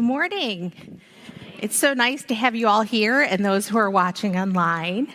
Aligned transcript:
Good 0.00 0.06
morning. 0.06 0.72
It's 1.58 1.76
so 1.76 1.92
nice 1.92 2.24
to 2.24 2.34
have 2.34 2.56
you 2.56 2.68
all 2.68 2.80
here 2.80 3.20
and 3.20 3.44
those 3.44 3.68
who 3.68 3.76
are 3.76 3.90
watching 3.90 4.34
online. 4.34 5.12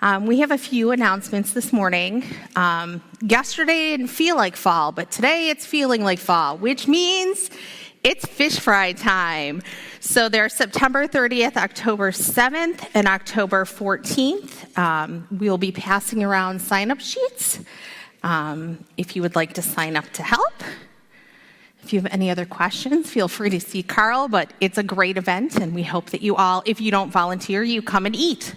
Um, 0.00 0.24
we 0.24 0.40
have 0.40 0.50
a 0.50 0.56
few 0.56 0.90
announcements 0.90 1.52
this 1.52 1.70
morning. 1.70 2.24
Um, 2.56 3.02
yesterday 3.20 3.90
didn't 3.90 4.06
feel 4.06 4.34
like 4.34 4.56
fall, 4.56 4.90
but 4.90 5.10
today 5.10 5.50
it's 5.50 5.66
feeling 5.66 6.02
like 6.02 6.18
fall, 6.18 6.56
which 6.56 6.88
means 6.88 7.50
it's 8.04 8.24
fish 8.24 8.58
fry 8.58 8.94
time. 8.94 9.60
So 10.00 10.30
there's 10.30 10.54
September 10.54 11.06
30th, 11.06 11.58
October 11.58 12.10
7th, 12.10 12.88
and 12.94 13.06
October 13.06 13.66
14th. 13.66 14.78
Um, 14.78 15.28
we'll 15.30 15.58
be 15.58 15.72
passing 15.72 16.24
around 16.24 16.62
sign 16.62 16.90
up 16.90 17.00
sheets 17.00 17.60
um, 18.22 18.82
if 18.96 19.14
you 19.14 19.20
would 19.20 19.36
like 19.36 19.52
to 19.52 19.62
sign 19.62 19.94
up 19.94 20.10
to 20.14 20.22
help. 20.22 20.51
If 21.92 21.96
you 21.96 22.00
have 22.04 22.14
any 22.14 22.30
other 22.30 22.46
questions, 22.46 23.10
feel 23.10 23.28
free 23.28 23.50
to 23.50 23.60
see 23.60 23.82
Carl, 23.82 24.26
but 24.26 24.54
it's 24.62 24.78
a 24.78 24.82
great 24.82 25.18
event, 25.18 25.56
and 25.56 25.74
we 25.74 25.82
hope 25.82 26.08
that 26.08 26.22
you 26.22 26.34
all, 26.36 26.62
if 26.64 26.80
you 26.80 26.90
don't 26.90 27.10
volunteer, 27.10 27.62
you 27.62 27.82
come 27.82 28.06
and 28.06 28.16
eat. 28.16 28.54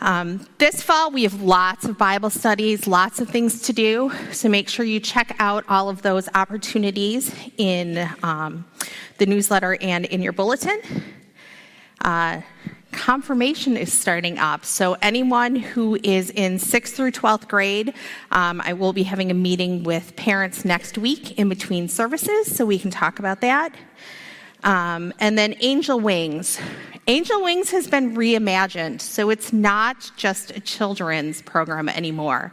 Um, 0.00 0.44
this 0.58 0.82
fall, 0.82 1.12
we 1.12 1.22
have 1.22 1.40
lots 1.40 1.84
of 1.84 1.96
Bible 1.96 2.30
studies, 2.30 2.88
lots 2.88 3.20
of 3.20 3.28
things 3.28 3.62
to 3.62 3.72
do, 3.72 4.10
so 4.32 4.48
make 4.48 4.68
sure 4.68 4.84
you 4.84 4.98
check 4.98 5.36
out 5.38 5.64
all 5.68 5.88
of 5.88 6.02
those 6.02 6.28
opportunities 6.34 7.32
in 7.58 8.10
um, 8.24 8.64
the 9.18 9.26
newsletter 9.26 9.78
and 9.80 10.04
in 10.06 10.20
your 10.20 10.32
bulletin. 10.32 10.80
Uh, 12.00 12.40
confirmation 12.96 13.76
is 13.76 13.92
starting 13.92 14.38
up. 14.38 14.64
So, 14.64 14.96
anyone 15.02 15.54
who 15.54 15.98
is 16.02 16.30
in 16.30 16.56
6th 16.56 16.94
through 16.94 17.12
12th 17.12 17.46
grade, 17.46 17.92
um, 18.32 18.62
I 18.64 18.72
will 18.72 18.94
be 18.94 19.02
having 19.02 19.30
a 19.30 19.34
meeting 19.34 19.84
with 19.84 20.16
parents 20.16 20.64
next 20.64 20.96
week 20.96 21.38
in 21.38 21.48
between 21.48 21.88
services 21.88 22.56
so 22.56 22.64
we 22.64 22.78
can 22.78 22.90
talk 22.90 23.18
about 23.18 23.42
that. 23.42 23.74
Um, 24.64 25.12
and 25.20 25.38
then 25.38 25.54
Angel 25.60 26.00
Wings. 26.00 26.58
Angel 27.06 27.44
Wings 27.44 27.70
has 27.70 27.86
been 27.86 28.16
reimagined, 28.16 29.00
so 29.02 29.28
it's 29.30 29.52
not 29.52 30.10
just 30.16 30.50
a 30.56 30.60
children's 30.60 31.42
program 31.42 31.90
anymore. 31.90 32.52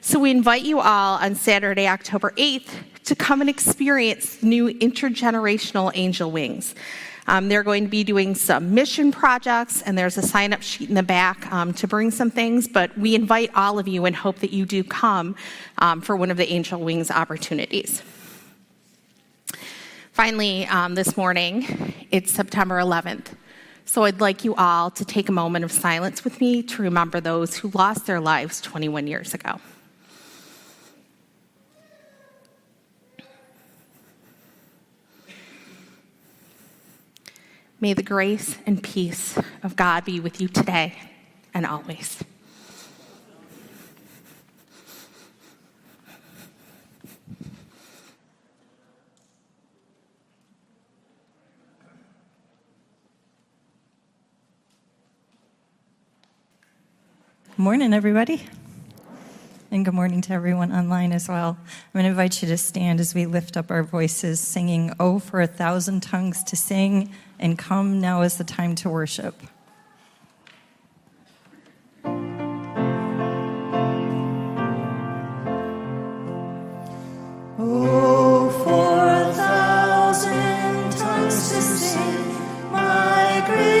So 0.00 0.18
we 0.18 0.32
invite 0.32 0.62
you 0.62 0.80
all 0.80 1.18
on 1.18 1.36
Saturday, 1.36 1.86
October 1.86 2.32
8th, 2.36 2.70
to 3.04 3.14
come 3.14 3.40
and 3.40 3.48
experience 3.48 4.42
new 4.42 4.68
intergenerational 4.74 5.92
Angel 5.94 6.30
Wings. 6.30 6.74
Um, 7.26 7.48
they're 7.48 7.62
going 7.62 7.84
to 7.84 7.90
be 7.90 8.04
doing 8.04 8.34
some 8.34 8.74
mission 8.74 9.10
projects, 9.12 9.82
and 9.82 9.96
there's 9.96 10.16
a 10.16 10.22
sign 10.22 10.52
up 10.52 10.62
sheet 10.62 10.88
in 10.88 10.94
the 10.94 11.02
back 11.02 11.50
um, 11.52 11.72
to 11.74 11.88
bring 11.88 12.10
some 12.10 12.30
things. 12.30 12.68
But 12.68 12.96
we 12.96 13.14
invite 13.14 13.50
all 13.54 13.78
of 13.78 13.88
you 13.88 14.04
and 14.04 14.14
hope 14.14 14.38
that 14.38 14.52
you 14.52 14.64
do 14.66 14.84
come 14.84 15.36
um, 15.78 16.00
for 16.00 16.16
one 16.16 16.30
of 16.30 16.36
the 16.36 16.50
Angel 16.52 16.80
Wings 16.80 17.10
opportunities. 17.10 18.02
Finally, 20.12 20.66
um, 20.66 20.94
this 20.94 21.16
morning, 21.16 21.92
it's 22.10 22.32
September 22.32 22.76
11th. 22.76 23.34
So 23.84 24.04
I'd 24.04 24.20
like 24.20 24.44
you 24.44 24.54
all 24.54 24.90
to 24.90 25.04
take 25.04 25.28
a 25.28 25.32
moment 25.32 25.64
of 25.64 25.70
silence 25.70 26.24
with 26.24 26.40
me 26.40 26.62
to 26.62 26.82
remember 26.82 27.20
those 27.20 27.56
who 27.56 27.70
lost 27.74 28.06
their 28.06 28.20
lives 28.20 28.60
21 28.60 29.06
years 29.06 29.34
ago. 29.34 29.60
May 37.78 37.92
the 37.92 38.02
grace 38.02 38.56
and 38.64 38.82
peace 38.82 39.38
of 39.62 39.76
God 39.76 40.06
be 40.06 40.18
with 40.18 40.40
you 40.40 40.48
today 40.48 40.94
and 41.52 41.66
always. 41.66 42.24
Morning, 57.58 57.92
everybody. 57.92 58.42
And 59.70 59.84
good 59.84 59.92
morning 59.92 60.22
to 60.22 60.32
everyone 60.32 60.72
online 60.72 61.12
as 61.12 61.28
well. 61.28 61.58
I'm 61.60 61.92
going 61.92 62.04
to 62.04 62.10
invite 62.10 62.40
you 62.40 62.48
to 62.48 62.56
stand 62.56 63.00
as 63.00 63.14
we 63.14 63.26
lift 63.26 63.58
up 63.58 63.70
our 63.70 63.82
voices, 63.82 64.40
singing, 64.40 64.94
Oh, 64.98 65.18
for 65.18 65.42
a 65.42 65.46
thousand 65.46 66.02
tongues 66.02 66.42
to 66.44 66.56
sing 66.56 67.12
and 67.38 67.58
come 67.58 68.00
now 68.00 68.22
is 68.22 68.36
the 68.36 68.44
time 68.44 68.74
to 68.76 68.88
worship. 68.90 69.34
speaks 81.56 81.96
and 81.96 82.06
listens. 83.54 83.75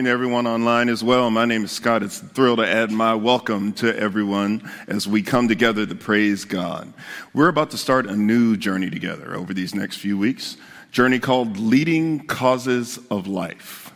Morning 0.00 0.08
to 0.08 0.14
everyone 0.14 0.46
online 0.46 0.88
as 0.88 1.04
well. 1.04 1.30
My 1.30 1.44
name 1.44 1.62
is 1.62 1.72
Scott. 1.72 2.02
It's 2.02 2.22
a 2.22 2.24
thrill 2.24 2.56
to 2.56 2.66
add 2.66 2.90
my 2.90 3.14
welcome 3.14 3.74
to 3.74 3.94
everyone 3.98 4.66
as 4.88 5.06
we 5.06 5.20
come 5.20 5.46
together 5.46 5.84
to 5.84 5.94
praise 5.94 6.46
God. 6.46 6.90
We're 7.34 7.48
about 7.48 7.70
to 7.72 7.76
start 7.76 8.06
a 8.06 8.16
new 8.16 8.56
journey 8.56 8.88
together 8.88 9.34
over 9.34 9.52
these 9.52 9.74
next 9.74 9.98
few 9.98 10.16
weeks, 10.16 10.56
journey 10.90 11.18
called 11.18 11.58
Leading 11.58 12.26
Causes 12.26 12.98
of 13.10 13.26
Life. 13.26 13.92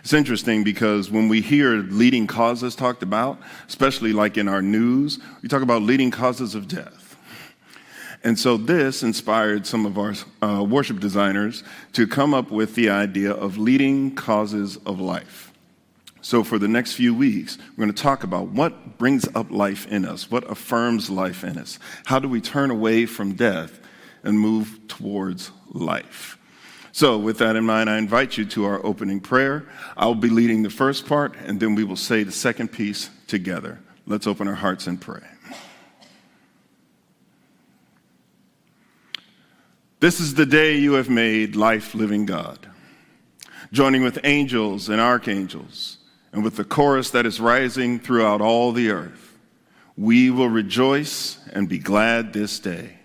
It's 0.00 0.12
interesting 0.12 0.64
because 0.64 1.12
when 1.12 1.28
we 1.28 1.40
hear 1.40 1.74
leading 1.76 2.26
causes 2.26 2.74
talked 2.74 3.04
about, 3.04 3.38
especially 3.68 4.12
like 4.12 4.36
in 4.36 4.48
our 4.48 4.62
news, 4.62 5.20
we 5.42 5.48
talk 5.48 5.62
about 5.62 5.82
leading 5.82 6.10
causes 6.10 6.56
of 6.56 6.66
death. 6.66 6.95
And 8.26 8.36
so 8.36 8.56
this 8.56 9.04
inspired 9.04 9.68
some 9.68 9.86
of 9.86 9.96
our 9.96 10.12
uh, 10.42 10.64
worship 10.64 10.98
designers 10.98 11.62
to 11.92 12.08
come 12.08 12.34
up 12.34 12.50
with 12.50 12.74
the 12.74 12.90
idea 12.90 13.30
of 13.30 13.56
leading 13.56 14.16
causes 14.16 14.78
of 14.78 14.98
life. 14.98 15.52
So, 16.22 16.42
for 16.42 16.58
the 16.58 16.66
next 16.66 16.94
few 16.94 17.14
weeks, 17.14 17.56
we're 17.76 17.84
going 17.84 17.94
to 17.94 18.02
talk 18.02 18.24
about 18.24 18.48
what 18.48 18.98
brings 18.98 19.28
up 19.36 19.52
life 19.52 19.86
in 19.86 20.04
us, 20.04 20.28
what 20.28 20.50
affirms 20.50 21.08
life 21.08 21.44
in 21.44 21.56
us. 21.56 21.78
How 22.04 22.18
do 22.18 22.28
we 22.28 22.40
turn 22.40 22.72
away 22.72 23.06
from 23.06 23.34
death 23.34 23.78
and 24.24 24.36
move 24.36 24.80
towards 24.88 25.52
life? 25.68 26.36
So, 26.90 27.18
with 27.18 27.38
that 27.38 27.54
in 27.54 27.64
mind, 27.64 27.88
I 27.88 27.96
invite 27.96 28.36
you 28.36 28.44
to 28.46 28.64
our 28.64 28.84
opening 28.84 29.20
prayer. 29.20 29.68
I'll 29.96 30.16
be 30.16 30.30
leading 30.30 30.64
the 30.64 30.70
first 30.70 31.06
part, 31.06 31.36
and 31.44 31.60
then 31.60 31.76
we 31.76 31.84
will 31.84 31.94
say 31.94 32.24
the 32.24 32.32
second 32.32 32.72
piece 32.72 33.08
together. 33.28 33.78
Let's 34.04 34.26
open 34.26 34.48
our 34.48 34.54
hearts 34.54 34.88
and 34.88 35.00
pray. 35.00 35.22
This 39.98 40.20
is 40.20 40.34
the 40.34 40.44
day 40.44 40.76
you 40.76 40.92
have 40.94 41.08
made, 41.08 41.56
life 41.56 41.94
living 41.94 42.26
God. 42.26 42.58
Joining 43.72 44.02
with 44.02 44.20
angels 44.24 44.90
and 44.90 45.00
archangels, 45.00 45.96
and 46.32 46.44
with 46.44 46.56
the 46.56 46.64
chorus 46.64 47.10
that 47.10 47.24
is 47.24 47.40
rising 47.40 47.98
throughout 47.98 48.42
all 48.42 48.72
the 48.72 48.90
earth, 48.90 49.38
we 49.96 50.30
will 50.30 50.50
rejoice 50.50 51.38
and 51.50 51.66
be 51.66 51.78
glad 51.78 52.34
this 52.34 52.58
day. 52.60 52.98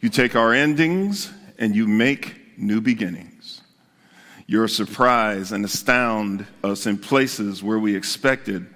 You 0.00 0.08
take 0.08 0.34
our 0.34 0.54
endings 0.54 1.30
and 1.58 1.76
you 1.76 1.86
make 1.86 2.58
new 2.58 2.80
beginnings. 2.80 3.60
You 4.46 4.66
surprise 4.68 5.52
and 5.52 5.66
astound 5.66 6.46
us 6.64 6.86
in 6.86 6.96
places 6.96 7.62
where 7.62 7.78
we 7.78 7.94
expected 7.94 8.66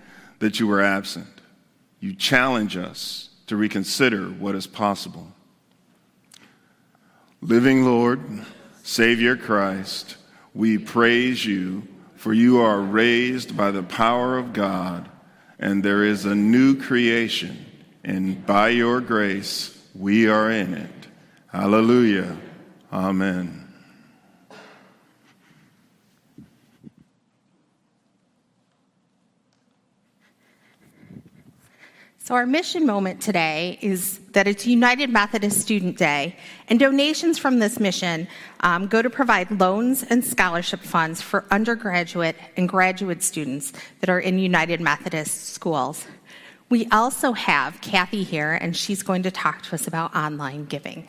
that 0.41 0.61
you 0.61 0.67
were 0.67 0.83
absent. 0.83 1.41
You 2.01 2.15
challenge 2.15 2.77
us 2.77 3.31
to 3.47 3.57
reconsider 3.57 4.27
what 4.27 4.55
is 4.55 4.67
possible. 4.67 5.33
Living 7.43 7.87
Lord, 7.87 8.21
Savior 8.83 9.35
Christ, 9.35 10.17
we 10.53 10.77
praise 10.77 11.45
you, 11.47 11.89
for 12.15 12.35
you 12.35 12.61
are 12.61 12.83
raised 12.83 13.57
by 13.57 13.71
the 13.71 13.83
power 13.83 14.37
of 14.37 14.53
God, 14.53 15.09
and 15.59 15.83
there 15.83 16.05
is 16.05 16.27
a 16.27 16.35
new 16.35 16.79
creation, 16.79 17.65
and 18.05 18.45
by 18.45 18.69
your 18.69 19.01
grace 19.01 19.75
we 19.95 20.29
are 20.29 20.51
in 20.51 20.75
it. 20.75 21.07
Hallelujah. 21.47 22.37
Amen. 22.93 23.67
So, 32.19 32.35
our 32.35 32.45
mission 32.45 32.85
moment 32.85 33.23
today 33.23 33.79
is 33.81 34.20
that 34.33 34.47
it's 34.47 34.67
United 34.67 35.11
Methodist 35.11 35.61
Student 35.61 35.99
Day, 35.99 36.37
and 36.69 36.79
donations 36.79 37.39
from 37.39 37.59
this 37.59 37.81
mission 37.81 38.29
um, 38.61 38.87
go 38.87 39.03
to 39.03 39.11
provide 39.11 39.51
loans 39.61 40.03
and 40.05 40.25
scholarship 40.25 40.81
funds 40.81 41.21
for 41.21 41.45
undergraduate 41.51 42.37
and 42.57 42.69
graduate 42.69 43.23
students 43.23 43.73
that 44.01 44.11
are 44.11 44.21
in 44.21 44.39
United 44.39 44.81
Methodist 44.81 45.49
schools. 45.49 46.07
We 46.69 46.87
also 46.93 47.33
have 47.33 47.81
Kathy 47.81 48.23
here, 48.23 48.53
and 48.53 48.77
she's 48.77 49.03
going 49.03 49.25
to 49.25 49.31
talk 49.31 49.63
to 49.63 49.75
us 49.75 49.89
about 49.89 50.15
online 50.15 50.67
giving. 50.67 51.09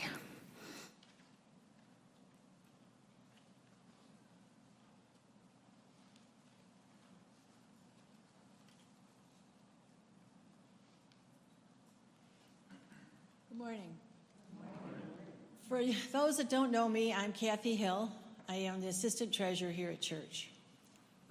For 15.82 15.88
those 16.12 16.38
that 16.38 16.48
don't 16.48 16.72
know 16.72 16.88
me, 16.88 17.12
I'm 17.12 17.32
Kathy 17.32 17.76
Hill. 17.76 18.12
I 18.48 18.56
am 18.56 18.82
the 18.82 18.88
assistant 18.90 19.34
treasurer 19.34 19.72
here 19.72 19.90
at 19.90 20.00
church. 20.00 20.52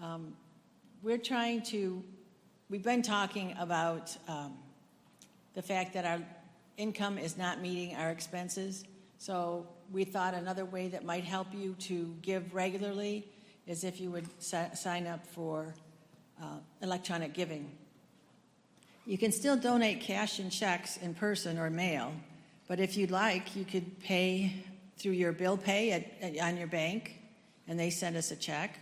Um, 0.02 0.34
we're 1.04 1.18
trying 1.18 1.62
to, 1.66 2.02
we've 2.68 2.82
been 2.82 3.02
talking 3.02 3.54
about 3.60 4.16
um, 4.26 4.54
the 5.54 5.62
fact 5.62 5.94
that 5.94 6.04
our 6.04 6.20
income 6.76 7.16
is 7.16 7.38
not 7.38 7.60
meeting 7.60 7.94
our 7.94 8.10
expenses. 8.10 8.82
So 9.18 9.68
we 9.92 10.02
thought 10.02 10.34
another 10.34 10.64
way 10.64 10.88
that 10.88 11.04
might 11.04 11.22
help 11.22 11.46
you 11.54 11.76
to 11.82 12.12
give 12.20 12.52
regularly 12.52 13.28
is 13.68 13.84
if 13.84 14.00
you 14.00 14.10
would 14.10 14.26
sa- 14.42 14.72
sign 14.72 15.06
up 15.06 15.24
for 15.28 15.76
uh, 16.42 16.56
electronic 16.82 17.34
giving. 17.34 17.70
You 19.06 19.16
can 19.16 19.30
still 19.30 19.56
donate 19.56 20.00
cash 20.00 20.40
and 20.40 20.50
checks 20.50 20.96
in 20.96 21.14
person 21.14 21.56
or 21.56 21.70
mail, 21.70 22.12
but 22.70 22.78
if 22.78 22.96
you'd 22.96 23.10
like, 23.10 23.56
you 23.56 23.64
could 23.64 23.98
pay 23.98 24.52
through 24.96 25.10
your 25.10 25.32
bill 25.32 25.56
pay 25.56 25.90
at, 25.90 26.06
at, 26.22 26.38
on 26.38 26.56
your 26.56 26.68
bank, 26.68 27.18
and 27.66 27.76
they 27.76 27.90
send 27.90 28.16
us 28.16 28.30
a 28.30 28.36
check, 28.36 28.78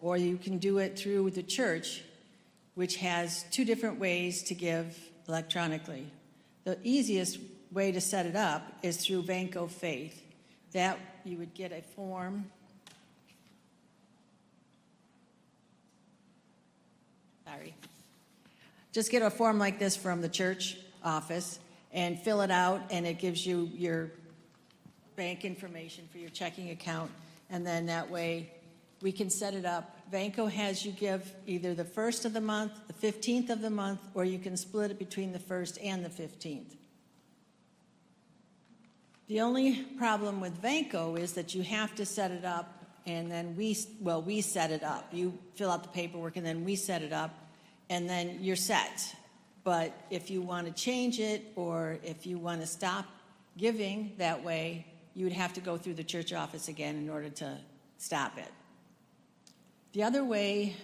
or 0.00 0.16
you 0.16 0.36
can 0.36 0.58
do 0.58 0.78
it 0.78 0.96
through 0.96 1.28
the 1.30 1.42
church, 1.42 2.04
which 2.76 2.98
has 2.98 3.44
two 3.50 3.64
different 3.64 3.98
ways 3.98 4.44
to 4.44 4.54
give 4.54 4.96
electronically. 5.26 6.06
The 6.62 6.78
easiest 6.84 7.40
way 7.72 7.90
to 7.90 8.00
set 8.00 8.26
it 8.26 8.36
up 8.36 8.62
is 8.84 9.04
through 9.04 9.24
Vanco 9.24 9.68
Faith. 9.68 10.22
That 10.70 11.00
you 11.24 11.36
would 11.38 11.52
get 11.52 11.72
a 11.72 11.82
form. 11.96 12.44
Sorry. 17.44 17.74
Just 18.92 19.10
get 19.10 19.22
a 19.22 19.30
form 19.30 19.58
like 19.58 19.80
this 19.80 19.96
from 19.96 20.20
the 20.20 20.28
church 20.28 20.76
office 21.02 21.58
and 21.92 22.18
fill 22.18 22.40
it 22.40 22.50
out, 22.50 22.82
and 22.90 23.06
it 23.06 23.18
gives 23.18 23.46
you 23.46 23.70
your 23.74 24.10
bank 25.16 25.44
information 25.44 26.08
for 26.10 26.18
your 26.18 26.30
checking 26.30 26.70
account. 26.70 27.10
And 27.50 27.66
then 27.66 27.86
that 27.86 28.10
way 28.10 28.50
we 29.02 29.12
can 29.12 29.28
set 29.28 29.54
it 29.54 29.64
up. 29.64 29.96
Vanco 30.10 30.50
has 30.50 30.86
you 30.86 30.92
give 30.92 31.34
either 31.46 31.74
the 31.74 31.84
first 31.84 32.24
of 32.24 32.32
the 32.32 32.40
month, 32.40 32.72
the 32.86 33.12
15th 33.12 33.50
of 33.50 33.60
the 33.60 33.70
month, 33.70 34.00
or 34.14 34.24
you 34.24 34.38
can 34.38 34.56
split 34.56 34.90
it 34.90 34.98
between 34.98 35.32
the 35.32 35.38
first 35.38 35.78
and 35.82 36.04
the 36.04 36.08
15th. 36.08 36.76
The 39.28 39.40
only 39.40 39.82
problem 39.98 40.40
with 40.40 40.60
Vanco 40.60 41.18
is 41.18 41.32
that 41.34 41.54
you 41.54 41.62
have 41.62 41.94
to 41.96 42.06
set 42.06 42.30
it 42.30 42.44
up 42.44 42.78
and 43.06 43.30
then 43.30 43.56
we, 43.56 43.76
well, 44.00 44.22
we 44.22 44.40
set 44.40 44.70
it 44.70 44.82
up. 44.82 45.08
You 45.12 45.36
fill 45.54 45.70
out 45.70 45.82
the 45.82 45.88
paperwork 45.88 46.36
and 46.36 46.46
then 46.46 46.64
we 46.64 46.76
set 46.76 47.02
it 47.02 47.12
up 47.12 47.34
and 47.90 48.08
then 48.08 48.38
you're 48.40 48.56
set. 48.56 49.14
But 49.64 49.92
if 50.10 50.30
you 50.30 50.42
want 50.42 50.66
to 50.66 50.72
change 50.72 51.20
it 51.20 51.52
or 51.54 51.98
if 52.02 52.26
you 52.26 52.38
want 52.38 52.60
to 52.60 52.66
stop 52.66 53.06
giving 53.56 54.12
that 54.18 54.42
way, 54.42 54.86
you 55.14 55.24
would 55.24 55.32
have 55.32 55.52
to 55.54 55.60
go 55.60 55.76
through 55.76 55.94
the 55.94 56.04
church 56.04 56.32
office 56.32 56.68
again 56.68 56.96
in 56.96 57.10
order 57.10 57.28
to 57.28 57.58
stop 57.98 58.38
it. 58.38 58.50
The 59.92 60.02
other 60.02 60.24
way 60.24 60.74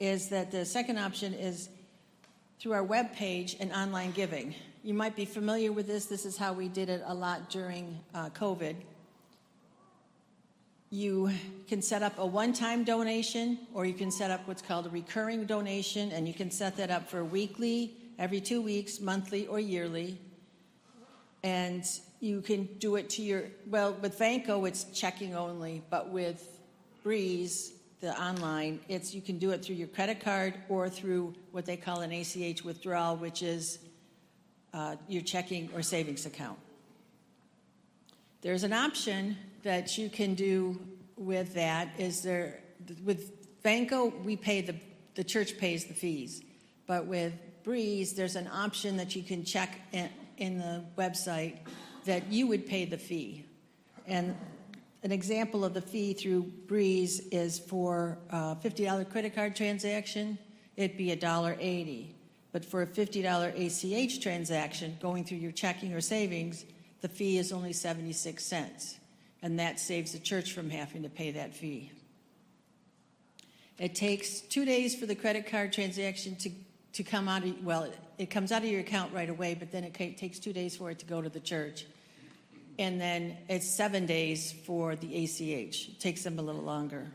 is 0.00 0.28
that 0.28 0.50
the 0.50 0.64
second 0.64 0.98
option 0.98 1.32
is 1.32 1.68
through 2.58 2.72
our 2.72 2.82
web 2.82 3.14
page 3.14 3.56
and 3.60 3.72
online 3.72 4.10
giving. 4.10 4.54
You 4.82 4.94
might 4.94 5.14
be 5.14 5.24
familiar 5.24 5.70
with 5.70 5.86
this. 5.86 6.06
This 6.06 6.26
is 6.26 6.36
how 6.36 6.52
we 6.52 6.68
did 6.68 6.88
it 6.88 7.02
a 7.06 7.14
lot 7.14 7.50
during 7.50 8.00
uh, 8.14 8.30
COVID. 8.30 8.74
You 10.90 11.30
can 11.68 11.80
set 11.80 12.02
up 12.02 12.18
a 12.18 12.26
one 12.26 12.52
time 12.52 12.84
donation, 12.84 13.58
or 13.72 13.86
you 13.86 13.94
can 13.94 14.10
set 14.10 14.30
up 14.30 14.46
what's 14.46 14.60
called 14.60 14.86
a 14.86 14.90
recurring 14.90 15.44
donation, 15.46 16.10
and 16.10 16.26
you 16.26 16.34
can 16.34 16.50
set 16.50 16.76
that 16.76 16.90
up 16.90 17.08
for 17.08 17.24
weekly, 17.24 17.94
every 18.18 18.40
two 18.40 18.62
weeks, 18.62 19.00
monthly, 19.00 19.46
or 19.46 19.60
yearly. 19.60 20.18
And 21.42 21.84
you 22.20 22.40
can 22.40 22.64
do 22.78 22.96
it 22.96 23.10
to 23.10 23.22
your, 23.22 23.44
well, 23.66 23.94
with 24.00 24.18
Vanco, 24.18 24.66
it's 24.68 24.84
checking 24.84 25.34
only, 25.34 25.82
but 25.90 26.10
with 26.10 26.60
Breeze, 27.02 27.72
the 28.00 28.20
online, 28.20 28.80
it's 28.88 29.14
you 29.14 29.20
can 29.20 29.38
do 29.38 29.50
it 29.50 29.64
through 29.64 29.76
your 29.76 29.88
credit 29.88 30.20
card 30.20 30.54
or 30.68 30.88
through 30.88 31.34
what 31.52 31.66
they 31.66 31.76
call 31.76 32.00
an 32.00 32.12
ACH 32.12 32.64
withdrawal, 32.64 33.16
which 33.16 33.42
is 33.42 33.78
uh, 34.74 34.96
your 35.08 35.22
checking 35.22 35.70
or 35.74 35.82
savings 35.82 36.26
account. 36.26 36.58
There's 38.40 38.64
an 38.64 38.72
option 38.72 39.36
that 39.62 39.98
you 39.98 40.08
can 40.08 40.34
do 40.34 40.80
with 41.16 41.54
that. 41.54 41.90
Is 41.96 42.22
there 42.22 42.60
with 43.04 43.62
Vanco, 43.62 44.24
we 44.24 44.36
pay 44.36 44.60
the 44.60 44.74
the 45.14 45.24
church 45.24 45.58
pays 45.58 45.84
the 45.84 45.94
fees, 45.94 46.42
but 46.86 47.06
with 47.06 47.34
Breeze, 47.64 48.14
there's 48.14 48.36
an 48.36 48.48
option 48.48 48.96
that 48.96 49.14
you 49.14 49.22
can 49.22 49.44
check 49.44 49.80
in, 49.92 50.08
in 50.36 50.58
the 50.58 50.84
website 50.96 51.58
that 52.04 52.32
you 52.32 52.46
would 52.48 52.66
pay 52.66 52.84
the 52.84 52.98
fee. 52.98 53.44
And 54.06 54.36
an 55.02 55.12
example 55.12 55.64
of 55.64 55.74
the 55.74 55.80
fee 55.80 56.14
through 56.14 56.42
Breeze 56.66 57.20
is 57.30 57.58
for 57.58 58.18
a 58.30 58.56
$50 58.56 59.10
credit 59.10 59.34
card 59.34 59.56
transaction, 59.56 60.38
it'd 60.76 60.96
be 60.96 61.08
$1.80. 61.08 62.14
But 62.52 62.64
for 62.64 62.82
a 62.82 62.86
$50 62.86 64.04
ACH 64.06 64.20
transaction 64.20 64.98
going 65.00 65.24
through 65.24 65.38
your 65.38 65.52
checking 65.52 65.94
or 65.94 66.00
savings, 66.00 66.64
the 67.00 67.08
fee 67.08 67.38
is 67.38 67.52
only 67.52 67.72
76 67.72 68.44
cents. 68.44 68.98
And 69.42 69.58
that 69.58 69.80
saves 69.80 70.12
the 70.12 70.18
church 70.18 70.52
from 70.52 70.70
having 70.70 71.02
to 71.02 71.08
pay 71.08 71.32
that 71.32 71.54
fee. 71.56 71.90
It 73.78 73.94
takes 73.94 74.40
two 74.40 74.64
days 74.64 74.94
for 74.94 75.06
the 75.06 75.14
credit 75.14 75.46
card 75.46 75.72
transaction 75.72 76.36
to, 76.36 76.50
to 76.94 77.02
come 77.02 77.28
out 77.28 77.44
of, 77.44 77.64
well, 77.64 77.84
it, 77.84 77.98
it 78.18 78.30
comes 78.30 78.52
out 78.52 78.62
of 78.62 78.68
your 78.68 78.80
account 78.80 79.12
right 79.12 79.28
away, 79.28 79.54
but 79.54 79.72
then 79.72 79.84
it 79.84 79.94
takes 79.94 80.38
two 80.38 80.52
days 80.52 80.76
for 80.76 80.90
it 80.90 80.98
to 80.98 81.06
go 81.06 81.22
to 81.22 81.28
the 81.28 81.40
church. 81.40 81.86
And 82.78 83.00
then 83.00 83.36
it's 83.48 83.68
seven 83.68 84.06
days 84.06 84.52
for 84.64 84.96
the 84.96 85.24
ACH. 85.24 85.88
It 85.88 86.00
takes 86.00 86.22
them 86.22 86.38
a 86.38 86.42
little 86.42 86.62
longer. 86.62 87.10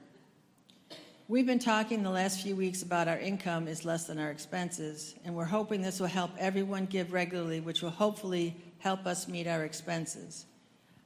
We've 1.30 1.46
been 1.46 1.60
talking 1.60 2.04
the 2.04 2.10
last 2.10 2.42
few 2.42 2.56
weeks 2.56 2.84
about 2.84 3.10
our 3.10 3.18
income 3.18 3.68
is 3.68 3.84
less 3.84 4.06
than 4.06 4.18
our 4.18 4.32
expenses, 4.32 5.14
and 5.26 5.36
we're 5.36 5.44
hoping 5.44 5.82
this 5.82 6.00
will 6.00 6.08
help 6.08 6.32
everyone 6.40 6.86
give 6.86 7.12
regularly, 7.12 7.60
which 7.60 7.82
will 7.82 7.90
hopefully 7.90 8.56
help 8.80 9.06
us 9.06 9.28
meet 9.28 9.46
our 9.46 9.66
expenses. 9.66 10.46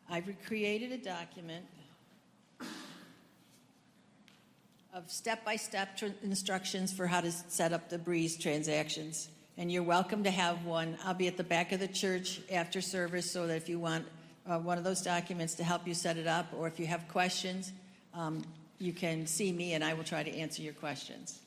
I've 0.08 0.32
created 0.46 0.92
a 0.92 0.98
document 0.98 1.66
of 4.94 5.10
step 5.10 5.46
by 5.46 5.56
step 5.56 6.00
instructions 6.22 6.92
for 6.92 7.08
how 7.08 7.22
to 7.22 7.32
set 7.32 7.72
up 7.72 7.90
the 7.90 7.98
Breeze 7.98 8.38
transactions. 8.38 9.30
And 9.58 9.72
you're 9.72 9.84
welcome 9.84 10.24
to 10.24 10.32
have 10.32 10.66
one. 10.66 10.98
I'll 11.06 11.14
be 11.14 11.28
at 11.28 11.38
the 11.38 11.44
back 11.44 11.72
of 11.72 11.80
the 11.80 11.88
church 11.88 12.42
after 12.52 12.82
service 12.82 13.30
so 13.30 13.48
that 13.48 13.56
if 13.56 13.70
you 13.70 13.80
want 13.80 14.06
uh, 14.50 14.60
one 14.60 14.78
of 14.78 14.84
those 14.84 15.02
documents 15.02 15.56
to 15.56 15.64
help 15.64 15.88
you 15.88 15.94
set 15.94 16.18
it 16.18 16.28
up, 16.28 16.48
or 16.58 16.68
if 16.68 16.80
you 16.80 16.88
have 16.88 17.08
questions, 17.08 17.72
um, 18.14 18.44
you 18.80 18.92
can 18.92 19.28
see 19.28 19.52
me 19.52 19.74
and 19.74 19.84
I 19.84 19.94
will 19.94 20.04
try 20.04 20.24
to 20.24 20.32
answer 20.32 20.62
your 20.62 20.74
questions. 20.74 21.40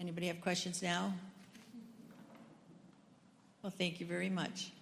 Anybody 0.00 0.26
have 0.26 0.40
questions 0.40 0.82
now? 0.82 1.14
Well, 3.62 3.72
thank 3.76 4.00
you 4.00 4.06
very 4.06 4.30
much. 4.30 4.72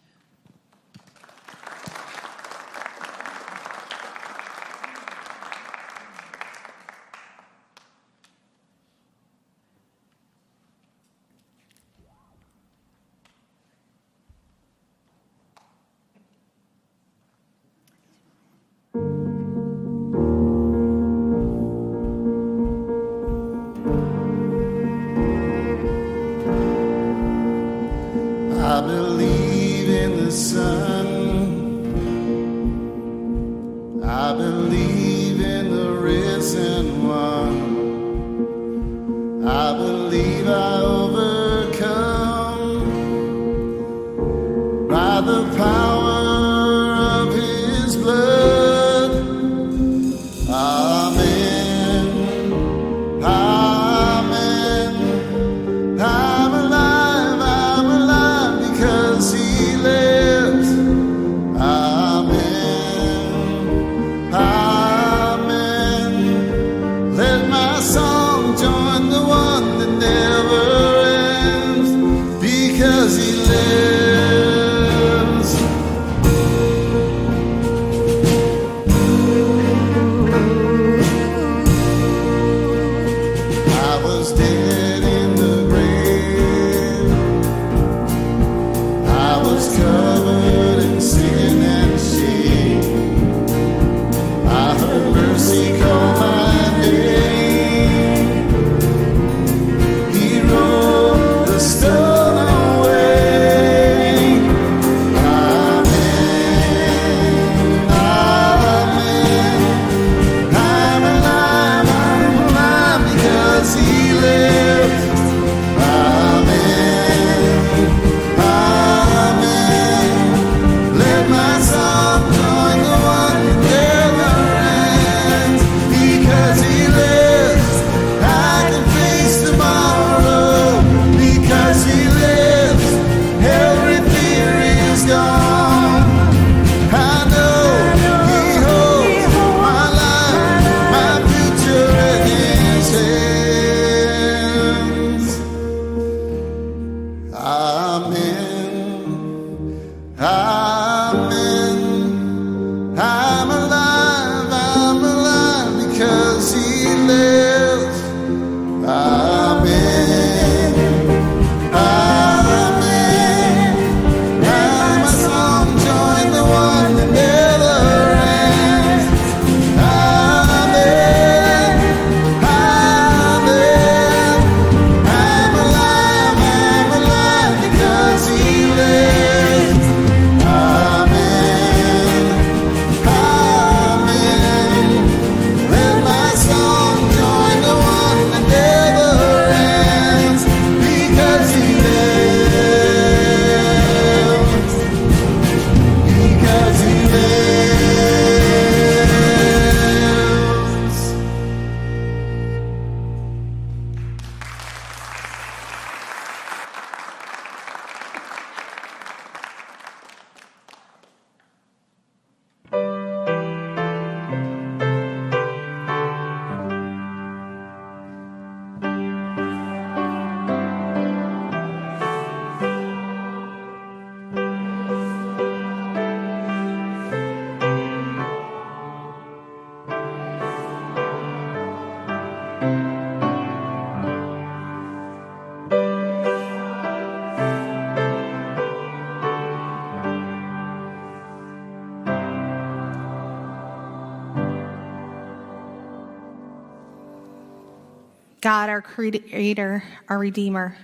God, 248.48 248.70
our 248.70 248.80
Creator, 248.80 249.84
our 250.08 250.18
Redeemer, 250.18 250.74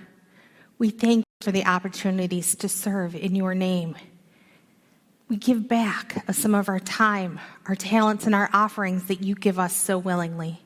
we 0.77 0.91
thank 0.91 1.25
you 1.25 1.45
for 1.45 1.51
the 1.51 1.65
opportunities 1.65 2.53
to 2.57 2.69
serve 2.69 3.15
in 3.15 3.33
your 3.33 3.55
name. 3.55 3.95
We 5.29 5.37
give 5.37 5.67
back 5.67 6.23
some 6.31 6.53
of 6.53 6.69
our 6.69 6.79
time, 6.79 7.39
our 7.65 7.73
talents, 7.73 8.27
and 8.27 8.35
our 8.35 8.51
offerings 8.53 9.05
that 9.05 9.23
you 9.23 9.33
give 9.33 9.57
us 9.57 9.75
so 9.75 9.97
willingly. 9.97 10.61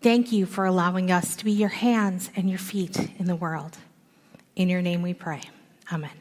Thank 0.00 0.32
you 0.32 0.46
for 0.46 0.64
allowing 0.64 1.10
us 1.10 1.36
to 1.36 1.44
be 1.44 1.52
your 1.52 1.68
hands 1.68 2.30
and 2.34 2.48
your 2.48 2.58
feet 2.58 2.98
in 3.18 3.26
the 3.26 3.36
world. 3.36 3.76
In 4.56 4.70
your 4.70 4.80
name 4.80 5.02
we 5.02 5.12
pray. 5.12 5.42
Amen. 5.92 6.16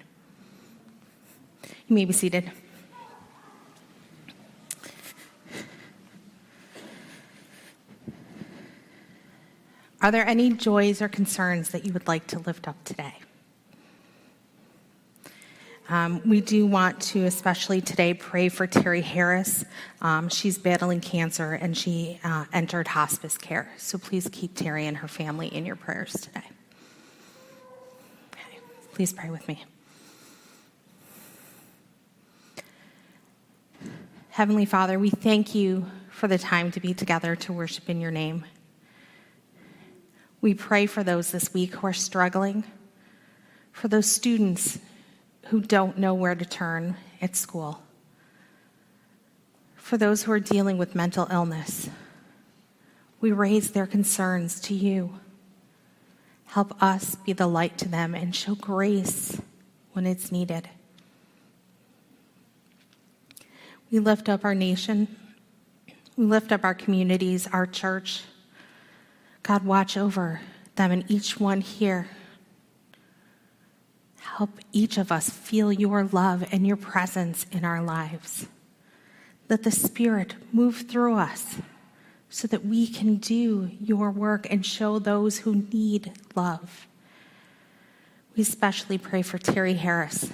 You 1.88 1.95
may 1.95 2.04
be 2.04 2.12
seated. 2.12 2.52
Are 10.04 10.12
there 10.12 10.28
any 10.28 10.52
joys 10.52 11.02
or 11.02 11.08
concerns 11.08 11.70
that 11.70 11.86
you 11.86 11.94
would 11.94 12.10
like 12.10 12.28
to 12.28 12.39
lift 12.39 12.68
up 12.68 12.76
today? 12.84 13.16
Um, 15.88 16.22
we 16.26 16.42
do 16.42 16.66
want 16.66 17.02
to, 17.04 17.24
especially 17.24 17.80
today, 17.80 18.13
pray 18.13 18.50
for 18.50 18.68
Terry 18.68 19.00
Harris. 19.00 19.63
Um, 20.02 20.28
she's 20.28 20.58
battling 20.58 21.00
cancer 21.00 21.54
and 21.54 21.78
she 21.78 22.20
uh, 22.22 22.44
entered 22.52 22.89
hospice 22.89 23.38
care. 23.38 23.72
So 23.78 23.98
please 23.98 24.28
keep 24.30 24.56
Terry 24.56 24.88
and 24.88 24.98
her 24.98 25.08
family 25.08 25.48
in 25.48 25.66
your 25.66 25.78
prayers 25.78 26.12
today. 26.12 26.48
Okay, 28.34 28.60
please 28.94 29.13
pray 29.13 29.30
with 29.30 29.48
me. 29.48 29.63
Heavenly 34.32 34.66
Father, 34.66 35.00
we 35.00 35.12
thank 35.12 35.56
you 35.56 35.86
for 36.10 36.28
the 36.28 36.38
time 36.38 36.72
to 36.72 36.82
be 36.82 36.94
together 36.94 37.38
to 37.38 37.54
worship 37.54 37.89
in 37.89 38.02
your 38.02 38.12
name. 38.12 38.44
We 40.44 40.54
pray 40.54 40.88
for 40.88 41.06
those 41.06 41.32
this 41.32 41.54
week 41.54 41.76
who 41.76 41.88
are 41.88 41.94
struggling, 41.94 42.66
for 43.72 43.88
those 43.88 44.08
students 44.08 44.78
who 45.46 45.62
don't 45.62 45.98
know 45.98 46.14
where 46.14 46.36
to 46.36 46.44
turn 46.44 46.98
at 47.22 47.38
school, 47.38 47.82
for 49.78 49.96
those 49.96 50.24
who 50.24 50.34
are 50.34 50.42
dealing 50.42 50.78
with 50.78 50.96
mental 50.96 51.30
illness. 51.32 51.90
We 53.22 53.32
raise 53.32 53.72
their 53.72 53.88
concerns 53.88 54.60
to 54.64 54.74
you. 54.74 55.18
Help 56.48 56.84
us 56.84 57.16
be 57.16 57.32
the 57.32 57.48
light 57.48 57.78
to 57.78 57.88
them 57.88 58.14
and 58.14 58.36
show 58.36 58.56
grace 58.56 59.40
when 59.94 60.06
it's 60.06 60.30
needed. 60.30 60.68
We 63.90 64.00
lift 64.00 64.28
up 64.28 64.44
our 64.44 64.56
nation. 64.56 65.08
We 66.18 66.26
lift 66.26 66.52
up 66.52 66.66
our 66.66 66.76
communities, 66.76 67.48
our 67.54 67.66
church. 67.66 68.24
God, 69.44 69.66
watch 69.66 69.98
over 69.98 70.40
them 70.76 70.92
and 70.92 71.12
each 71.12 71.40
one 71.40 71.62
here. 71.62 72.08
Help 74.20 74.52
each 74.72 74.98
of 74.98 75.12
us 75.12 75.30
feel 75.30 75.72
your 75.72 76.06
love 76.06 76.46
and 76.52 76.66
your 76.66 76.78
presence 76.78 77.46
in 77.52 77.66
our 77.66 77.84
lives. 77.84 78.48
Let 79.50 79.64
the 79.64 79.72
Spirit 79.72 80.36
move 80.54 80.86
through 80.88 81.16
us 81.16 81.58
so 82.30 82.48
that 82.48 82.66
we 82.66 82.88
can 82.88 83.18
do 83.18 83.70
your 83.80 84.10
work 84.10 84.48
and 84.50 84.66
show 84.66 84.98
those 84.98 85.40
who 85.40 85.68
need 85.72 86.14
love. 86.36 86.88
We 88.36 88.42
especially 88.42 88.98
pray 88.98 89.22
for 89.22 89.38
Terry 89.38 89.76
Harris 89.76 90.32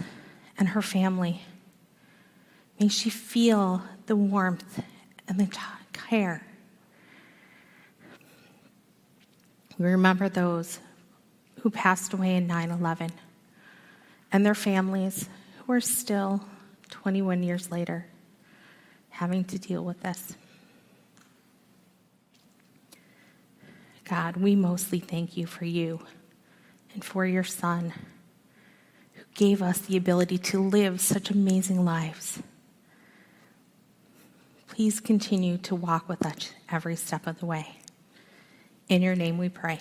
and 0.57 0.69
her 0.69 0.81
family. 0.81 1.41
May 2.79 2.87
she 2.87 3.09
feel 3.09 3.81
the 4.05 4.15
warmth 4.15 4.81
and 5.27 5.39
the 5.39 5.49
care 5.91 6.45
We 9.79 9.85
remember 9.85 10.27
those 10.27 10.79
who 11.61 11.69
passed 11.69 12.11
away 12.11 12.35
in 12.35 12.47
9 12.47 12.69
11 12.69 13.11
and 14.31 14.45
their 14.45 14.53
families 14.53 15.29
who 15.65 15.73
are 15.73 15.81
still 15.81 16.43
21 16.89 17.43
years 17.43 17.71
later 17.71 18.05
having 19.09 19.43
to 19.45 19.57
deal 19.57 19.83
with 19.83 20.01
this. 20.01 20.35
God, 24.03 24.37
we 24.37 24.55
mostly 24.55 24.99
thank 24.99 25.37
you 25.37 25.45
for 25.45 25.65
you 25.65 26.01
and 26.93 27.03
for 27.03 27.25
your 27.25 27.43
Son 27.43 27.93
who 29.13 29.23
gave 29.33 29.61
us 29.61 29.79
the 29.79 29.95
ability 29.95 30.37
to 30.37 30.61
live 30.61 30.99
such 30.99 31.29
amazing 31.29 31.85
lives. 31.85 32.41
Please 34.67 34.99
continue 34.99 35.57
to 35.57 35.75
walk 35.75 36.09
with 36.09 36.25
us 36.25 36.53
every 36.69 36.95
step 36.95 37.27
of 37.27 37.39
the 37.39 37.45
way. 37.45 37.78
In 38.89 39.03
your 39.03 39.15
name 39.15 39.37
we 39.37 39.49
pray. 39.49 39.77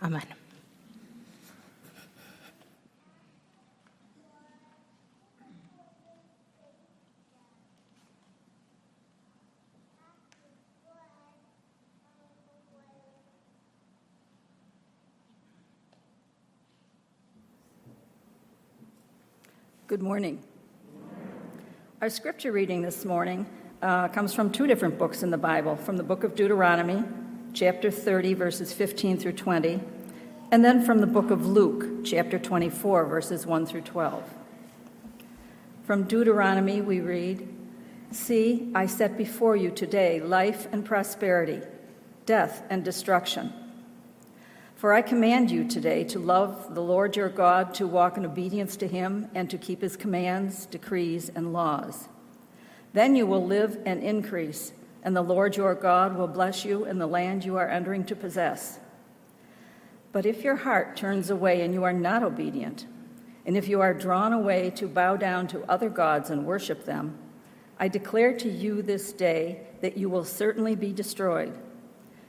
Amen. 0.00 0.22
Good 19.88 20.00
morning. 20.00 20.40
Our 22.00 22.08
scripture 22.08 22.52
reading 22.52 22.80
this 22.80 23.04
morning 23.04 23.44
uh, 23.82 24.06
comes 24.06 24.32
from 24.32 24.52
two 24.52 24.68
different 24.68 24.98
books 24.98 25.24
in 25.24 25.30
the 25.30 25.36
Bible 25.36 25.74
from 25.74 25.96
the 25.96 26.04
book 26.04 26.22
of 26.22 26.36
Deuteronomy 26.36 27.02
chapter 27.54 27.90
30, 27.90 28.34
verses 28.34 28.72
15 28.72 29.18
through 29.18 29.32
20, 29.32 29.80
and 30.50 30.64
then 30.64 30.84
from 30.84 31.00
the 31.00 31.06
book 31.06 31.30
of 31.30 31.46
Luke, 31.46 32.04
chapter 32.04 32.38
24, 32.38 33.04
verses 33.04 33.46
1 33.46 33.66
through 33.66 33.82
12. 33.82 34.22
From 35.84 36.04
Deuteronomy, 36.04 36.80
we 36.80 37.00
read 37.00 37.48
See, 38.10 38.70
I 38.74 38.86
set 38.86 39.16
before 39.16 39.56
you 39.56 39.70
today 39.70 40.20
life 40.20 40.68
and 40.70 40.84
prosperity, 40.84 41.60
death 42.26 42.62
and 42.68 42.84
destruction. 42.84 43.52
For 44.76 44.92
I 44.92 45.00
command 45.00 45.50
you 45.50 45.66
today 45.66 46.04
to 46.04 46.18
love 46.18 46.74
the 46.74 46.82
Lord 46.82 47.16
your 47.16 47.28
God, 47.28 47.72
to 47.74 47.86
walk 47.86 48.16
in 48.16 48.26
obedience 48.26 48.76
to 48.78 48.88
him, 48.88 49.30
and 49.34 49.48
to 49.48 49.56
keep 49.56 49.80
his 49.80 49.96
commands, 49.96 50.66
decrees, 50.66 51.30
and 51.34 51.52
laws. 51.52 52.08
Then 52.92 53.16
you 53.16 53.26
will 53.26 53.46
live 53.46 53.78
and 53.86 54.02
increase 54.02 54.72
and 55.02 55.16
the 55.16 55.22
Lord 55.22 55.56
your 55.56 55.74
God 55.74 56.16
will 56.16 56.28
bless 56.28 56.64
you 56.64 56.84
in 56.84 56.98
the 56.98 57.06
land 57.06 57.44
you 57.44 57.56
are 57.56 57.68
entering 57.68 58.04
to 58.04 58.16
possess. 58.16 58.78
But 60.12 60.26
if 60.26 60.44
your 60.44 60.56
heart 60.56 60.96
turns 60.96 61.30
away 61.30 61.62
and 61.62 61.74
you 61.74 61.84
are 61.84 61.92
not 61.92 62.22
obedient, 62.22 62.86
and 63.44 63.56
if 63.56 63.66
you 63.66 63.80
are 63.80 63.94
drawn 63.94 64.32
away 64.32 64.70
to 64.70 64.86
bow 64.86 65.16
down 65.16 65.48
to 65.48 65.64
other 65.70 65.88
gods 65.88 66.30
and 66.30 66.46
worship 66.46 66.84
them, 66.84 67.18
I 67.78 67.88
declare 67.88 68.36
to 68.38 68.48
you 68.48 68.82
this 68.82 69.12
day 69.12 69.62
that 69.80 69.96
you 69.96 70.08
will 70.08 70.24
certainly 70.24 70.76
be 70.76 70.92
destroyed. 70.92 71.58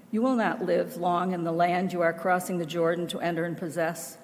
You 0.09 0.21
will 0.21 0.36
not 0.36 0.65
live 0.65 0.97
long 0.97 1.33
in 1.33 1.43
the 1.43 1.51
land 1.51 1.93
you 1.93 2.01
are 2.01 2.13
crossing 2.13 2.57
the 2.57 2.65
Jordan 2.65 3.05
to 3.07 3.19
enter 3.19 3.45
and 3.45 3.57
possess. 3.57 4.17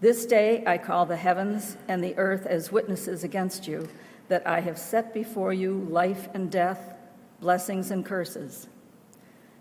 This 0.00 0.24
day 0.24 0.62
I 0.66 0.78
call 0.78 1.06
the 1.06 1.16
heavens 1.16 1.76
and 1.88 2.02
the 2.02 2.16
earth 2.16 2.46
as 2.46 2.70
witnesses 2.70 3.24
against 3.24 3.66
you 3.66 3.88
that 4.28 4.46
I 4.46 4.60
have 4.60 4.78
set 4.78 5.12
before 5.12 5.52
you 5.52 5.86
life 5.90 6.28
and 6.32 6.50
death 6.50 6.94
blessings 7.40 7.90
and 7.90 8.04
curses. 8.04 8.68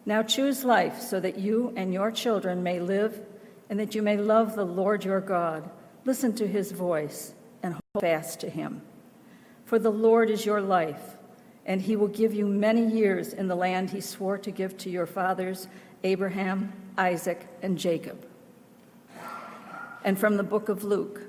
Now 0.05 0.23
choose 0.23 0.63
life 0.63 0.99
so 0.99 1.19
that 1.19 1.37
you 1.37 1.73
and 1.75 1.93
your 1.93 2.11
children 2.11 2.63
may 2.63 2.79
live 2.79 3.21
and 3.69 3.79
that 3.79 3.93
you 3.93 4.01
may 4.01 4.17
love 4.17 4.55
the 4.55 4.65
Lord 4.65 5.05
your 5.05 5.21
God, 5.21 5.69
listen 6.05 6.33
to 6.35 6.47
his 6.47 6.71
voice, 6.71 7.33
and 7.61 7.73
hold 7.73 8.01
fast 8.01 8.39
to 8.41 8.49
him. 8.49 8.81
For 9.65 9.77
the 9.77 9.91
Lord 9.91 10.31
is 10.31 10.45
your 10.45 10.61
life, 10.61 11.17
and 11.65 11.79
he 11.79 11.95
will 11.95 12.07
give 12.07 12.33
you 12.33 12.47
many 12.47 12.85
years 12.87 13.33
in 13.33 13.47
the 13.47 13.55
land 13.55 13.91
he 13.91 14.01
swore 14.01 14.39
to 14.39 14.49
give 14.49 14.75
to 14.79 14.89
your 14.89 15.05
fathers, 15.05 15.67
Abraham, 16.03 16.73
Isaac, 16.97 17.47
and 17.61 17.77
Jacob. 17.77 18.25
And 20.03 20.17
from 20.17 20.37
the 20.37 20.43
book 20.43 20.69
of 20.69 20.83
Luke. 20.83 21.28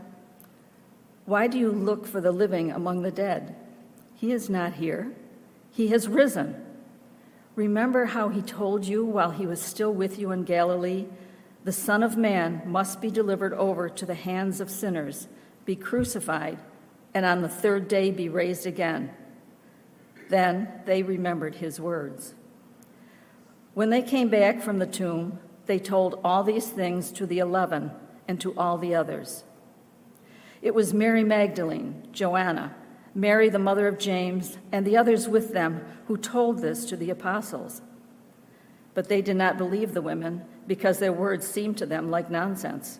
why 1.31 1.47
do 1.47 1.57
you 1.57 1.71
look 1.71 2.05
for 2.05 2.19
the 2.19 2.33
living 2.33 2.71
among 2.71 3.03
the 3.03 3.09
dead? 3.09 3.55
He 4.15 4.33
is 4.33 4.49
not 4.49 4.73
here, 4.73 5.13
he 5.71 5.87
has 5.87 6.09
risen. 6.09 6.61
Remember 7.55 8.03
how 8.03 8.27
he 8.27 8.41
told 8.41 8.83
you 8.85 9.05
while 9.05 9.31
he 9.31 9.47
was 9.47 9.61
still 9.61 9.93
with 9.93 10.19
you 10.19 10.31
in 10.31 10.43
Galilee 10.43 11.05
the 11.63 11.71
Son 11.71 12.01
of 12.01 12.17
Man 12.17 12.63
must 12.65 13.01
be 13.01 13.09
delivered 13.09 13.53
over 13.53 13.87
to 13.87 14.05
the 14.05 14.15
hands 14.15 14.59
of 14.59 14.69
sinners, 14.69 15.27
be 15.63 15.75
crucified, 15.75 16.57
and 17.13 17.25
on 17.25 17.41
the 17.41 17.47
third 17.49 17.87
day 17.87 18.09
be 18.09 18.27
raised 18.27 18.65
again. 18.65 19.11
Then 20.29 20.67
they 20.85 21.03
remembered 21.03 21.55
his 21.55 21.79
words. 21.79 22.33
When 23.73 23.89
they 23.89 24.01
came 24.01 24.27
back 24.27 24.61
from 24.61 24.79
the 24.79 24.87
tomb, 24.87 25.39
they 25.67 25.79
told 25.79 26.19
all 26.23 26.43
these 26.43 26.67
things 26.67 27.09
to 27.13 27.25
the 27.25 27.39
eleven 27.39 27.91
and 28.27 28.41
to 28.41 28.57
all 28.57 28.77
the 28.77 28.95
others. 28.95 29.43
It 30.61 30.75
was 30.75 30.93
Mary 30.93 31.23
Magdalene, 31.23 32.03
Joanna, 32.11 32.75
Mary 33.15 33.49
the 33.49 33.59
mother 33.59 33.87
of 33.87 33.97
James, 33.97 34.57
and 34.71 34.85
the 34.85 34.95
others 34.95 35.27
with 35.27 35.53
them 35.53 35.83
who 36.07 36.17
told 36.17 36.59
this 36.59 36.85
to 36.85 36.95
the 36.95 37.09
apostles. 37.09 37.81
But 38.93 39.09
they 39.09 39.21
did 39.21 39.37
not 39.37 39.57
believe 39.57 39.93
the 39.93 40.01
women 40.01 40.43
because 40.67 40.99
their 40.99 41.13
words 41.13 41.47
seemed 41.47 41.77
to 41.77 41.85
them 41.85 42.11
like 42.11 42.29
nonsense. 42.29 42.99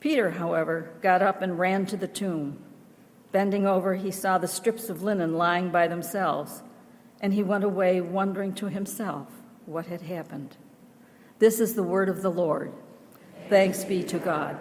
Peter, 0.00 0.32
however, 0.32 0.90
got 1.00 1.22
up 1.22 1.42
and 1.42 1.58
ran 1.58 1.86
to 1.86 1.96
the 1.96 2.08
tomb. 2.08 2.58
Bending 3.30 3.66
over, 3.66 3.94
he 3.94 4.10
saw 4.10 4.36
the 4.36 4.48
strips 4.48 4.90
of 4.90 5.02
linen 5.02 5.34
lying 5.34 5.70
by 5.70 5.86
themselves, 5.86 6.62
and 7.20 7.32
he 7.32 7.42
went 7.42 7.64
away 7.64 8.00
wondering 8.00 8.52
to 8.54 8.66
himself 8.66 9.28
what 9.64 9.86
had 9.86 10.02
happened. 10.02 10.56
This 11.38 11.60
is 11.60 11.74
the 11.74 11.82
word 11.82 12.08
of 12.08 12.20
the 12.20 12.30
Lord. 12.30 12.72
Thanks 13.48 13.84
be 13.84 14.02
to 14.04 14.18
God. 14.18 14.58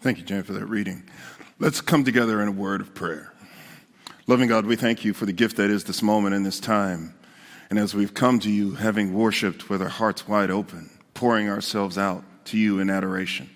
Thank 0.00 0.16
you, 0.16 0.24
Jan, 0.24 0.44
for 0.44 0.54
that 0.54 0.64
reading. 0.64 1.02
Let's 1.58 1.82
come 1.82 2.04
together 2.04 2.40
in 2.40 2.48
a 2.48 2.52
word 2.52 2.80
of 2.80 2.94
prayer. 2.94 3.34
Loving 4.26 4.48
God, 4.48 4.64
we 4.64 4.74
thank 4.74 5.04
you 5.04 5.12
for 5.12 5.26
the 5.26 5.32
gift 5.32 5.58
that 5.58 5.68
is 5.68 5.84
this 5.84 6.02
moment 6.02 6.34
and 6.34 6.46
this 6.46 6.58
time. 6.58 7.14
And 7.68 7.78
as 7.78 7.94
we've 7.94 8.14
come 8.14 8.40
to 8.40 8.50
you, 8.50 8.72
having 8.76 9.12
worshiped 9.12 9.68
with 9.68 9.82
our 9.82 9.88
hearts 9.88 10.26
wide 10.26 10.50
open, 10.50 10.88
pouring 11.12 11.50
ourselves 11.50 11.98
out 11.98 12.24
to 12.46 12.56
you 12.56 12.80
in 12.80 12.88
adoration, 12.88 13.50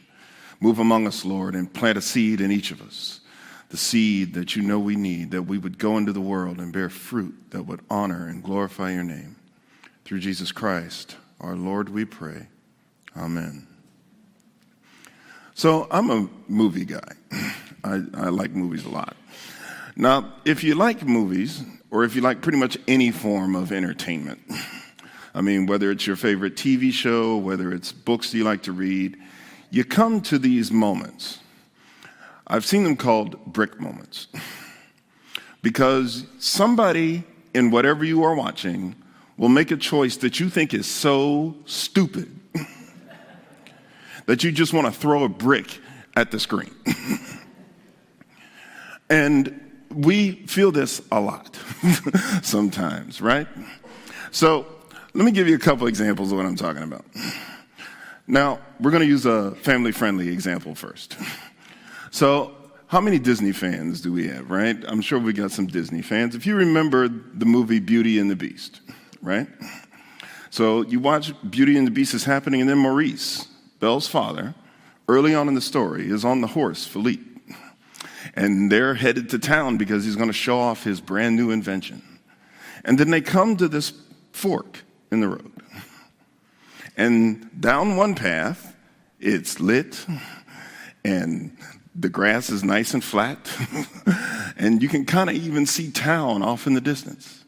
move 0.60 0.78
among 0.78 1.06
us, 1.06 1.24
Lord, 1.24 1.54
and 1.54 1.72
plant 1.72 1.96
a 1.96 2.02
seed 2.02 2.42
in 2.42 2.52
each 2.52 2.70
of 2.70 2.82
us. 2.82 3.20
The 3.70 3.78
seed 3.78 4.34
that 4.34 4.54
you 4.54 4.60
know 4.60 4.78
we 4.78 4.96
need, 4.96 5.30
that 5.30 5.44
we 5.44 5.56
would 5.56 5.78
go 5.78 5.96
into 5.96 6.12
the 6.12 6.20
world 6.20 6.58
and 6.58 6.74
bear 6.74 6.90
fruit 6.90 7.34
that 7.50 7.62
would 7.62 7.80
honor 7.88 8.28
and 8.28 8.42
glorify 8.42 8.92
your 8.92 9.02
name. 9.02 9.36
Through 10.04 10.20
Jesus 10.20 10.52
Christ, 10.52 11.16
our 11.40 11.56
Lord, 11.56 11.88
we 11.88 12.04
pray. 12.04 12.48
Amen. 13.16 13.66
So 15.56 15.86
I'm 15.88 16.10
a 16.10 16.28
movie 16.48 16.84
guy. 16.84 17.12
I, 17.84 18.02
I, 18.14 18.28
like 18.28 18.50
movies 18.50 18.84
a 18.84 18.88
lot. 18.88 19.16
Now, 19.94 20.32
if 20.44 20.64
you 20.64 20.74
like 20.74 21.06
movies, 21.06 21.62
or 21.92 22.02
if 22.02 22.16
you 22.16 22.22
like 22.22 22.42
pretty 22.42 22.58
much 22.58 22.76
any 22.88 23.12
form 23.12 23.54
of 23.54 23.70
entertainment, 23.70 24.40
I 25.32 25.42
mean, 25.42 25.66
whether 25.66 25.92
it's 25.92 26.08
your 26.08 26.16
favorite 26.16 26.56
TV 26.56 26.92
show, 26.92 27.36
whether 27.36 27.72
it's 27.72 27.92
books 27.92 28.34
you 28.34 28.42
like 28.42 28.64
to 28.64 28.72
read, 28.72 29.16
you 29.70 29.84
come 29.84 30.20
to 30.22 30.40
these 30.40 30.72
moments. 30.72 31.38
I've 32.48 32.64
seen 32.64 32.82
them 32.82 32.96
called 32.96 33.44
brick 33.46 33.80
moments. 33.80 34.26
because 35.62 36.26
somebody 36.40 37.22
in 37.54 37.70
whatever 37.70 38.04
you 38.04 38.24
are 38.24 38.34
watching 38.34 38.96
will 39.36 39.48
make 39.48 39.70
a 39.70 39.76
choice 39.76 40.16
that 40.16 40.40
you 40.40 40.50
think 40.50 40.74
is 40.74 40.86
so 40.86 41.54
stupid 41.64 42.40
that 44.26 44.44
you 44.44 44.52
just 44.52 44.72
want 44.72 44.86
to 44.86 44.92
throw 44.92 45.24
a 45.24 45.28
brick 45.28 45.78
at 46.16 46.30
the 46.30 46.40
screen. 46.40 46.74
and 49.10 49.60
we 49.90 50.32
feel 50.46 50.72
this 50.72 51.02
a 51.12 51.20
lot 51.20 51.56
sometimes, 52.42 53.20
right? 53.20 53.46
So 54.30 54.66
let 55.14 55.24
me 55.24 55.30
give 55.30 55.48
you 55.48 55.54
a 55.54 55.60
couple 55.60 55.86
examples 55.86 56.32
of 56.32 56.38
what 56.38 56.46
I'm 56.46 56.56
talking 56.56 56.82
about. 56.82 57.04
Now, 58.26 58.58
we're 58.80 58.90
going 58.90 59.02
to 59.02 59.08
use 59.08 59.26
a 59.26 59.52
family 59.56 59.92
friendly 59.92 60.28
example 60.28 60.74
first. 60.74 61.16
So, 62.10 62.54
how 62.86 63.00
many 63.00 63.18
Disney 63.18 63.50
fans 63.50 64.00
do 64.00 64.12
we 64.12 64.28
have, 64.28 64.48
right? 64.48 64.76
I'm 64.86 65.00
sure 65.00 65.18
we 65.18 65.32
got 65.32 65.50
some 65.50 65.66
Disney 65.66 66.00
fans. 66.00 66.36
If 66.36 66.46
you 66.46 66.54
remember 66.54 67.08
the 67.08 67.44
movie 67.44 67.80
Beauty 67.80 68.20
and 68.20 68.30
the 68.30 68.36
Beast, 68.36 68.82
right? 69.20 69.48
So, 70.50 70.82
you 70.82 71.00
watch 71.00 71.32
Beauty 71.50 71.76
and 71.76 71.88
the 71.88 71.90
Beast 71.90 72.14
is 72.14 72.22
happening, 72.22 72.60
and 72.60 72.70
then 72.70 72.78
Maurice, 72.78 73.48
Belle's 73.84 74.08
father, 74.08 74.54
early 75.08 75.34
on 75.34 75.46
in 75.46 75.52
the 75.52 75.60
story, 75.60 76.08
is 76.08 76.24
on 76.24 76.40
the 76.40 76.46
horse, 76.46 76.86
Philippe. 76.86 77.22
And 78.32 78.72
they're 78.72 78.94
headed 78.94 79.28
to 79.28 79.38
town 79.38 79.76
because 79.76 80.06
he's 80.06 80.16
going 80.16 80.30
to 80.30 80.32
show 80.32 80.58
off 80.58 80.84
his 80.84 81.02
brand 81.02 81.36
new 81.36 81.50
invention. 81.50 82.02
And 82.82 82.98
then 82.98 83.10
they 83.10 83.20
come 83.20 83.58
to 83.58 83.68
this 83.68 83.92
fork 84.32 84.84
in 85.10 85.20
the 85.20 85.28
road. 85.28 85.52
And 86.96 87.60
down 87.60 87.98
one 87.98 88.14
path, 88.14 88.74
it's 89.20 89.60
lit, 89.60 90.06
and 91.04 91.54
the 91.94 92.08
grass 92.08 92.48
is 92.48 92.64
nice 92.64 92.94
and 92.94 93.04
flat, 93.04 93.54
and 94.56 94.82
you 94.82 94.88
can 94.88 95.04
kind 95.04 95.28
of 95.28 95.36
even 95.36 95.66
see 95.66 95.90
town 95.90 96.42
off 96.42 96.66
in 96.66 96.72
the 96.72 96.80
distance. 96.80 97.44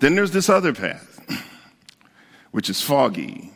Then 0.00 0.16
there's 0.16 0.32
this 0.32 0.48
other 0.48 0.72
path, 0.72 1.20
which 2.50 2.68
is 2.68 2.82
foggy 2.82 3.53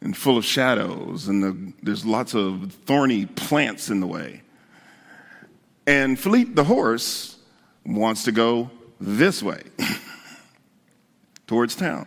and 0.00 0.16
full 0.16 0.36
of 0.36 0.44
shadows, 0.44 1.28
and 1.28 1.42
the, 1.42 1.72
there's 1.82 2.04
lots 2.04 2.34
of 2.34 2.72
thorny 2.86 3.26
plants 3.26 3.90
in 3.90 4.00
the 4.00 4.06
way. 4.06 4.42
And 5.86 6.18
Philippe 6.18 6.52
the 6.52 6.64
horse 6.64 7.38
wants 7.84 8.24
to 8.24 8.32
go 8.32 8.70
this 9.00 9.42
way, 9.42 9.62
towards 11.46 11.74
town. 11.74 12.06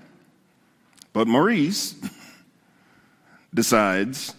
But 1.13 1.27
Maurice 1.27 1.95
decides, 3.53 4.35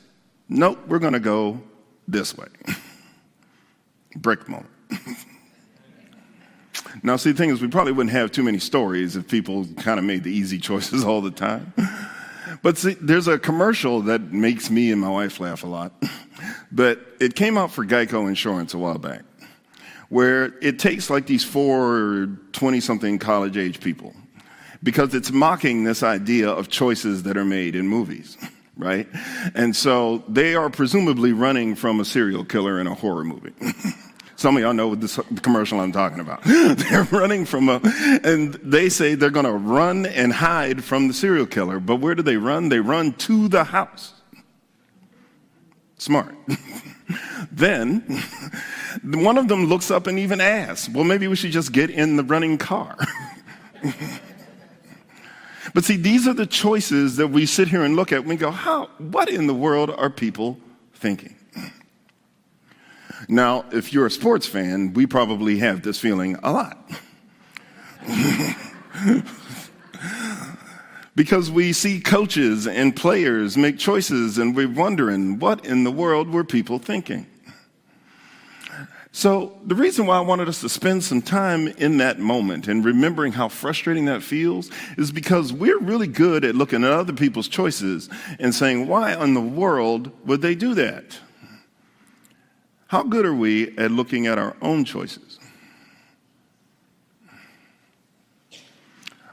nope, 0.48 0.78
we're 0.86 0.98
going 0.98 1.12
to 1.12 1.20
go 1.20 1.60
this 2.08 2.36
way. 2.36 2.46
Brick 4.16 4.48
moment. 4.48 4.70
now, 7.02 7.16
see, 7.16 7.32
the 7.32 7.38
thing 7.38 7.50
is, 7.50 7.60
we 7.60 7.68
probably 7.68 7.92
wouldn't 7.92 8.12
have 8.12 8.30
too 8.30 8.42
many 8.42 8.58
stories 8.58 9.16
if 9.16 9.28
people 9.28 9.66
kind 9.78 9.98
of 9.98 10.04
made 10.04 10.24
the 10.24 10.30
easy 10.30 10.58
choices 10.58 11.04
all 11.04 11.20
the 11.20 11.30
time. 11.30 11.72
But 12.62 12.78
see, 12.78 12.94
there's 12.94 13.28
a 13.28 13.38
commercial 13.38 14.02
that 14.02 14.32
makes 14.32 14.70
me 14.70 14.92
and 14.92 15.00
my 15.00 15.10
wife 15.10 15.40
laugh 15.40 15.64
a 15.64 15.68
lot. 15.68 15.92
But 16.72 17.06
it 17.20 17.36
came 17.36 17.56
out 17.58 17.70
for 17.70 17.84
Geico 17.84 18.26
Insurance 18.26 18.72
a 18.74 18.78
while 18.78 18.98
back, 18.98 19.22
where 20.08 20.54
it 20.60 20.78
takes 20.78 21.10
like 21.10 21.26
these 21.26 21.44
four 21.44 22.30
20 22.52 22.80
something 22.80 23.18
college 23.18 23.56
age 23.56 23.78
people 23.78 24.14
because 24.82 25.14
it's 25.14 25.30
mocking 25.30 25.84
this 25.84 26.02
idea 26.02 26.48
of 26.48 26.68
choices 26.68 27.22
that 27.24 27.36
are 27.36 27.44
made 27.44 27.76
in 27.76 27.86
movies, 27.86 28.36
right? 28.76 29.06
And 29.54 29.76
so 29.76 30.24
they 30.28 30.54
are 30.54 30.70
presumably 30.70 31.32
running 31.32 31.74
from 31.74 32.00
a 32.00 32.04
serial 32.04 32.44
killer 32.44 32.80
in 32.80 32.86
a 32.86 32.94
horror 32.94 33.24
movie. 33.24 33.52
Some 34.42 34.56
of 34.56 34.62
y'all 34.64 34.74
know 34.74 34.88
what 34.88 35.00
this 35.00 35.20
commercial 35.42 35.78
I'm 35.78 35.92
talking 35.92 36.18
about. 36.18 36.42
they're 36.44 37.04
running 37.12 37.44
from 37.44 37.68
a, 37.68 37.80
and 38.24 38.54
they 38.54 38.88
say 38.88 39.14
they're 39.14 39.30
going 39.30 39.46
to 39.46 39.52
run 39.52 40.04
and 40.04 40.32
hide 40.32 40.82
from 40.82 41.06
the 41.06 41.14
serial 41.14 41.46
killer. 41.46 41.78
But 41.78 42.00
where 42.00 42.16
do 42.16 42.24
they 42.24 42.36
run? 42.38 42.68
They 42.68 42.80
run 42.80 43.12
to 43.18 43.46
the 43.46 43.62
house. 43.62 44.14
Smart. 45.96 46.34
then 47.52 48.00
one 49.04 49.38
of 49.38 49.46
them 49.46 49.66
looks 49.66 49.92
up 49.92 50.08
and 50.08 50.18
even 50.18 50.40
asks, 50.40 50.88
well, 50.88 51.04
maybe 51.04 51.28
we 51.28 51.36
should 51.36 51.52
just 51.52 51.70
get 51.70 51.88
in 51.88 52.16
the 52.16 52.24
running 52.24 52.58
car. 52.58 52.96
but 55.72 55.84
see, 55.84 55.94
these 55.94 56.26
are 56.26 56.34
the 56.34 56.46
choices 56.46 57.14
that 57.18 57.28
we 57.28 57.46
sit 57.46 57.68
here 57.68 57.84
and 57.84 57.94
look 57.94 58.10
at 58.10 58.18
and 58.18 58.28
we 58.28 58.34
go, 58.34 58.50
how, 58.50 58.86
what 58.98 59.28
in 59.28 59.46
the 59.46 59.54
world 59.54 59.88
are 59.88 60.10
people 60.10 60.58
thinking? 60.94 61.36
Now, 63.28 63.64
if 63.72 63.92
you're 63.92 64.06
a 64.06 64.10
sports 64.10 64.46
fan, 64.46 64.92
we 64.94 65.06
probably 65.06 65.58
have 65.58 65.82
this 65.82 65.98
feeling 65.98 66.36
a 66.42 66.52
lot. 66.52 66.90
because 71.14 71.50
we 71.50 71.72
see 71.72 72.00
coaches 72.00 72.66
and 72.66 72.96
players 72.96 73.56
make 73.56 73.78
choices 73.78 74.38
and 74.38 74.56
we're 74.56 74.68
wondering 74.68 75.38
what 75.38 75.64
in 75.64 75.84
the 75.84 75.92
world 75.92 76.30
were 76.30 76.44
people 76.44 76.78
thinking. 76.78 77.26
So, 79.14 79.58
the 79.66 79.74
reason 79.74 80.06
why 80.06 80.16
I 80.16 80.20
wanted 80.20 80.48
us 80.48 80.62
to 80.62 80.70
spend 80.70 81.04
some 81.04 81.20
time 81.20 81.68
in 81.68 81.98
that 81.98 82.18
moment 82.18 82.66
and 82.66 82.82
remembering 82.82 83.32
how 83.32 83.48
frustrating 83.48 84.06
that 84.06 84.22
feels 84.22 84.70
is 84.96 85.12
because 85.12 85.52
we're 85.52 85.78
really 85.78 86.06
good 86.06 86.46
at 86.46 86.54
looking 86.54 86.82
at 86.82 86.92
other 86.92 87.12
people's 87.12 87.46
choices 87.46 88.08
and 88.38 88.54
saying, 88.54 88.88
why 88.88 89.14
in 89.22 89.34
the 89.34 89.40
world 89.40 90.10
would 90.26 90.40
they 90.40 90.54
do 90.54 90.72
that? 90.76 91.18
How 92.92 93.02
good 93.02 93.24
are 93.24 93.32
we 93.32 93.74
at 93.78 93.90
looking 93.90 94.26
at 94.26 94.36
our 94.36 94.54
own 94.60 94.84
choices? 94.84 95.38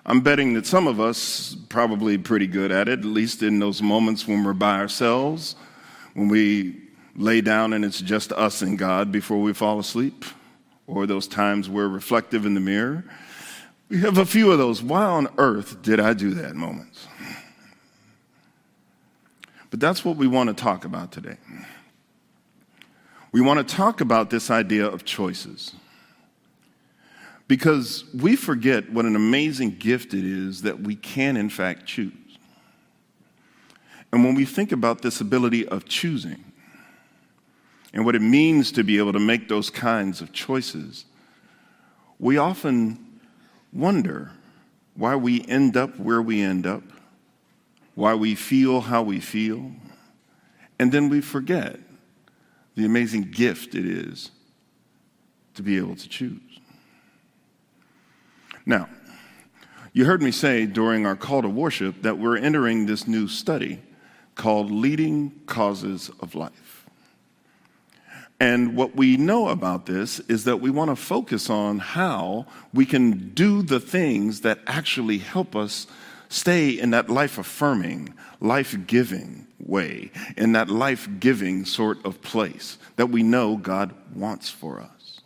I'm 0.06 0.22
betting 0.22 0.54
that 0.54 0.65
some 0.65 0.88
of 0.88 1.02
us 1.02 1.58
probably 1.67 2.17
pretty 2.17 2.48
good 2.48 2.72
at 2.72 2.88
it, 2.88 3.00
at 3.00 3.04
least 3.06 3.43
in 3.43 3.60
those 3.60 3.82
moments 3.82 4.26
when 4.26 4.45
we're 4.45 4.54
by 4.54 4.80
ourselves 4.80 5.58
when 6.13 6.30
we 6.30 6.80
lay 7.17 7.41
down 7.41 7.74
and 7.74 7.84
it's 7.84 8.00
just 8.00 8.32
us 8.32 8.62
and 8.62 8.80
God 8.80 9.12
before 9.12 9.41
we 9.41 9.52
fall 9.52 9.78
asleep, 9.78 10.24
or 10.88 11.06
those 11.06 11.28
times 11.28 11.69
we're 11.69 11.89
reflective 11.89 12.45
in 12.45 12.54
the 12.54 12.62
mirror. 12.62 13.04
We 13.89 14.00
have 14.00 14.17
a 14.17 14.26
few 14.26 14.54
of 14.54 14.58
those. 14.58 14.82
Why 14.82 15.04
on 15.04 15.28
earth 15.38 15.82
did 15.82 16.00
I 16.00 16.13
do 16.13 16.34
that 16.36 16.56
moments? 16.56 17.08
But 19.69 19.82
that's 19.82 20.06
what 20.06 20.15
we 20.15 20.28
want 20.28 20.48
to 20.48 20.54
talk 20.54 20.86
about 20.86 21.12
today. 21.12 21.36
We 23.31 23.41
want 23.41 23.67
to 23.67 23.75
talk 23.75 24.01
about 24.01 24.29
this 24.29 24.49
idea 24.49 24.85
of 24.85 25.05
choices. 25.05 25.75
Because 27.47 28.05
we 28.13 28.35
forget 28.35 28.91
what 28.91 29.05
an 29.05 29.15
amazing 29.15 29.77
gift 29.77 30.13
it 30.13 30.23
is 30.23 30.61
that 30.63 30.79
we 30.81 30.95
can, 30.95 31.35
in 31.35 31.49
fact, 31.49 31.85
choose. 31.85 32.13
And 34.11 34.23
when 34.23 34.35
we 34.35 34.45
think 34.45 34.71
about 34.71 35.01
this 35.01 35.21
ability 35.21 35.67
of 35.67 35.85
choosing 35.85 36.43
and 37.93 38.05
what 38.05 38.15
it 38.15 38.21
means 38.21 38.71
to 38.73 38.83
be 38.83 38.97
able 38.97 39.13
to 39.13 39.19
make 39.19 39.47
those 39.47 39.69
kinds 39.69 40.21
of 40.21 40.31
choices, 40.31 41.05
we 42.19 42.37
often 42.37 43.19
wonder 43.71 44.31
why 44.95 45.15
we 45.15 45.45
end 45.47 45.77
up 45.77 45.97
where 45.99 46.21
we 46.21 46.41
end 46.41 46.67
up, 46.67 46.83
why 47.95 48.13
we 48.13 48.35
feel 48.35 48.81
how 48.81 49.01
we 49.01 49.19
feel, 49.19 49.71
and 50.79 50.91
then 50.91 51.09
we 51.09 51.21
forget 51.21 51.79
the 52.79 52.85
amazing 52.85 53.23
gift 53.23 53.75
it 53.75 53.85
is 53.85 54.31
to 55.53 55.61
be 55.61 55.77
able 55.77 55.97
to 55.97 56.07
choose. 56.07 56.39
Now, 58.65 58.87
you 59.91 60.05
heard 60.05 60.21
me 60.21 60.31
say 60.31 60.65
during 60.65 61.05
our 61.05 61.17
call 61.17 61.41
to 61.41 61.49
worship 61.49 62.03
that 62.03 62.17
we're 62.17 62.37
entering 62.37 62.85
this 62.85 63.05
new 63.05 63.27
study 63.27 63.81
called 64.35 64.71
Leading 64.71 65.41
Causes 65.45 66.09
of 66.21 66.35
Life. 66.35 66.87
And 68.39 68.77
what 68.77 68.95
we 68.95 69.17
know 69.17 69.49
about 69.49 69.85
this 69.85 70.21
is 70.21 70.45
that 70.45 70.61
we 70.61 70.69
want 70.69 70.89
to 70.89 70.95
focus 70.95 71.49
on 71.49 71.79
how 71.79 72.45
we 72.73 72.85
can 72.85 73.31
do 73.33 73.61
the 73.61 73.81
things 73.81 74.39
that 74.41 74.59
actually 74.65 75.17
help 75.17 75.53
us 75.53 75.85
stay 76.29 76.69
in 76.69 76.91
that 76.91 77.09
life 77.09 77.37
affirming, 77.37 78.13
life 78.39 78.77
giving 78.87 79.47
way, 79.59 80.11
in 80.37 80.53
that 80.53 80.69
life 80.69 81.09
giving 81.19 81.65
sort 81.65 82.03
of 82.05 82.21
place 82.21 82.77
that 82.95 83.07
we 83.07 83.23
know 83.23 83.57
God 83.57 83.93
wants 84.15 84.49
for 84.49 84.79
us. 84.79 85.21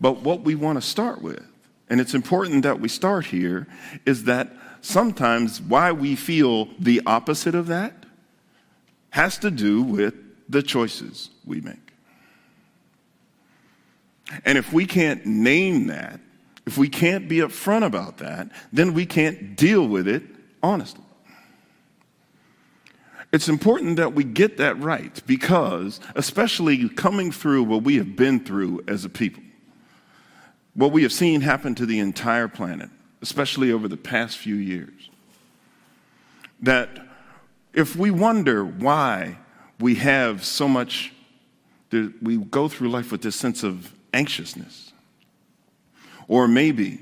But 0.00 0.20
what 0.22 0.42
we 0.42 0.54
want 0.54 0.76
to 0.80 0.86
start 0.86 1.22
with, 1.22 1.42
and 1.88 2.00
it's 2.00 2.14
important 2.14 2.62
that 2.64 2.80
we 2.80 2.88
start 2.88 3.26
here, 3.26 3.66
is 4.04 4.24
that 4.24 4.52
sometimes 4.80 5.60
why 5.60 5.92
we 5.92 6.14
feel 6.14 6.68
the 6.78 7.00
opposite 7.06 7.54
of 7.54 7.68
that 7.68 8.04
has 9.10 9.38
to 9.38 9.50
do 9.50 9.82
with 9.82 10.14
the 10.48 10.62
choices 10.62 11.30
we 11.44 11.60
make. 11.60 11.92
And 14.44 14.58
if 14.58 14.72
we 14.72 14.86
can't 14.86 15.24
name 15.24 15.86
that, 15.86 16.20
if 16.68 16.76
we 16.76 16.90
can't 16.90 17.28
be 17.28 17.38
upfront 17.38 17.82
about 17.82 18.18
that, 18.18 18.50
then 18.74 18.92
we 18.92 19.06
can't 19.06 19.56
deal 19.56 19.88
with 19.88 20.06
it 20.06 20.22
honestly. 20.62 21.02
It's 23.32 23.48
important 23.48 23.96
that 23.96 24.12
we 24.12 24.22
get 24.22 24.58
that 24.58 24.78
right 24.78 25.18
because, 25.26 25.98
especially 26.14 26.90
coming 26.90 27.32
through 27.32 27.62
what 27.62 27.84
we 27.84 27.96
have 27.96 28.16
been 28.16 28.44
through 28.44 28.84
as 28.86 29.06
a 29.06 29.08
people, 29.08 29.42
what 30.74 30.92
we 30.92 31.02
have 31.04 31.12
seen 31.12 31.40
happen 31.40 31.74
to 31.76 31.86
the 31.86 32.00
entire 32.00 32.48
planet, 32.48 32.90
especially 33.22 33.72
over 33.72 33.88
the 33.88 33.96
past 33.96 34.36
few 34.36 34.56
years. 34.56 35.08
That 36.60 36.90
if 37.72 37.96
we 37.96 38.10
wonder 38.10 38.62
why 38.62 39.38
we 39.80 39.94
have 39.94 40.44
so 40.44 40.68
much, 40.68 41.14
we 41.90 42.36
go 42.36 42.68
through 42.68 42.90
life 42.90 43.10
with 43.10 43.22
this 43.22 43.36
sense 43.36 43.62
of 43.62 43.94
anxiousness, 44.12 44.87
or 46.28 46.46
maybe 46.46 47.00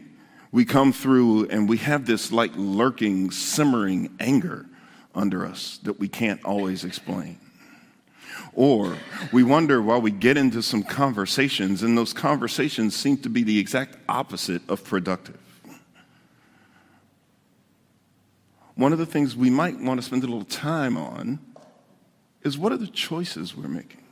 we 0.53 0.65
come 0.65 0.93
through 0.93 1.49
and 1.49 1.69
we 1.69 1.77
have 1.79 2.07
this 2.07 2.33
like 2.33 2.53
lurking, 2.55 3.31
simmering 3.31 4.17
anger 4.19 4.67
under 5.15 5.45
us 5.45 5.79
that 5.83 5.99
we 5.99 6.09
can't 6.09 6.43
always 6.45 6.85
explain. 6.85 7.39
Or 8.55 8.97
we 9.33 9.43
wonder 9.43 9.83
while 9.83 10.01
we 10.01 10.11
get 10.11 10.39
into 10.39 10.63
some 10.63 10.83
conversations, 10.83 11.83
and 11.83 11.99
those 11.99 12.15
conversations 12.15 12.97
seem 12.97 13.19
to 13.19 13.29
be 13.29 13.43
the 13.43 13.59
exact 13.59 13.97
opposite 14.09 14.63
of 14.71 14.83
productive. 14.83 15.39
one 18.77 18.93
of 18.93 18.99
the 18.99 19.07
things 19.07 19.35
we 19.35 19.51
might 19.51 19.81
want 19.81 19.99
to 19.99 20.07
spend 20.07 20.23
a 20.23 20.27
little 20.27 20.45
time 20.45 20.97
on 20.97 21.41
is 22.43 22.57
what 22.57 22.73
are 22.73 22.77
the 22.77 22.87
choices 22.87 23.57
we're 23.57 23.69
making? 23.69 24.03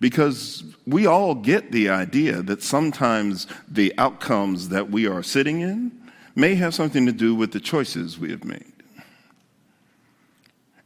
Because 0.00 0.64
we 0.86 1.06
all 1.06 1.34
get 1.34 1.72
the 1.72 1.90
idea 1.90 2.42
that 2.42 2.62
sometimes 2.62 3.46
the 3.68 3.92
outcomes 3.98 4.70
that 4.70 4.90
we 4.90 5.06
are 5.06 5.22
sitting 5.22 5.60
in 5.60 5.92
may 6.34 6.54
have 6.54 6.74
something 6.74 7.04
to 7.06 7.12
do 7.12 7.34
with 7.34 7.52
the 7.52 7.60
choices 7.60 8.18
we 8.18 8.30
have 8.30 8.44
made. 8.44 8.72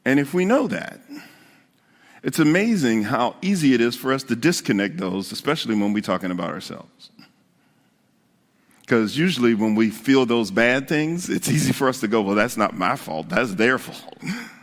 And 0.04 0.18
if 0.18 0.34
we 0.34 0.44
know 0.44 0.66
that, 0.66 1.00
it's 2.22 2.38
amazing 2.38 3.04
how 3.04 3.36
easy 3.40 3.74
it 3.74 3.80
is 3.80 3.94
for 3.94 4.12
us 4.12 4.22
to 4.24 4.36
disconnect 4.36 4.96
those, 4.96 5.30
especially 5.30 5.74
when 5.76 5.92
we're 5.92 6.00
talking 6.00 6.30
about 6.30 6.50
ourselves. 6.50 7.10
Because 8.80 9.16
usually 9.16 9.54
when 9.54 9.74
we 9.74 9.90
feel 9.90 10.26
those 10.26 10.50
bad 10.50 10.88
things, 10.88 11.30
it's 11.30 11.48
easy 11.56 11.72
for 11.72 11.88
us 11.88 12.00
to 12.00 12.08
go, 12.08 12.20
well, 12.20 12.34
that's 12.34 12.56
not 12.56 12.76
my 12.76 12.96
fault, 12.96 13.28
that's 13.28 13.54
their 13.54 13.78
fault. 13.78 14.18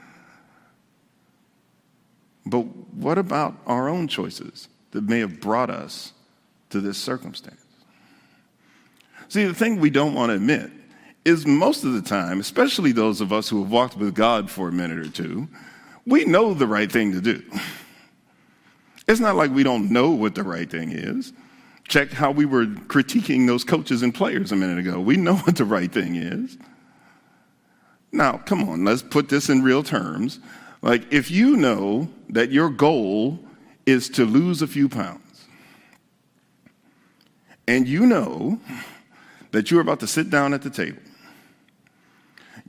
But 2.46 2.62
what 2.96 3.18
about 3.18 3.56
our 3.68 3.88
own 3.88 4.08
choices 4.08 4.68
that 4.92 5.04
may 5.04 5.20
have 5.20 5.40
brought 5.40 5.70
us 5.70 6.14
to 6.70 6.82
this 6.82 6.98
circumstance? 6.98 7.62
See, 9.30 9.46
the 9.46 9.54
thing 9.54 9.80
we 9.80 9.90
don't 9.90 10.14
want 10.14 10.30
to 10.30 10.36
admit 10.36 10.72
is 11.24 11.46
most 11.46 11.84
of 11.84 11.94
the 11.94 12.02
time, 12.02 12.40
especially 12.40 12.92
those 12.92 13.22
of 13.22 13.32
us 13.32 13.48
who 13.48 13.62
have 13.62 13.72
walked 13.72 13.96
with 13.96 14.16
God 14.16 14.50
for 14.50 14.68
a 14.68 14.72
minute 14.72 14.98
or 14.98 15.10
two, 15.10 15.48
we 16.06 16.26
know 16.26 16.54
the 16.54 16.68
right 16.68 16.92
thing 16.92 17.12
to 17.14 17.22
do. 17.22 17.44
It's 19.08 19.20
not 19.20 19.36
like 19.36 19.52
we 19.52 19.64
don't 19.64 19.92
know 19.92 20.12
what 20.12 20.36
the 20.36 20.44
right 20.44 20.70
thing 20.70 20.92
is. 20.92 21.34
Check 21.88 22.12
how 22.12 22.32
we 22.32 22.46
were 22.46 22.66
critiquing 22.66 23.46
those 23.46 23.64
coaches 23.64 24.02
and 24.02 24.14
players 24.14 24.52
a 24.52 24.56
minute 24.56 24.80
ago. 24.80 25.00
We 25.00 25.18
know 25.18 25.36
what 25.38 25.56
the 25.56 25.66
right 25.66 25.92
thing 25.92 26.16
is. 26.16 26.58
Now, 28.12 28.38
come 28.38 28.68
on, 28.68 28.84
let's 28.84 29.02
put 29.02 29.30
this 29.30 29.50
in 29.50 29.64
real 29.64 29.84
terms. 29.84 30.40
Like, 30.82 31.14
if 31.14 31.30
you 31.30 31.58
know 31.58 32.10
that 32.30 32.52
your 32.52 32.70
goal 32.70 33.40
is 33.86 34.10
to 34.10 34.26
lose 34.26 34.62
a 34.62 34.68
few 34.68 34.90
pounds, 34.90 35.48
and 37.68 37.88
you 37.88 38.06
know 38.06 38.60
that 39.52 39.70
you're 39.70 39.82
about 39.82 40.00
to 40.00 40.08
sit 40.08 40.30
down 40.30 40.54
at 40.54 40.64
the 40.64 40.70
table, 40.70 41.02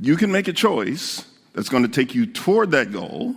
you 0.00 0.16
can 0.16 0.30
make 0.30 0.48
a 0.48 0.52
choice 0.52 1.24
that's 1.54 1.68
going 1.68 1.82
to 1.82 1.88
take 1.88 2.14
you 2.14 2.26
toward 2.26 2.70
that 2.72 2.92
goal, 2.92 3.34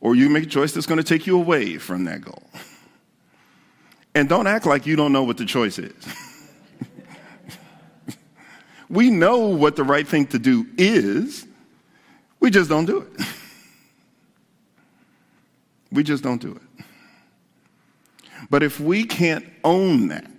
or 0.00 0.14
you 0.14 0.28
make 0.30 0.44
a 0.44 0.48
choice 0.48 0.72
that's 0.72 0.86
going 0.86 0.98
to 0.98 1.04
take 1.04 1.26
you 1.26 1.36
away 1.36 1.76
from 1.76 2.04
that 2.04 2.22
goal. 2.22 2.42
And 4.14 4.28
don't 4.28 4.46
act 4.46 4.64
like 4.66 4.86
you 4.86 4.96
don't 4.96 5.12
know 5.12 5.22
what 5.22 5.36
the 5.36 5.44
choice 5.44 5.78
is. 5.78 5.92
we 8.88 9.10
know 9.10 9.48
what 9.48 9.76
the 9.76 9.84
right 9.84 10.06
thing 10.06 10.26
to 10.28 10.38
do 10.38 10.66
is, 10.76 11.46
we 12.40 12.50
just 12.50 12.68
don't 12.68 12.84
do 12.84 12.98
it. 12.98 13.26
we 15.92 16.02
just 16.02 16.22
don't 16.22 16.40
do 16.40 16.52
it. 16.52 16.84
But 18.50 18.62
if 18.62 18.80
we 18.80 19.04
can't 19.04 19.44
own 19.64 20.08
that, 20.08 20.30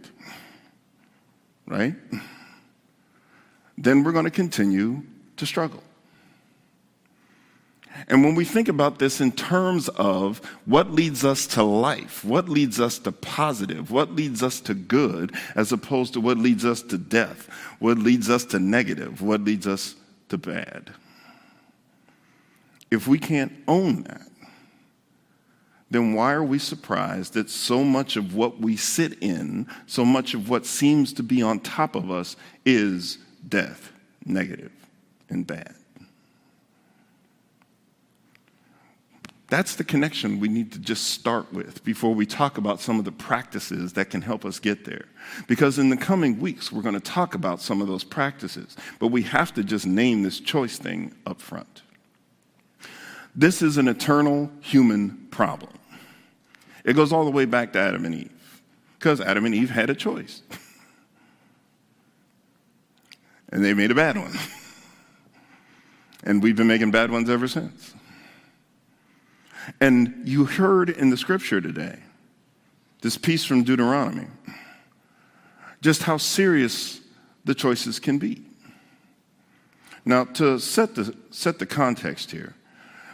right, 1.68 1.96
then 3.78 4.04
we're 4.04 4.12
going 4.12 4.26
to 4.26 4.32
continue 4.32 5.04
to 5.38 5.46
struggle. 5.46 5.84
And 8.08 8.24
when 8.24 8.36
we 8.36 8.46
think 8.46 8.70
about 8.70 9.00
this 9.00 9.20
in 9.20 9.32
terms 9.32 9.90
of 9.90 10.40
what 10.66 10.92
leads 10.92 11.26
us 11.26 11.46
to 11.48 11.64
life, 11.64 12.24
what 12.24 12.48
leads 12.48 12.80
us 12.80 12.98
to 13.00 13.12
positive, 13.12 13.92
what 13.92 14.16
leads 14.16 14.42
us 14.42 14.62
to 14.62 14.74
good, 14.74 15.36
as 15.56 15.72
opposed 15.72 16.14
to 16.14 16.22
what 16.22 16.38
leads 16.38 16.64
us 16.64 16.82
to 16.84 16.98
death, 16.98 17.50
what 17.80 17.98
leads 17.98 18.30
us 18.30 18.46
to 18.46 18.60
negative, 18.60 19.22
what 19.22 19.42
leads 19.42 19.68
us 19.68 19.96
to 20.30 20.38
bad. 20.38 20.92
If 22.91 23.08
we 23.08 23.19
can't 23.19 23.54
own 23.67 24.04
that, 24.04 24.28
then 25.91 26.13
why 26.13 26.34
are 26.34 26.43
we 26.43 26.60
surprised 26.60 27.34
that 27.34 27.49
so 27.49 27.84
much 27.84 28.15
of 28.15 28.36
what 28.36 28.60
we 28.60 28.75
sit 28.75 29.17
in, 29.21 29.67
so 29.88 30.06
much 30.06 30.34
of 30.34 30.49
what 30.49 30.65
seems 30.65 31.13
to 31.13 31.23
be 31.23 31.41
on 31.41 31.60
top 31.60 31.95
of 31.95 32.12
us, 32.12 32.36
is 32.65 33.17
death, 33.47 33.91
negative, 34.25 34.71
and 35.30 35.47
bad? 35.47 35.73
That's 39.47 39.75
the 39.75 39.84
connection 39.84 40.39
we 40.39 40.47
need 40.47 40.71
to 40.73 40.80
just 40.80 41.06
start 41.06 41.52
with 41.52 41.84
before 41.84 42.13
we 42.13 42.28
talk 42.28 42.60
about 42.60 42.80
some 42.80 42.99
of 42.99 43.06
the 43.06 43.12
practices 43.12 43.93
that 43.93 44.12
can 44.12 44.21
help 44.21 44.45
us 44.45 44.60
get 44.60 44.86
there. 44.86 45.06
Because 45.47 45.80
in 45.80 45.89
the 45.89 45.97
coming 45.97 46.39
weeks, 46.39 46.71
we're 46.71 46.84
going 46.84 46.93
to 46.93 46.99
talk 46.99 47.34
about 47.34 47.60
some 47.60 47.82
of 47.82 47.88
those 47.88 48.04
practices, 48.04 48.78
but 48.99 49.08
we 49.08 49.23
have 49.23 49.52
to 49.56 49.63
just 49.63 49.88
name 49.88 50.21
this 50.21 50.39
choice 50.39 50.78
thing 50.78 51.15
up 51.25 51.41
front. 51.41 51.82
This 53.39 53.62
is 53.62 53.78
an 53.78 53.88
eternal 53.88 54.52
human 54.60 55.28
problem. 55.32 55.71
It 56.84 56.91
goes 56.91 57.13
all 57.13 57.23
the 57.23 57.32
way 57.32 57.45
back 57.45 57.71
to 57.71 57.80
Adam 57.80 58.04
and 58.04 58.13
Eve, 58.13 58.62
because 58.97 59.21
Adam 59.21 59.45
and 59.45 59.56
Eve 59.56 59.69
had 59.69 59.89
a 59.89 59.95
choice. 59.95 60.41
and 63.49 63.63
they 63.63 63.73
made 63.73 63.91
a 63.91 63.95
bad 63.95 64.17
one. 64.17 64.34
and 66.25 66.43
we've 66.43 66.58
been 66.58 66.67
making 66.67 66.91
bad 66.91 67.12
ones 67.12 67.30
ever 67.30 67.47
since. 67.47 67.93
And 69.80 70.23
you 70.25 70.43
heard 70.43 70.89
in 70.89 71.10
the 71.10 71.15
scripture 71.15 71.62
today, 71.62 71.97
this 73.02 73.17
piece 73.17 73.46
from 73.46 73.63
Deuteronomy, 73.63 74.27
just 75.79 76.04
how 76.04 76.17
serious 76.17 77.00
the 77.46 77.56
choices 77.56 78.02
can 78.02 78.17
be. 78.17 78.44
Now, 80.04 80.25
to 80.25 80.60
set 80.60 80.96
the, 80.96 81.15
set 81.31 81.58
the 81.60 81.65
context 81.65 82.31
here, 82.31 82.56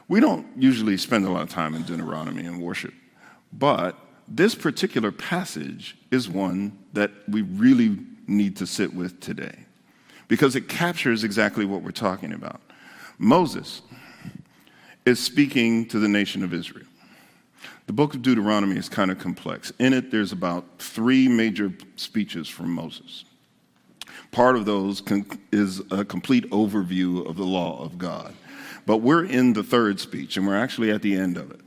we 0.07 0.19
don't 0.19 0.45
usually 0.57 0.97
spend 0.97 1.25
a 1.25 1.29
lot 1.29 1.41
of 1.41 1.49
time 1.49 1.75
in 1.75 1.83
Deuteronomy 1.83 2.45
and 2.45 2.61
worship, 2.61 2.93
but 3.51 3.97
this 4.27 4.55
particular 4.55 5.11
passage 5.11 5.97
is 6.11 6.27
one 6.27 6.77
that 6.93 7.11
we 7.27 7.41
really 7.41 7.99
need 8.27 8.57
to 8.57 8.65
sit 8.65 8.93
with 8.93 9.19
today 9.19 9.65
because 10.27 10.55
it 10.55 10.67
captures 10.67 11.23
exactly 11.23 11.65
what 11.65 11.83
we're 11.83 11.91
talking 11.91 12.33
about. 12.33 12.61
Moses 13.17 13.81
is 15.05 15.19
speaking 15.19 15.85
to 15.87 15.99
the 15.99 16.07
nation 16.07 16.43
of 16.43 16.53
Israel. 16.53 16.87
The 17.87 17.93
book 17.93 18.15
of 18.15 18.23
Deuteronomy 18.23 18.77
is 18.77 18.89
kind 18.89 19.11
of 19.11 19.19
complex. 19.19 19.71
In 19.77 19.93
it, 19.93 20.09
there's 20.09 20.31
about 20.31 20.65
three 20.79 21.27
major 21.27 21.71
speeches 21.95 22.49
from 22.49 22.71
Moses. 22.71 23.25
Part 24.31 24.55
of 24.55 24.65
those 24.65 25.03
is 25.51 25.81
a 25.91 26.03
complete 26.03 26.49
overview 26.49 27.27
of 27.27 27.37
the 27.37 27.45
law 27.45 27.81
of 27.83 27.97
God. 27.99 28.33
But 28.85 28.97
we're 28.97 29.25
in 29.25 29.53
the 29.53 29.63
third 29.63 29.99
speech, 29.99 30.37
and 30.37 30.45
we're 30.45 30.57
actually 30.57 30.91
at 30.91 31.01
the 31.01 31.15
end 31.15 31.37
of 31.37 31.51
it. 31.51 31.59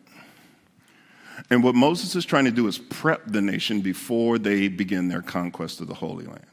And 1.51 1.65
what 1.65 1.75
Moses 1.75 2.15
is 2.15 2.25
trying 2.25 2.45
to 2.45 2.51
do 2.51 2.67
is 2.67 2.79
prep 2.79 3.23
the 3.27 3.41
nation 3.41 3.81
before 3.81 4.39
they 4.39 4.69
begin 4.69 5.09
their 5.09 5.23
conquest 5.23 5.81
of 5.81 5.89
the 5.89 5.95
Holy 5.95 6.27
Land. 6.27 6.47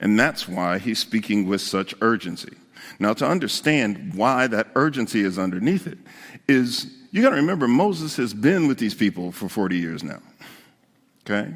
And 0.00 0.18
that's 0.18 0.46
why 0.46 0.78
he's 0.78 0.98
speaking 0.98 1.46
with 1.46 1.60
such 1.60 1.94
urgency. 2.00 2.52
Now, 3.00 3.14
to 3.14 3.26
understand 3.26 4.14
why 4.14 4.46
that 4.48 4.68
urgency 4.74 5.20
is 5.20 5.38
underneath 5.38 5.86
it, 5.86 5.98
is 6.46 6.86
you 7.10 7.22
got 7.22 7.30
to 7.30 7.36
remember 7.36 7.66
Moses 7.66 8.16
has 8.16 8.34
been 8.34 8.68
with 8.68 8.78
these 8.78 8.94
people 8.94 9.32
for 9.32 9.48
40 9.48 9.76
years 9.76 10.04
now. 10.04 10.20
Okay? 11.24 11.52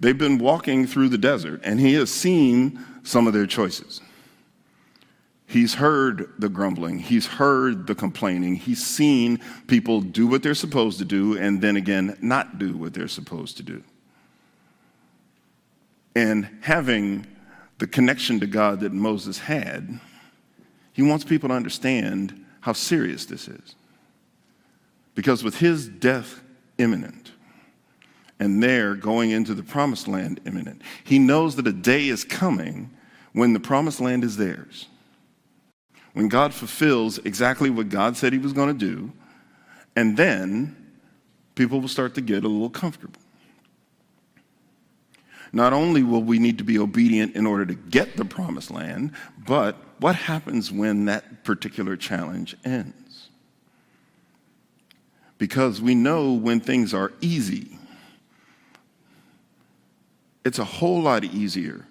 They've 0.00 0.16
been 0.16 0.38
walking 0.38 0.86
through 0.86 1.10
the 1.10 1.18
desert, 1.18 1.60
and 1.62 1.78
he 1.78 1.94
has 1.94 2.10
seen 2.10 2.84
some 3.02 3.26
of 3.26 3.32
their 3.32 3.46
choices. 3.46 4.00
He's 5.50 5.74
heard 5.74 6.32
the 6.38 6.48
grumbling. 6.48 7.00
He's 7.00 7.26
heard 7.26 7.88
the 7.88 7.94
complaining. 7.96 8.54
He's 8.54 8.86
seen 8.86 9.40
people 9.66 10.00
do 10.00 10.28
what 10.28 10.44
they're 10.44 10.54
supposed 10.54 11.00
to 11.00 11.04
do 11.04 11.36
and 11.36 11.60
then 11.60 11.74
again 11.74 12.16
not 12.22 12.60
do 12.60 12.76
what 12.76 12.94
they're 12.94 13.08
supposed 13.08 13.56
to 13.56 13.64
do. 13.64 13.82
And 16.14 16.48
having 16.60 17.26
the 17.78 17.88
connection 17.88 18.38
to 18.38 18.46
God 18.46 18.78
that 18.78 18.92
Moses 18.92 19.38
had, 19.38 19.98
he 20.92 21.02
wants 21.02 21.24
people 21.24 21.48
to 21.48 21.54
understand 21.56 22.44
how 22.60 22.72
serious 22.72 23.26
this 23.26 23.48
is. 23.48 23.74
Because 25.16 25.42
with 25.42 25.58
his 25.58 25.88
death 25.88 26.42
imminent, 26.78 27.32
and 28.38 28.62
their 28.62 28.94
going 28.94 29.32
into 29.32 29.54
the 29.54 29.64
promised 29.64 30.06
land 30.06 30.38
imminent, 30.46 30.80
he 31.02 31.18
knows 31.18 31.56
that 31.56 31.66
a 31.66 31.72
day 31.72 32.06
is 32.06 32.22
coming 32.22 32.88
when 33.32 33.52
the 33.52 33.58
promised 33.58 34.00
land 34.00 34.22
is 34.22 34.36
theirs 34.36 34.86
when 36.12 36.28
God 36.28 36.52
fulfills 36.52 37.18
exactly 37.18 37.70
what 37.70 37.88
God 37.88 38.16
said 38.16 38.32
he 38.32 38.38
was 38.38 38.52
going 38.52 38.76
to 38.76 38.86
do, 38.86 39.12
and 39.96 40.16
then 40.16 40.76
people 41.54 41.80
will 41.80 41.88
start 41.88 42.14
to 42.14 42.20
get 42.20 42.44
a 42.44 42.48
little 42.48 42.70
comfortable. 42.70 43.20
Not 45.52 45.72
only 45.72 46.02
will 46.02 46.22
we 46.22 46.38
need 46.38 46.58
to 46.58 46.64
be 46.64 46.78
obedient 46.78 47.34
in 47.34 47.46
order 47.46 47.66
to 47.66 47.74
get 47.74 48.16
the 48.16 48.24
promised 48.24 48.70
land, 48.70 49.12
but 49.46 49.76
what 49.98 50.14
happens 50.14 50.70
when 50.70 51.06
that 51.06 51.44
particular 51.44 51.96
challenge 51.96 52.56
ends? 52.64 53.28
Because 55.38 55.80
we 55.80 55.94
know 55.94 56.32
when 56.32 56.60
things 56.60 56.94
are 56.94 57.12
easy, 57.20 57.78
it's 60.44 60.58
a 60.58 60.64
whole 60.64 61.02
lot 61.02 61.24
easier 61.24 61.86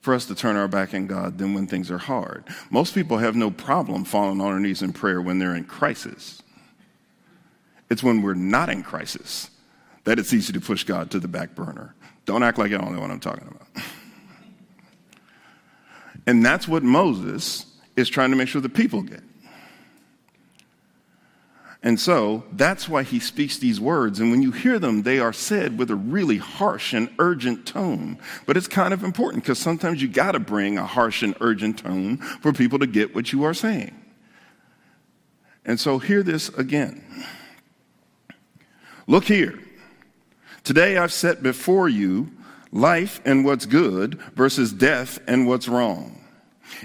for 0.00 0.14
us 0.14 0.26
to 0.26 0.34
turn 0.34 0.56
our 0.56 0.68
back 0.68 0.94
on 0.94 1.06
God 1.06 1.38
than 1.38 1.54
when 1.54 1.66
things 1.66 1.90
are 1.90 1.98
hard. 1.98 2.44
Most 2.70 2.94
people 2.94 3.18
have 3.18 3.36
no 3.36 3.50
problem 3.50 4.04
falling 4.04 4.40
on 4.40 4.50
their 4.50 4.60
knees 4.60 4.82
in 4.82 4.92
prayer 4.92 5.20
when 5.20 5.38
they're 5.38 5.54
in 5.54 5.64
crisis. 5.64 6.42
It's 7.90 8.02
when 8.02 8.22
we're 8.22 8.34
not 8.34 8.68
in 8.68 8.82
crisis 8.82 9.50
that 10.04 10.18
it's 10.18 10.32
easy 10.32 10.52
to 10.52 10.60
push 10.60 10.84
God 10.84 11.10
to 11.10 11.20
the 11.20 11.28
back 11.28 11.54
burner. 11.54 11.94
Don't 12.24 12.42
act 12.42 12.58
like 12.58 12.70
you 12.70 12.78
don't 12.78 12.94
know 12.94 13.00
what 13.00 13.10
I'm 13.10 13.20
talking 13.20 13.48
about. 13.48 13.84
and 16.26 16.44
that's 16.44 16.66
what 16.66 16.82
Moses 16.82 17.66
is 17.96 18.08
trying 18.08 18.30
to 18.30 18.36
make 18.36 18.48
sure 18.48 18.60
the 18.60 18.68
people 18.68 19.02
get. 19.02 19.22
And 21.82 21.98
so 21.98 22.44
that's 22.52 22.88
why 22.88 23.02
he 23.02 23.18
speaks 23.18 23.56
these 23.56 23.80
words. 23.80 24.20
And 24.20 24.30
when 24.30 24.42
you 24.42 24.52
hear 24.52 24.78
them, 24.78 25.02
they 25.02 25.18
are 25.18 25.32
said 25.32 25.78
with 25.78 25.90
a 25.90 25.94
really 25.94 26.36
harsh 26.36 26.92
and 26.92 27.08
urgent 27.18 27.66
tone. 27.66 28.18
But 28.46 28.58
it's 28.58 28.68
kind 28.68 28.92
of 28.92 29.02
important 29.02 29.44
because 29.44 29.58
sometimes 29.58 30.02
you 30.02 30.08
got 30.08 30.32
to 30.32 30.40
bring 30.40 30.76
a 30.76 30.84
harsh 30.84 31.22
and 31.22 31.34
urgent 31.40 31.78
tone 31.78 32.18
for 32.18 32.52
people 32.52 32.78
to 32.80 32.86
get 32.86 33.14
what 33.14 33.32
you 33.32 33.44
are 33.44 33.54
saying. 33.54 33.94
And 35.64 35.80
so 35.80 35.98
hear 35.98 36.22
this 36.22 36.50
again. 36.50 37.02
Look 39.06 39.24
here. 39.24 39.58
Today 40.64 40.98
I've 40.98 41.12
set 41.12 41.42
before 41.42 41.88
you 41.88 42.30
life 42.72 43.20
and 43.24 43.44
what's 43.44 43.64
good 43.66 44.20
versus 44.34 44.72
death 44.72 45.18
and 45.26 45.46
what's 45.46 45.66
wrong. 45.66 46.22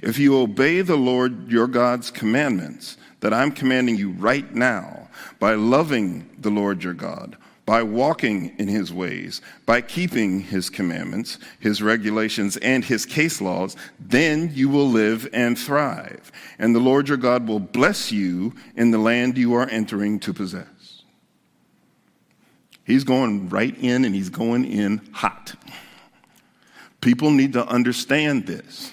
If 0.02 0.18
you 0.18 0.38
obey 0.38 0.82
the 0.82 0.96
Lord 0.96 1.52
your 1.52 1.68
God's 1.68 2.12
commandments, 2.12 2.98
that 3.26 3.34
I'm 3.34 3.52
commanding 3.52 3.96
you 3.96 4.12
right 4.12 4.54
now 4.54 5.08
by 5.40 5.56
loving 5.56 6.30
the 6.38 6.52
Lord 6.52 6.84
your 6.84 6.94
God, 6.94 7.36
by 7.66 7.82
walking 7.82 8.54
in 8.60 8.68
his 8.68 8.94
ways, 8.94 9.42
by 9.66 9.82
keeping 9.82 10.42
his 10.42 10.70
commandments, 10.70 11.40
his 11.60 11.82
regulations, 11.82 12.56
and 12.58 12.86
his 12.86 13.04
case 13.04 13.42
laws, 13.42 13.76
then 14.00 14.52
you 14.54 14.70
will 14.70 14.88
live 14.88 15.28
and 15.34 15.58
thrive. 15.58 16.32
And 16.60 16.76
the 16.76 16.80
Lord 16.80 17.10
your 17.10 17.18
God 17.18 17.48
will 17.48 17.60
bless 17.60 18.12
you 18.12 18.54
in 18.76 18.92
the 18.92 19.00
land 19.00 19.40
you 19.40 19.56
are 19.56 19.68
entering 19.70 20.20
to 20.20 20.32
possess. 20.32 21.02
He's 22.84 23.04
going 23.04 23.50
right 23.50 23.76
in 23.76 24.06
and 24.06 24.14
he's 24.14 24.30
going 24.30 24.66
in 24.66 25.02
hot. 25.14 25.56
People 27.02 27.32
need 27.32 27.54
to 27.54 27.66
understand 27.66 28.46
this. 28.46 28.92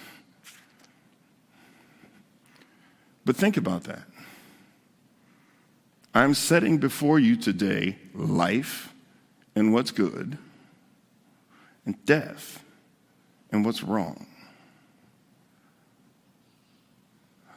But 3.26 3.36
think 3.36 3.58
about 3.58 3.84
that. 3.84 4.04
I'm 6.14 6.34
setting 6.34 6.78
before 6.78 7.18
you 7.18 7.36
today 7.36 7.96
life 8.14 8.92
and 9.54 9.72
what's 9.72 9.90
good, 9.90 10.38
and 11.86 12.04
death 12.04 12.62
and 13.50 13.64
what's 13.64 13.82
wrong. 13.82 14.26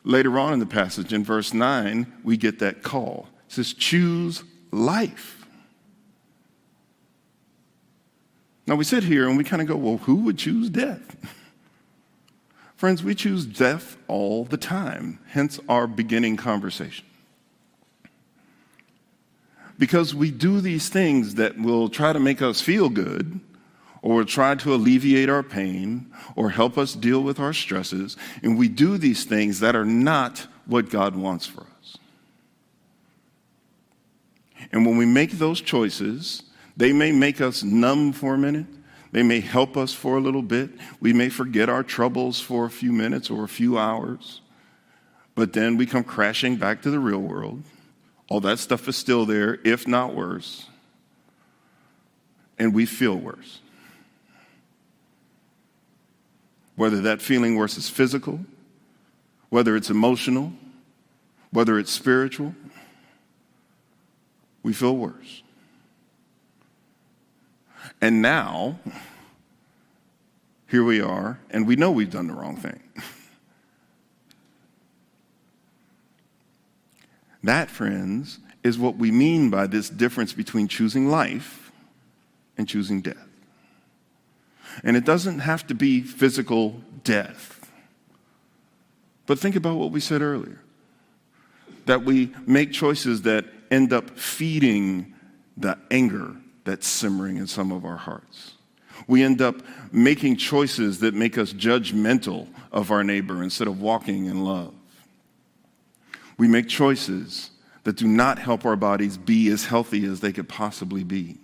Later 0.04 0.38
on 0.38 0.54
in 0.54 0.60
the 0.60 0.66
passage, 0.66 1.14
in 1.14 1.24
verse 1.24 1.54
9, 1.54 2.12
we 2.24 2.38
get 2.38 2.60
that 2.60 2.84
call. 2.84 3.28
It 3.48 3.54
says, 3.54 3.74
Choose 3.74 4.44
life. 4.72 5.46
Now 8.68 8.76
we 8.76 8.84
sit 8.84 9.04
here 9.04 9.28
and 9.28 9.38
we 9.38 9.44
kind 9.44 9.62
of 9.62 9.68
go, 9.68 9.76
Well, 9.76 9.98
who 9.98 10.16
would 10.16 10.38
choose 10.38 10.70
death? 10.70 11.16
Friends, 12.76 13.04
we 13.04 13.16
choose 13.16 13.46
death 13.46 13.98
all 14.08 14.46
the 14.46 14.58
time, 14.58 15.20
hence 15.28 15.60
our 15.68 15.88
beginning 15.88 16.38
conversation 16.38 17.06
because 19.78 20.16
we 20.16 20.32
do 20.32 20.62
these 20.62 20.90
things 20.90 21.36
that 21.36 21.58
will 21.58 21.90
try 21.90 22.14
to 22.14 22.20
make 22.20 22.42
us 22.42 22.62
feel 22.62 22.90
good 22.90 23.40
or 24.02 24.24
try 24.24 24.56
to 24.56 24.74
alleviate 24.74 25.30
our 25.30 25.44
pain 25.44 26.12
or 26.36 26.52
help 26.52 26.78
us 26.78 26.94
deal 26.94 27.22
with 27.22 27.40
our 27.40 27.54
stresses. 27.54 28.16
And 28.44 28.58
we 28.58 28.68
do 28.68 28.98
these 28.98 29.24
things 29.24 29.60
that 29.60 29.76
are 29.76 29.86
not 29.86 30.48
what 30.66 30.90
God 30.90 31.16
wants 31.16 31.46
for 31.46 31.62
us. 31.62 31.98
And 34.72 34.86
when 34.86 34.98
we 34.98 35.06
make 35.06 35.32
those 35.32 35.62
choices, 35.62 36.44
they 36.78 36.94
may 36.94 37.12
make 37.12 37.42
us 37.42 37.64
numb 37.64 38.14
for 38.14 38.36
a 38.36 38.38
minute. 38.38 38.68
They 39.12 39.24
may 39.24 39.40
help 39.40 39.78
us 39.78 39.94
for 39.94 40.18
a 40.18 40.22
little 40.22 40.42
bit. 40.42 40.70
We 41.00 41.14
may 41.14 41.30
forget 41.30 41.70
our 41.70 41.84
troubles 41.84 42.40
for 42.40 42.66
a 42.66 42.70
few 42.70 42.92
minutes 42.92 43.30
or 43.30 43.44
a 43.44 43.50
few 43.50 43.78
hours. 43.78 44.42
But 45.36 45.54
then 45.54 45.78
we 45.78 45.86
come 45.86 46.04
crashing 46.04 46.58
back 46.58 46.82
to 46.84 46.92
the 46.92 47.00
real 47.00 47.20
world 47.20 47.64
all 48.30 48.40
that 48.42 48.60
stuff 48.60 48.88
is 48.88 48.96
still 48.96 49.26
there, 49.26 49.60
if 49.64 49.88
not 49.88 50.16
worse. 50.16 50.66
And 52.58 52.74
we 52.74 52.86
feel 52.86 53.16
worse. 53.16 53.60
Whether 56.76 57.02
that 57.02 57.22
feeling 57.22 57.56
worse 57.56 57.78
is 57.78 57.90
physical, 57.90 58.40
whether 59.50 59.76
it's 59.76 59.90
emotional, 59.90 60.52
whether 61.52 61.78
it's 61.80 61.92
spiritual, 61.92 62.56
we 64.64 64.74
feel 64.74 64.96
worse. 64.96 65.44
And 68.02 68.22
now, 68.22 68.80
here 70.68 70.84
we 70.84 71.00
are, 71.00 71.40
and 71.52 71.68
we 71.68 71.76
know 71.76 71.92
we've 71.92 72.10
done 72.10 72.28
the 72.28 72.34
wrong 72.34 72.58
thing. 72.58 72.82
that, 77.48 77.70
friends, 77.70 78.40
is 78.64 78.78
what 78.78 78.98
we 78.98 79.12
mean 79.12 79.50
by 79.50 79.68
this 79.68 79.90
difference 79.90 80.34
between 80.34 80.68
choosing 80.68 81.10
life 81.10 81.72
and 82.58 82.68
choosing 82.68 83.02
death. 83.02 83.28
And 84.84 84.98
it 84.98 85.06
doesn't 85.06 85.40
have 85.40 85.66
to 85.68 85.76
be 85.76 86.02
physical 86.02 86.82
death. 87.04 87.72
But 89.26 89.40
think 89.40 89.56
about 89.56 89.78
what 89.78 89.92
we 89.92 90.00
said 90.00 90.22
earlier 90.22 90.60
that 91.86 92.04
we 92.04 92.34
make 92.48 92.72
choices 92.72 93.22
that 93.22 93.46
end 93.70 93.94
up 93.94 94.10
feeding 94.18 95.14
the 95.56 95.78
anger 95.92 96.36
that's 96.64 96.88
simmering 96.88 97.38
in 97.38 97.46
some 97.46 97.72
of 97.72 97.86
our 97.86 97.98
hearts. 97.98 98.54
We 99.08 99.24
end 99.24 99.42
up 99.42 99.62
making 99.92 100.38
choices 100.38 101.00
that 101.02 101.14
make 101.14 101.38
us 101.38 101.54
judgmental 101.54 102.48
of 102.72 102.90
our 102.90 103.04
neighbor 103.04 103.44
instead 103.44 103.68
of 103.68 103.82
walking 103.82 104.26
in 104.26 104.44
love. 104.44 104.74
We 106.38 106.48
make 106.48 106.68
choices 106.68 107.52
that 107.84 107.96
do 107.96 108.08
not 108.08 108.40
help 108.40 108.66
our 108.66 108.76
bodies 108.76 109.18
be 109.18 109.50
as 109.50 109.66
healthy 109.66 110.06
as 110.06 110.20
they 110.20 110.34
could 110.34 110.50
possibly 110.50 111.04
be. 111.04 111.38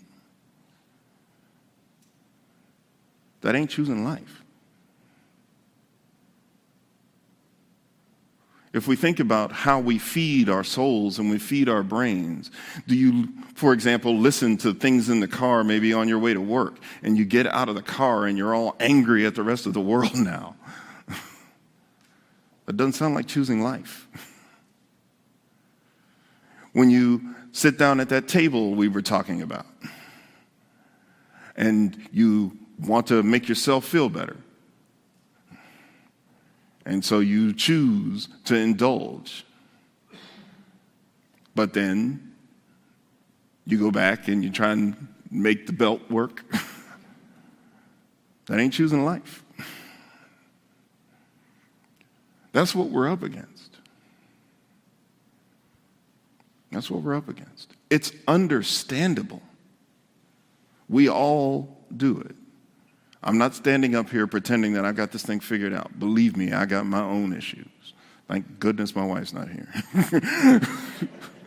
That 3.42 3.56
ain't 3.56 3.70
choosing 3.70 4.04
life. 4.04 4.44
If 8.74 8.88
we 8.88 8.96
think 8.96 9.20
about 9.20 9.52
how 9.52 9.80
we 9.82 10.00
feed 10.00 10.48
our 10.48 10.64
souls 10.64 11.20
and 11.20 11.30
we 11.30 11.40
feed 11.40 11.68
our 11.68 11.84
brains, 11.84 12.52
do 12.88 12.96
you, 12.96 13.28
for 13.54 13.74
example, 13.74 14.18
listen 14.18 14.56
to 14.58 14.74
things 14.74 15.10
in 15.10 15.20
the 15.20 15.28
car, 15.28 15.64
maybe 15.64 15.92
on 15.94 16.08
your 16.08 16.20
way 16.20 16.34
to 16.34 16.40
work, 16.40 16.78
and 17.04 17.18
you 17.18 17.26
get 17.26 17.48
out 17.48 17.68
of 17.68 17.76
the 17.76 17.82
car 17.82 18.26
and 18.26 18.38
you're 18.38 18.56
all 18.56 18.78
angry 18.80 19.26
at 19.26 19.36
the 19.36 19.44
rest 19.44 19.66
of 19.66 19.74
the 19.74 19.82
world 19.82 20.16
now? 20.16 20.56
that 22.66 22.78
doesn't 22.78 22.94
sound 22.94 23.14
like 23.14 23.28
choosing 23.28 23.62
life. 23.62 24.08
when 26.74 26.90
you 26.90 27.36
sit 27.52 27.78
down 27.78 28.00
at 28.00 28.10
that 28.10 28.28
table 28.28 28.74
we 28.76 28.88
were 28.88 29.02
talking 29.02 29.42
about, 29.42 29.66
and 31.56 31.98
you 32.12 32.58
want 32.80 33.08
to 33.08 33.22
make 33.24 33.48
yourself 33.48 33.86
feel 33.86 34.10
better 34.10 34.38
and 36.86 37.04
so 37.04 37.20
you 37.20 37.54
choose 37.54 38.28
to 38.46 38.56
indulge. 38.56 39.46
But 41.56 41.74
then 41.74 42.34
you 43.66 43.78
go 43.78 43.92
back 43.92 44.28
and 44.28 44.44
you 44.44 44.50
try 44.50 44.72
and 44.72 45.08
make 45.30 45.68
the 45.68 45.74
belt 45.74 46.02
work. 46.10 46.44
that 48.48 48.60
ain't 48.60 48.74
choosing 48.74 49.06
life. 49.06 49.44
That's 52.52 52.76
what 52.76 52.90
we're 52.90 53.10
up 53.10 53.24
against. 53.24 53.51
That's 56.72 56.90
what 56.90 57.02
we're 57.02 57.16
up 57.16 57.28
against. 57.28 57.74
It's 57.90 58.12
understandable. 58.28 59.42
We 60.88 61.10
all 61.10 61.78
do 61.96 62.20
it. 62.20 62.36
I'm 63.24 63.38
not 63.38 63.54
standing 63.54 63.96
up 63.96 64.10
here 64.10 64.26
pretending 64.26 64.74
that 64.74 64.84
I've 64.86 64.96
got 64.96 65.12
this 65.12 65.24
thing 65.24 65.40
figured 65.40 65.74
out. 65.74 66.00
Believe 66.00 66.36
me, 66.36 66.54
I 66.54 66.66
got 66.66 66.86
my 66.86 67.02
own 67.02 67.34
issues. 67.34 67.68
Thank 68.28 68.60
goodness 68.60 68.96
my 68.96 69.06
wife's 69.06 69.34
not 69.34 69.50
here. 69.50 69.68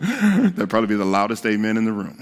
That'd 0.01 0.71
probably 0.71 0.89
be 0.89 0.97
the 0.97 1.05
loudest 1.05 1.47
amen 1.47 1.77
in 1.77 1.85
the 1.85 1.93
room. 1.93 2.19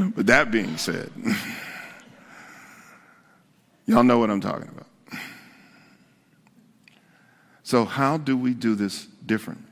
but 0.16 0.26
that 0.26 0.50
being 0.50 0.76
said, 0.76 1.12
y'all 3.86 4.02
know 4.02 4.18
what 4.18 4.30
I'm 4.30 4.40
talking 4.40 4.68
about. 4.68 4.86
So, 7.62 7.84
how 7.84 8.16
do 8.16 8.36
we 8.36 8.54
do 8.54 8.74
this 8.74 9.06
differently? 9.24 9.69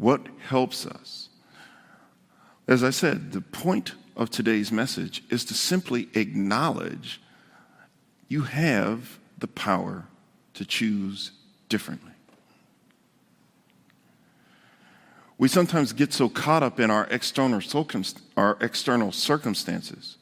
What 0.00 0.28
helps 0.48 0.86
us? 0.86 1.28
As 2.66 2.82
I 2.82 2.88
said, 2.88 3.32
the 3.32 3.42
point 3.42 3.92
of 4.16 4.30
today's 4.30 4.72
message 4.72 5.22
is 5.28 5.44
to 5.44 5.54
simply 5.54 6.08
acknowledge 6.14 7.20
you 8.26 8.44
have 8.44 9.18
the 9.36 9.46
power 9.46 10.06
to 10.54 10.64
choose 10.64 11.32
differently. 11.68 12.12
We 15.36 15.48
sometimes 15.48 15.92
get 15.92 16.14
so 16.14 16.30
caught 16.30 16.62
up 16.62 16.80
in 16.80 16.90
our 16.90 17.06
external, 17.10 17.60
our 18.38 18.56
external 18.62 19.12
circumstances. 19.12 20.16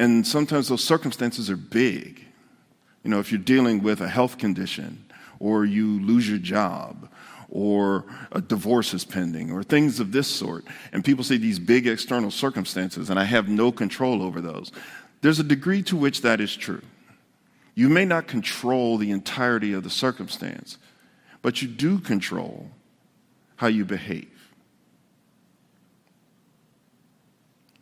And 0.00 0.26
sometimes 0.26 0.66
those 0.66 0.82
circumstances 0.82 1.48
are 1.50 1.56
big. 1.56 2.24
You 3.04 3.10
know, 3.10 3.20
if 3.20 3.30
you're 3.30 3.40
dealing 3.40 3.80
with 3.80 4.00
a 4.00 4.08
health 4.08 4.38
condition, 4.38 5.04
or 5.38 5.64
you 5.64 6.00
lose 6.00 6.28
your 6.28 6.38
job, 6.38 7.08
or 7.54 8.04
a 8.32 8.40
divorce 8.40 8.92
is 8.92 9.04
pending 9.04 9.52
or 9.52 9.62
things 9.62 10.00
of 10.00 10.10
this 10.12 10.26
sort. 10.26 10.64
And 10.92 11.04
people 11.04 11.24
say 11.24 11.36
these 11.36 11.60
big 11.60 11.86
external 11.86 12.32
circumstances, 12.32 13.08
and 13.08 13.18
I 13.18 13.24
have 13.24 13.48
no 13.48 13.70
control 13.72 14.22
over 14.22 14.40
those. 14.40 14.72
There's 15.22 15.38
a 15.38 15.44
degree 15.44 15.82
to 15.84 15.96
which 15.96 16.20
that 16.22 16.40
is 16.40 16.54
true. 16.54 16.82
You 17.76 17.88
may 17.88 18.04
not 18.04 18.26
control 18.26 18.98
the 18.98 19.12
entirety 19.12 19.72
of 19.72 19.84
the 19.84 19.90
circumstance, 19.90 20.78
but 21.42 21.62
you 21.62 21.68
do 21.68 21.98
control 22.00 22.70
how 23.56 23.68
you 23.68 23.84
behave. 23.84 24.28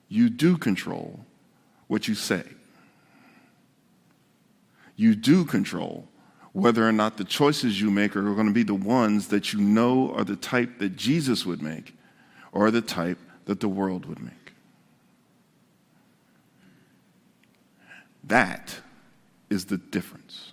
You 0.09 0.29
do 0.29 0.59
control 0.59 1.25
what 1.89 2.07
you 2.07 2.15
say. 2.15 2.45
You 4.97 5.15
do 5.15 5.47
control 5.47 6.09
whether 6.53 6.87
or 6.87 6.93
not 6.93 7.17
the 7.17 7.25
choices 7.25 7.81
you 7.81 7.91
make 7.91 8.15
are 8.15 8.23
going 8.23 8.47
to 8.47 8.53
be 8.53 8.63
the 8.63 8.75
ones 8.75 9.29
that 9.29 9.53
you 9.53 9.61
know 9.61 10.13
are 10.13 10.25
the 10.25 10.37
type 10.37 10.79
that 10.79 10.97
Jesus 10.97 11.47
would 11.47 11.63
make 11.63 11.95
or 12.53 12.71
the 12.71 12.83
type 12.83 13.19
that 13.47 13.61
the 13.61 13.69
world 13.69 14.07
would 14.07 14.21
make. 14.21 14.53
That 18.25 18.77
is 19.51 19.65
the 19.65 19.79
difference. 19.79 20.53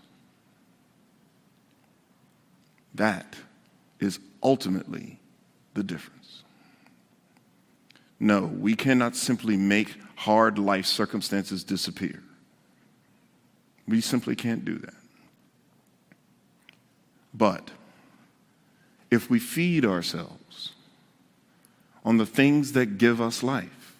That 2.95 3.35
is 3.99 4.19
ultimately 4.41 5.19
the 5.73 5.83
difference. 5.83 6.43
No, 8.19 8.41
we 8.45 8.75
cannot 8.75 9.15
simply 9.15 9.55
make 9.55 9.95
hard 10.15 10.57
life 10.57 10.85
circumstances 10.85 11.63
disappear. 11.63 12.21
We 13.87 14.01
simply 14.01 14.35
can't 14.35 14.65
do 14.65 14.77
that. 14.79 14.98
But 17.33 17.71
if 19.11 19.29
we 19.29 19.39
feed 19.39 19.85
ourselves 19.85 20.73
on 22.03 22.17
the 22.17 22.25
things 22.25 22.73
that 22.73 22.97
give 22.97 23.21
us 23.21 23.43
life, 23.43 23.95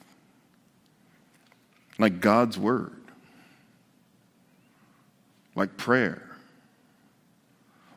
like 1.97 2.21
God's 2.21 2.57
Word, 2.57 2.95
like 5.55 5.77
prayer, 5.77 6.23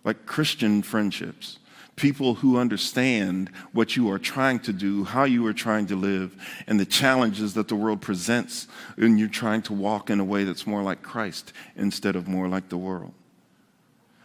like 0.05 0.26
Christian 0.26 0.83
friendships, 0.83 1.59
people 1.95 2.35
who 2.35 2.59
understand 2.59 3.51
what 3.72 3.97
you 3.97 4.11
are 4.11 4.18
trying 4.18 4.59
to 4.59 4.72
do, 4.72 5.05
how 5.05 5.24
you 5.24 5.47
are 5.47 5.53
trying 5.53 5.87
to 5.87 5.95
live, 5.95 6.35
and 6.66 6.80
the 6.80 6.87
challenges 6.87 7.55
that 7.55 7.68
the 7.68 7.76
world 7.76 8.01
presents 8.01 8.66
when 8.97 9.18
you're 9.18 9.28
trying 9.28 9.62
to 9.62 9.72
walk 9.72 10.11
in 10.11 10.18
a 10.18 10.24
way 10.24 10.45
that's 10.45 10.66
more 10.66 10.83
like 10.83 11.03
Christ 11.03 11.53
instead 11.76 12.16
of 12.16 12.26
more 12.26 12.49
like 12.49 12.68
the 12.68 12.78
world 12.78 13.14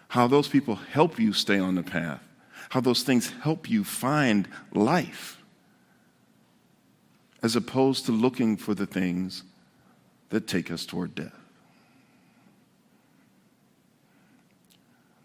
how 0.10 0.28
those 0.28 0.47
people 0.47 0.76
help 0.76 1.20
you 1.20 1.34
stay 1.34 1.60
on 1.60 1.76
the 1.76 1.84
path, 1.84 2.22
how 2.70 2.80
those 2.80 3.03
things 3.03 3.32
help 3.41 3.70
you 3.70 3.84
find 3.84 4.47
life, 4.74 5.41
as 7.43 7.55
opposed 7.55 8.05
to 8.05 8.12
looking 8.12 8.58
for 8.58 8.74
the 8.74 8.86
things 8.86 9.43
that 10.30 10.47
take 10.47 10.72
us 10.72 10.86
toward 10.86 11.16
death. 11.16 11.34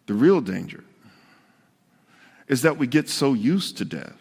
The 0.07 0.14
real 0.14 0.41
danger 0.41 0.85
is 2.49 2.62
that 2.62 2.76
we 2.76 2.87
get 2.87 3.09
so 3.09 3.33
used 3.35 3.78
to 3.78 3.85
death 3.85 4.16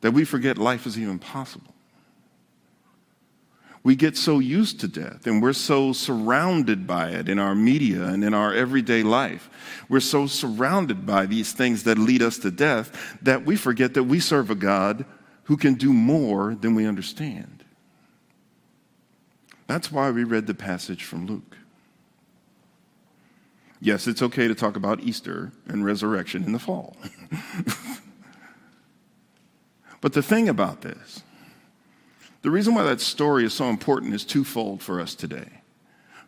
that 0.00 0.12
we 0.12 0.24
forget 0.24 0.58
life 0.58 0.86
is 0.86 0.98
even 0.98 1.18
possible 1.18 1.74
we 3.82 3.94
get 3.94 4.16
so 4.16 4.38
used 4.38 4.80
to 4.80 4.88
death 4.88 5.26
and 5.26 5.40
we're 5.40 5.52
so 5.52 5.92
surrounded 5.92 6.86
by 6.86 7.10
it 7.10 7.28
in 7.28 7.38
our 7.38 7.54
media 7.54 8.04
and 8.04 8.24
in 8.24 8.34
our 8.34 8.52
everyday 8.52 9.02
life. 9.02 9.48
We're 9.88 10.00
so 10.00 10.26
surrounded 10.26 11.06
by 11.06 11.26
these 11.26 11.52
things 11.52 11.84
that 11.84 11.98
lead 11.98 12.22
us 12.22 12.38
to 12.38 12.50
death 12.50 13.16
that 13.22 13.44
we 13.44 13.56
forget 13.56 13.94
that 13.94 14.04
we 14.04 14.20
serve 14.20 14.50
a 14.50 14.54
God 14.54 15.04
who 15.44 15.56
can 15.56 15.74
do 15.74 15.92
more 15.92 16.54
than 16.54 16.74
we 16.74 16.86
understand. 16.86 17.64
That's 19.66 19.92
why 19.92 20.10
we 20.10 20.24
read 20.24 20.46
the 20.46 20.54
passage 20.54 21.04
from 21.04 21.26
Luke. 21.26 21.56
Yes, 23.80 24.08
it's 24.08 24.22
okay 24.22 24.48
to 24.48 24.54
talk 24.54 24.76
about 24.76 25.00
Easter 25.00 25.52
and 25.66 25.84
resurrection 25.84 26.42
in 26.42 26.52
the 26.52 26.58
fall. 26.58 26.96
but 30.00 30.14
the 30.14 30.22
thing 30.22 30.48
about 30.48 30.80
this, 30.80 31.22
the 32.48 32.52
reason 32.52 32.74
why 32.74 32.82
that 32.84 33.02
story 33.02 33.44
is 33.44 33.52
so 33.52 33.68
important 33.68 34.14
is 34.14 34.24
twofold 34.24 34.82
for 34.82 35.02
us 35.02 35.14
today. 35.14 35.60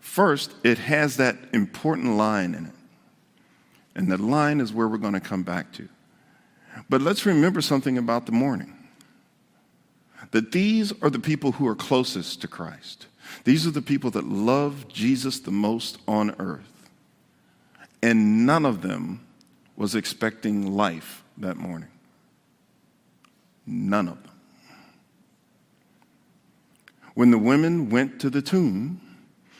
First, 0.00 0.52
it 0.62 0.76
has 0.76 1.16
that 1.16 1.38
important 1.54 2.18
line 2.18 2.54
in 2.54 2.66
it. 2.66 2.72
And 3.94 4.12
that 4.12 4.20
line 4.20 4.60
is 4.60 4.70
where 4.70 4.86
we're 4.86 4.98
going 4.98 5.14
to 5.14 5.20
come 5.20 5.44
back 5.44 5.72
to. 5.72 5.88
But 6.90 7.00
let's 7.00 7.24
remember 7.24 7.62
something 7.62 7.96
about 7.96 8.26
the 8.26 8.32
morning 8.32 8.76
that 10.32 10.52
these 10.52 10.92
are 11.00 11.08
the 11.08 11.18
people 11.18 11.52
who 11.52 11.66
are 11.66 11.74
closest 11.74 12.42
to 12.42 12.48
Christ. 12.48 13.06
These 13.44 13.66
are 13.66 13.70
the 13.70 13.80
people 13.80 14.10
that 14.10 14.26
love 14.26 14.88
Jesus 14.88 15.40
the 15.40 15.50
most 15.50 15.96
on 16.06 16.34
earth. 16.38 16.90
And 18.02 18.44
none 18.44 18.66
of 18.66 18.82
them 18.82 19.26
was 19.74 19.94
expecting 19.94 20.76
life 20.76 21.24
that 21.38 21.56
morning. 21.56 21.88
None 23.64 24.06
of 24.06 24.22
them. 24.22 24.29
When 27.20 27.30
the 27.30 27.36
women 27.36 27.90
went 27.90 28.18
to 28.22 28.30
the 28.30 28.40
tomb, 28.40 28.98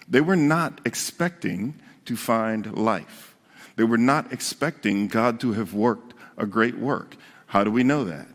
they 0.09 0.23
were 0.23 0.35
not 0.35 0.81
expecting 0.87 1.75
to 2.07 2.17
find 2.17 2.75
life. 2.75 3.37
They 3.77 3.85
were 3.85 3.99
not 3.99 4.33
expecting 4.33 5.09
God 5.09 5.41
to 5.41 5.53
have 5.53 5.75
worked 5.75 6.15
a 6.39 6.47
great 6.47 6.79
work. 6.79 7.17
How 7.49 7.63
do 7.63 7.71
we 7.71 7.85
know 7.85 8.05
that? 8.05 8.29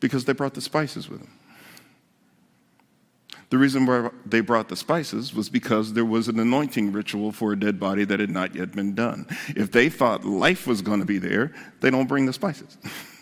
Because 0.00 0.24
they 0.24 0.32
brought 0.32 0.54
the 0.54 0.62
spices 0.62 1.10
with 1.10 1.20
them. 1.20 1.38
The 3.50 3.58
reason 3.58 3.84
why 3.84 4.08
they 4.24 4.40
brought 4.40 4.70
the 4.70 4.76
spices 4.76 5.34
was 5.34 5.50
because 5.50 5.92
there 5.92 6.06
was 6.06 6.28
an 6.28 6.40
anointing 6.40 6.90
ritual 6.90 7.32
for 7.32 7.52
a 7.52 7.60
dead 7.60 7.78
body 7.78 8.06
that 8.06 8.18
had 8.18 8.30
not 8.30 8.54
yet 8.54 8.72
been 8.72 8.94
done. 8.94 9.26
If 9.48 9.72
they 9.72 9.90
thought 9.90 10.24
life 10.24 10.66
was 10.66 10.80
going 10.80 11.00
to 11.00 11.06
be 11.06 11.18
there, 11.18 11.52
they 11.82 11.90
don't 11.90 12.08
bring 12.08 12.24
the 12.24 12.32
spices. 12.32 12.78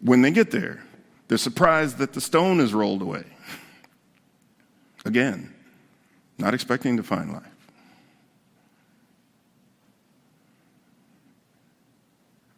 when 0.00 0.22
they 0.22 0.30
get 0.30 0.50
there, 0.50 0.82
they're 1.28 1.38
surprised 1.38 1.98
that 1.98 2.12
the 2.12 2.20
stone 2.20 2.60
is 2.60 2.72
rolled 2.72 3.02
away. 3.02 3.24
Again, 5.04 5.54
not 6.38 6.54
expecting 6.54 6.96
to 6.96 7.02
find 7.02 7.32
life. 7.32 7.42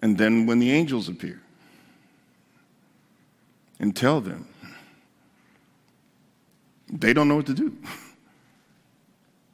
And 0.03 0.17
then 0.17 0.47
when 0.47 0.59
the 0.59 0.71
angels 0.71 1.09
appear 1.09 1.41
and 3.79 3.95
tell 3.95 4.21
them, 4.21 4.47
they 6.91 7.13
don't 7.13 7.29
know 7.29 7.37
what 7.37 7.47
to 7.47 7.55
do. 7.55 7.77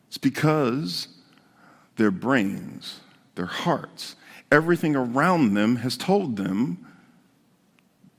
It's 0.09 0.23
because 0.23 1.09
their 1.97 2.11
brains, 2.11 3.01
their 3.35 3.45
hearts, 3.45 4.17
everything 4.51 4.97
around 4.97 5.53
them 5.53 5.77
has 5.77 5.99
told 5.99 6.37
them 6.37 6.86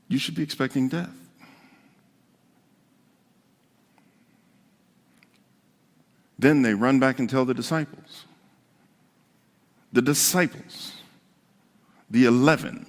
you 0.07 0.17
should 0.17 0.35
be 0.35 0.43
expecting 0.43 0.87
death. 0.87 1.15
Then 6.39 6.61
they 6.61 6.73
run 6.73 6.99
back 6.99 7.19
and 7.19 7.29
tell 7.29 7.45
the 7.45 7.53
disciples. 7.53 8.25
The 9.91 10.01
disciples, 10.01 10.93
the 12.09 12.25
11, 12.25 12.85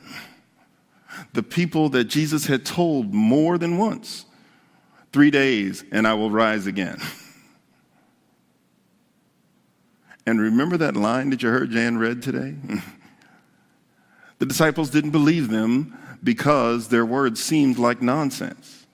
the 1.32 1.42
people 1.42 1.88
that 1.90 2.04
Jesus 2.04 2.46
had 2.46 2.66
told 2.66 3.14
more 3.14 3.56
than 3.56 3.78
once 3.78 4.26
three 5.12 5.30
days 5.30 5.84
and 5.90 6.06
I 6.06 6.14
will 6.14 6.30
rise 6.30 6.66
again. 6.66 7.00
And 10.26 10.38
remember 10.38 10.76
that 10.76 10.94
line 10.94 11.30
that 11.30 11.42
you 11.42 11.48
heard 11.48 11.70
Jan 11.70 11.96
read 11.96 12.22
today? 12.22 12.54
the 14.38 14.44
disciples 14.44 14.90
didn't 14.90 15.12
believe 15.12 15.48
them 15.48 15.96
because 16.22 16.88
their 16.88 17.06
words 17.06 17.42
seemed 17.42 17.78
like 17.78 18.02
nonsense. 18.02 18.86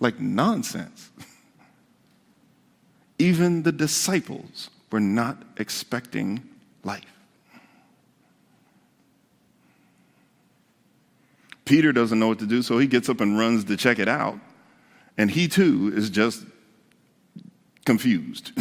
Like 0.00 0.20
nonsense. 0.20 1.10
Even 3.18 3.62
the 3.62 3.72
disciples 3.72 4.70
were 4.90 5.00
not 5.00 5.42
expecting 5.56 6.42
life. 6.84 7.04
Peter 11.64 11.92
doesn't 11.92 12.18
know 12.18 12.28
what 12.28 12.38
to 12.38 12.46
do, 12.46 12.62
so 12.62 12.78
he 12.78 12.86
gets 12.86 13.08
up 13.08 13.20
and 13.20 13.38
runs 13.38 13.64
to 13.64 13.76
check 13.76 13.98
it 13.98 14.08
out. 14.08 14.38
And 15.18 15.30
he 15.30 15.48
too 15.48 15.92
is 15.94 16.10
just 16.10 16.44
confused. 17.84 18.52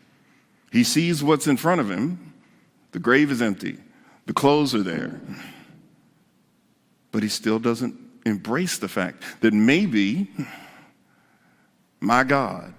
he 0.72 0.82
sees 0.82 1.22
what's 1.22 1.46
in 1.46 1.56
front 1.56 1.80
of 1.80 1.90
him 1.90 2.31
the 2.92 2.98
grave 2.98 3.30
is 3.30 3.42
empty, 3.42 3.78
the 4.26 4.32
clothes 4.32 4.74
are 4.74 4.82
there. 4.82 5.20
But 7.10 7.22
he 7.22 7.28
still 7.28 7.58
doesn't 7.58 7.94
embrace 8.24 8.78
the 8.78 8.88
fact 8.88 9.22
that 9.40 9.52
maybe 9.52 10.28
my 12.00 12.24
God, 12.24 12.72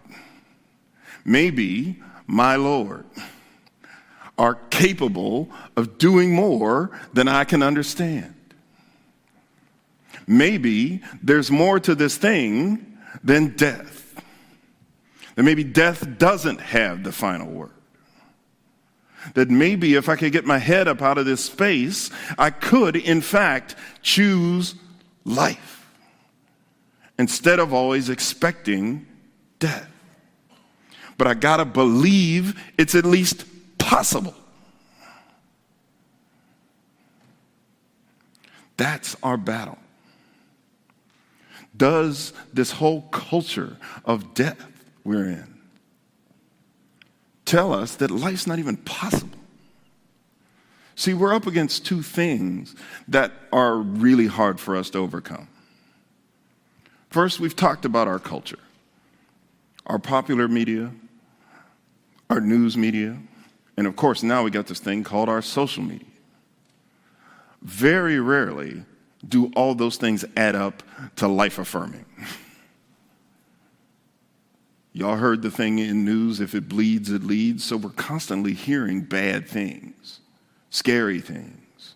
maybe 1.25 2.01
my 2.25 2.55
Lord 2.55 3.05
are 4.37 4.55
capable 4.71 5.49
of 5.75 5.97
doing 5.97 6.33
more 6.33 6.91
than 7.13 7.27
I 7.27 7.43
can 7.43 7.61
understand. 7.61 8.33
Maybe 10.25 11.01
there's 11.21 11.51
more 11.51 11.79
to 11.81 11.93
this 11.95 12.17
thing 12.17 12.97
than 13.23 13.55
death. 13.55 14.21
That 15.35 15.43
maybe 15.43 15.63
death 15.63 16.17
doesn't 16.17 16.61
have 16.61 17.03
the 17.03 17.11
final 17.11 17.51
word 17.51 17.71
that 19.33 19.49
maybe 19.49 19.95
if 19.95 20.09
I 20.09 20.15
could 20.15 20.31
get 20.31 20.45
my 20.45 20.57
head 20.57 20.87
up 20.87 21.01
out 21.01 21.17
of 21.17 21.25
this 21.25 21.45
space, 21.45 22.09
I 22.37 22.49
could, 22.49 22.95
in 22.95 23.21
fact, 23.21 23.75
choose 24.01 24.75
life 25.25 25.89
instead 27.17 27.59
of 27.59 27.73
always 27.73 28.09
expecting 28.09 29.05
death. 29.59 29.89
But 31.17 31.27
I 31.27 31.33
gotta 31.35 31.65
believe 31.65 32.59
it's 32.77 32.95
at 32.95 33.05
least 33.05 33.45
possible. 33.77 34.35
That's 38.77 39.15
our 39.21 39.37
battle. 39.37 39.77
Does 41.75 42.33
this 42.51 42.71
whole 42.71 43.03
culture 43.03 43.77
of 44.05 44.33
death 44.33 44.65
we're 45.03 45.25
in 45.25 45.52
tell 47.45 47.73
us 47.73 47.95
that 47.95 48.11
life's 48.11 48.47
not 48.47 48.59
even 48.59 48.77
possible. 48.77 49.37
See, 50.95 51.13
we're 51.13 51.33
up 51.33 51.47
against 51.47 51.85
two 51.85 52.01
things 52.01 52.75
that 53.07 53.31
are 53.51 53.77
really 53.77 54.27
hard 54.27 54.59
for 54.59 54.75
us 54.75 54.89
to 54.91 54.99
overcome. 54.99 55.47
First, 57.09 57.39
we've 57.39 57.55
talked 57.55 57.85
about 57.85 58.07
our 58.07 58.19
culture, 58.19 58.59
our 59.85 59.99
popular 59.99 60.47
media, 60.47 60.91
our 62.29 62.41
news 62.41 62.77
media, 62.77 63.17
and 63.75 63.87
of 63.87 63.95
course, 63.95 64.23
now 64.23 64.43
we 64.43 64.51
got 64.51 64.67
this 64.67 64.79
thing 64.79 65.03
called 65.03 65.29
our 65.29 65.41
social 65.41 65.83
media. 65.83 66.07
Very 67.61 68.19
rarely 68.19 68.83
do 69.27 69.51
all 69.55 69.73
those 69.73 69.97
things 69.97 70.25
add 70.35 70.55
up 70.55 70.83
to 71.15 71.27
life 71.27 71.57
affirming. 71.57 72.05
Y'all 74.93 75.17
heard 75.17 75.41
the 75.41 75.49
thing 75.49 75.79
in 75.79 76.05
news 76.05 76.39
if 76.39 76.53
it 76.53 76.69
bleeds, 76.69 77.09
it 77.09 77.23
leads. 77.23 77.63
So 77.63 77.77
we're 77.77 77.89
constantly 77.89 78.53
hearing 78.53 79.01
bad 79.01 79.47
things, 79.47 80.19
scary 80.69 81.19
things. 81.19 81.95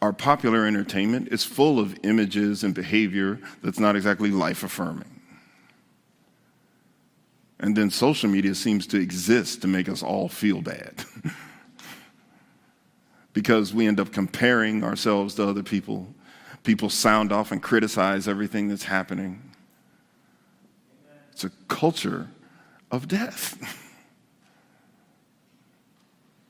Our 0.00 0.14
popular 0.14 0.66
entertainment 0.66 1.28
is 1.28 1.44
full 1.44 1.78
of 1.78 1.96
images 2.02 2.64
and 2.64 2.74
behavior 2.74 3.38
that's 3.62 3.78
not 3.78 3.94
exactly 3.94 4.30
life 4.30 4.64
affirming. 4.64 5.20
And 7.60 7.76
then 7.76 7.90
social 7.90 8.28
media 8.28 8.54
seems 8.56 8.86
to 8.88 8.98
exist 8.98 9.62
to 9.62 9.68
make 9.68 9.88
us 9.88 10.02
all 10.02 10.28
feel 10.28 10.60
bad. 10.60 11.04
because 13.32 13.72
we 13.72 13.86
end 13.86 14.00
up 14.00 14.12
comparing 14.12 14.82
ourselves 14.82 15.34
to 15.36 15.46
other 15.46 15.62
people. 15.62 16.12
People 16.64 16.90
sound 16.90 17.32
off 17.32 17.52
and 17.52 17.62
criticize 17.62 18.26
everything 18.26 18.68
that's 18.68 18.84
happening. 18.84 19.51
It's 21.32 21.44
a 21.44 21.50
culture 21.68 22.28
of 22.90 23.08
death. 23.08 23.58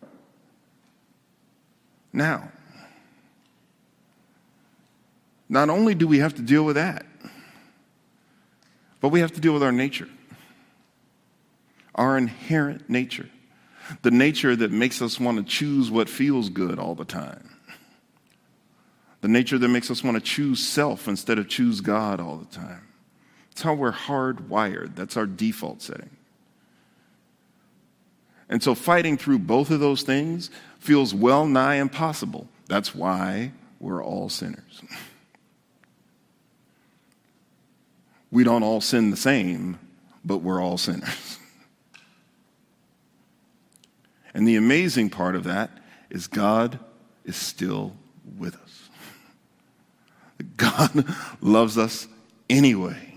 now, 2.13 2.51
not 5.49 5.71
only 5.71 5.95
do 5.95 6.07
we 6.09 6.19
have 6.19 6.35
to 6.35 6.43
deal 6.43 6.65
with 6.65 6.77
that, 6.77 7.07
but 9.01 9.11
we 9.11 9.21
have 9.21 9.33
to 9.33 9.41
deal 9.41 9.53
with 9.53 9.63
our 9.63 9.73
nature, 9.73 10.09
our 11.95 12.17
inherent 12.17 12.89
nature, 12.89 13.29
the 14.03 14.11
nature 14.11 14.57
that 14.57 14.71
makes 14.71 15.03
us 15.03 15.21
want 15.21 15.39
to 15.39 15.45
choose 15.45 15.91
what 15.91 16.09
feels 16.09 16.49
good 16.49 16.79
all 16.79 16.95
the 16.95 17.05
time, 17.05 17.51
the 19.21 19.29
nature 19.29 19.59
that 19.59 19.69
makes 19.69 19.91
us 19.91 20.03
want 20.03 20.17
to 20.17 20.21
choose 20.21 20.67
self 20.67 21.07
instead 21.07 21.39
of 21.39 21.49
choose 21.49 21.81
God 21.81 22.21
all 22.21 22.37
the 22.37 22.47
time. 22.47 22.92
It's 23.53 23.63
how 23.63 23.75
we're 23.75 23.93
hardwired, 23.93 24.97
that's 24.97 25.17
our 25.17 25.27
default 25.27 25.83
setting. 25.83 26.11
And 28.49 28.63
so 28.63 28.75
fighting 28.75 29.17
through 29.17 29.39
both 29.39 29.71
of 29.71 29.81
those 29.81 30.03
things 30.03 30.51
feels 30.79 31.15
well 31.15 31.47
nigh 31.47 31.77
impossible. 31.77 32.49
That's 32.67 32.95
why 32.95 33.53
we're 33.81 34.03
all 34.03 34.29
sinners. 34.29 34.83
We 38.31 38.45
don't 38.45 38.63
all 38.63 38.81
sin 38.81 39.11
the 39.11 39.17
same, 39.19 39.79
but 40.25 40.39
we're 40.39 40.63
all 40.63 40.79
sinners. 40.79 41.39
And 44.35 44.49
the 44.49 44.57
amazing 44.57 45.11
part 45.11 45.37
of 45.37 45.45
that 45.45 45.71
is 46.09 46.27
God 46.27 46.79
is 47.23 47.37
still 47.37 47.95
with 48.39 48.57
us. 48.57 48.89
God 50.57 51.05
loves 51.43 51.77
us 51.77 52.09
anyway. 52.49 53.13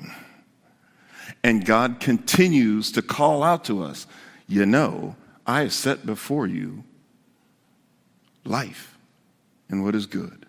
And 1.45 1.63
God 1.63 1.99
continues 1.99 2.91
to 2.93 3.03
call 3.03 3.43
out 3.43 3.65
to 3.65 3.83
us, 3.83 4.07
you 4.47 4.65
know, 4.65 5.15
I 5.45 5.61
have 5.61 5.73
set 5.73 6.03
before 6.03 6.47
you 6.47 6.83
life 8.43 8.97
and 9.69 9.83
what 9.83 9.93
is 9.93 10.07
good, 10.07 10.47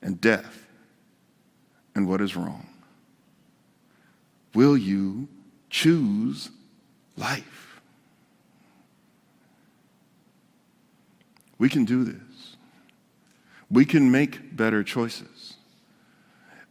and 0.00 0.20
death 0.20 0.64
and 1.96 2.08
what 2.08 2.20
is 2.20 2.36
wrong. 2.36 2.68
Will 4.54 4.76
you 4.76 5.26
choose 5.70 6.50
life? 7.16 7.80
We 11.58 11.68
can 11.68 11.84
do 11.84 12.04
this. 12.04 12.56
We 13.68 13.84
can 13.84 14.12
make 14.12 14.54
better 14.54 14.84
choices 14.84 15.33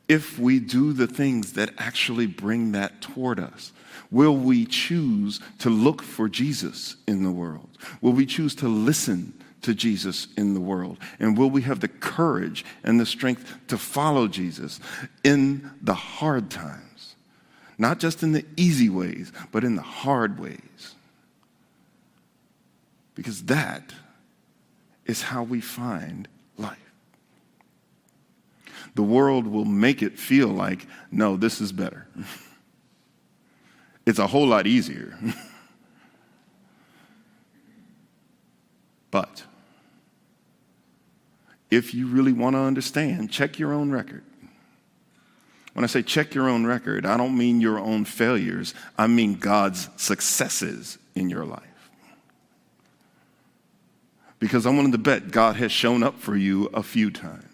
if 0.07 0.37
we 0.37 0.59
do 0.59 0.93
the 0.93 1.07
things 1.07 1.53
that 1.53 1.71
actually 1.77 2.27
bring 2.27 2.73
that 2.73 3.01
toward 3.01 3.39
us. 3.39 3.71
Will 4.11 4.35
we 4.35 4.65
choose 4.65 5.39
to 5.59 5.69
look 5.69 6.03
for 6.03 6.29
Jesus 6.29 6.97
in 7.07 7.23
the 7.23 7.31
world? 7.31 7.69
Will 8.01 8.11
we 8.11 8.25
choose 8.25 8.53
to 8.55 8.67
listen 8.67 9.33
to 9.63 9.73
Jesus 9.73 10.27
in 10.37 10.53
the 10.53 10.59
world? 10.59 10.97
And 11.19 11.37
will 11.37 11.49
we 11.49 11.63
have 11.63 11.79
the 11.79 11.87
courage 11.87 12.63
and 12.83 12.99
the 12.99 13.05
strength 13.05 13.55
to 13.69 13.77
follow 13.77 14.27
Jesus 14.27 14.79
in 15.23 15.71
the 15.81 15.95
hard 15.95 16.51
times? 16.51 17.15
Not 17.77 17.99
just 17.99 18.21
in 18.21 18.33
the 18.33 18.45
easy 18.55 18.89
ways, 18.89 19.31
but 19.51 19.63
in 19.63 19.75
the 19.75 19.81
hard 19.81 20.39
ways. 20.39 20.95
Because 23.15 23.43
that 23.43 23.93
is 25.05 25.23
how 25.23 25.43
we 25.43 25.59
find 25.59 26.27
life. 26.57 26.82
The 28.95 29.03
world 29.03 29.47
will 29.47 29.65
make 29.65 30.03
it 30.03 30.19
feel 30.19 30.47
like, 30.47 30.85
no, 31.11 31.35
this 31.35 31.59
is 31.61 31.71
better. 31.71 32.07
it's 34.05 34.19
a 34.19 34.27
whole 34.27 34.47
lot 34.47 34.67
easier. 34.67 35.17
but 39.11 39.43
if 41.71 41.93
you 41.93 42.07
really 42.07 42.33
want 42.33 42.55
to 42.55 42.59
understand, 42.59 43.31
check 43.31 43.57
your 43.57 43.73
own 43.73 43.89
record. 43.91 44.23
When 45.73 45.83
I 45.83 45.87
say 45.87 46.03
check 46.03 46.35
your 46.35 46.47
own 46.47 46.67
record, 46.67 47.05
I 47.05 47.17
don't 47.17 47.35
mean 47.35 47.59
your 47.59 47.79
own 47.79 48.05
failures, 48.05 48.75
I 48.95 49.07
mean 49.07 49.35
God's 49.35 49.89
successes 49.97 50.99
in 51.15 51.31
your 51.31 51.45
life. 51.45 51.61
Because 54.37 54.67
I'm 54.67 54.77
willing 54.77 54.91
to 54.91 54.97
bet 54.99 55.31
God 55.31 55.55
has 55.55 55.71
shown 55.71 56.03
up 56.03 56.19
for 56.19 56.35
you 56.35 56.65
a 56.73 56.83
few 56.83 57.09
times. 57.09 57.52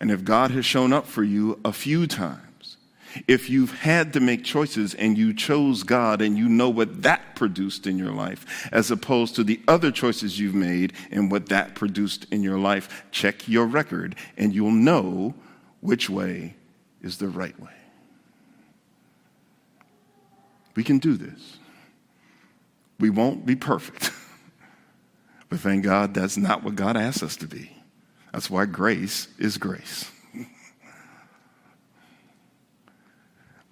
And 0.00 0.10
if 0.10 0.24
God 0.24 0.50
has 0.50 0.66
shown 0.66 0.92
up 0.92 1.06
for 1.06 1.24
you 1.24 1.58
a 1.64 1.72
few 1.72 2.06
times, 2.06 2.76
if 3.26 3.48
you've 3.48 3.72
had 3.72 4.12
to 4.12 4.20
make 4.20 4.44
choices 4.44 4.94
and 4.94 5.16
you 5.16 5.32
chose 5.32 5.82
God 5.82 6.20
and 6.20 6.36
you 6.36 6.48
know 6.48 6.68
what 6.68 7.02
that 7.02 7.34
produced 7.34 7.86
in 7.86 7.98
your 7.98 8.12
life, 8.12 8.68
as 8.72 8.90
opposed 8.90 9.34
to 9.36 9.44
the 9.44 9.60
other 9.66 9.90
choices 9.90 10.38
you've 10.38 10.54
made 10.54 10.92
and 11.10 11.30
what 11.30 11.48
that 11.48 11.74
produced 11.74 12.26
in 12.30 12.42
your 12.42 12.58
life, 12.58 13.04
check 13.10 13.48
your 13.48 13.66
record 13.66 14.16
and 14.36 14.54
you'll 14.54 14.70
know 14.70 15.34
which 15.80 16.10
way 16.10 16.54
is 17.02 17.18
the 17.18 17.28
right 17.28 17.58
way. 17.60 17.70
We 20.74 20.84
can 20.84 20.98
do 20.98 21.16
this. 21.16 21.58
We 23.00 23.10
won't 23.10 23.46
be 23.46 23.56
perfect. 23.56 24.10
but 25.48 25.60
thank 25.60 25.84
God 25.84 26.12
that's 26.12 26.36
not 26.36 26.62
what 26.62 26.76
God 26.76 26.96
asks 26.96 27.22
us 27.22 27.36
to 27.36 27.46
be. 27.46 27.75
That's 28.32 28.50
why 28.50 28.66
grace 28.66 29.28
is 29.38 29.58
grace. 29.58 30.10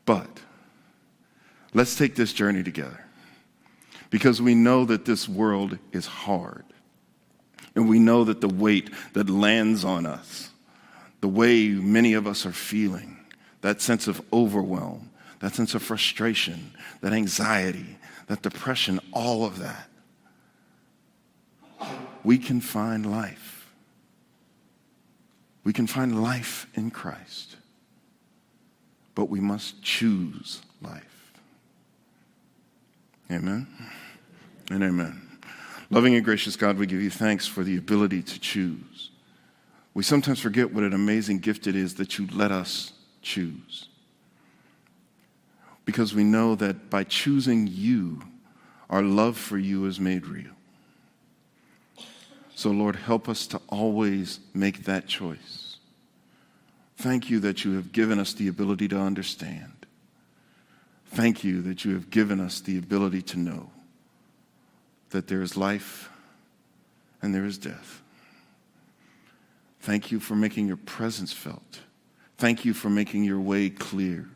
but 0.04 0.40
let's 1.74 1.96
take 1.96 2.14
this 2.14 2.32
journey 2.32 2.62
together 2.62 3.04
because 4.10 4.40
we 4.40 4.54
know 4.54 4.84
that 4.84 5.04
this 5.04 5.28
world 5.28 5.78
is 5.92 6.06
hard. 6.06 6.64
And 7.74 7.88
we 7.88 7.98
know 7.98 8.24
that 8.24 8.40
the 8.40 8.48
weight 8.48 8.90
that 9.14 9.28
lands 9.28 9.84
on 9.84 10.06
us, 10.06 10.50
the 11.20 11.28
way 11.28 11.68
many 11.70 12.14
of 12.14 12.26
us 12.26 12.46
are 12.46 12.52
feeling, 12.52 13.18
that 13.62 13.80
sense 13.80 14.06
of 14.06 14.22
overwhelm, 14.32 15.10
that 15.40 15.54
sense 15.54 15.74
of 15.74 15.82
frustration, 15.82 16.72
that 17.00 17.12
anxiety, 17.12 17.98
that 18.28 18.42
depression, 18.42 19.00
all 19.12 19.44
of 19.44 19.58
that, 19.58 19.88
we 22.22 22.38
can 22.38 22.60
find 22.60 23.10
life 23.10 23.53
we 25.64 25.72
can 25.72 25.86
find 25.86 26.22
life 26.22 26.66
in 26.74 26.90
Christ, 26.90 27.56
but 29.14 29.30
we 29.30 29.40
must 29.40 29.82
choose 29.82 30.60
life. 30.82 31.32
Amen 33.30 33.66
and 34.70 34.84
amen. 34.84 35.22
Loving 35.90 36.14
and 36.14 36.24
gracious 36.24 36.56
God, 36.56 36.78
we 36.78 36.86
give 36.86 37.00
you 37.00 37.10
thanks 37.10 37.46
for 37.46 37.64
the 37.64 37.76
ability 37.76 38.22
to 38.22 38.38
choose. 38.38 39.10
We 39.94 40.02
sometimes 40.02 40.40
forget 40.40 40.72
what 40.72 40.84
an 40.84 40.92
amazing 40.92 41.38
gift 41.38 41.66
it 41.66 41.76
is 41.76 41.94
that 41.94 42.18
you 42.18 42.28
let 42.32 42.50
us 42.50 42.92
choose. 43.22 43.88
Because 45.84 46.14
we 46.14 46.24
know 46.24 46.54
that 46.56 46.90
by 46.90 47.04
choosing 47.04 47.68
you, 47.70 48.22
our 48.90 49.02
love 49.02 49.36
for 49.38 49.58
you 49.58 49.86
is 49.86 50.00
made 50.00 50.26
real. 50.26 50.53
So, 52.54 52.70
Lord, 52.70 52.96
help 52.96 53.28
us 53.28 53.46
to 53.48 53.60
always 53.68 54.38
make 54.54 54.84
that 54.84 55.06
choice. 55.08 55.76
Thank 56.96 57.28
you 57.28 57.40
that 57.40 57.64
you 57.64 57.74
have 57.74 57.92
given 57.92 58.20
us 58.20 58.32
the 58.32 58.48
ability 58.48 58.88
to 58.88 58.98
understand. 58.98 59.86
Thank 61.06 61.42
you 61.44 61.62
that 61.62 61.84
you 61.84 61.94
have 61.94 62.10
given 62.10 62.40
us 62.40 62.60
the 62.60 62.78
ability 62.78 63.22
to 63.22 63.38
know 63.38 63.70
that 65.10 65.26
there 65.28 65.42
is 65.42 65.56
life 65.56 66.08
and 67.22 67.34
there 67.34 67.44
is 67.44 67.58
death. 67.58 68.02
Thank 69.80 70.10
you 70.10 70.20
for 70.20 70.34
making 70.34 70.66
your 70.66 70.76
presence 70.76 71.32
felt. 71.32 71.80
Thank 72.38 72.64
you 72.64 72.72
for 72.72 72.88
making 72.88 73.24
your 73.24 73.40
way 73.40 73.68
clear. 73.68 74.28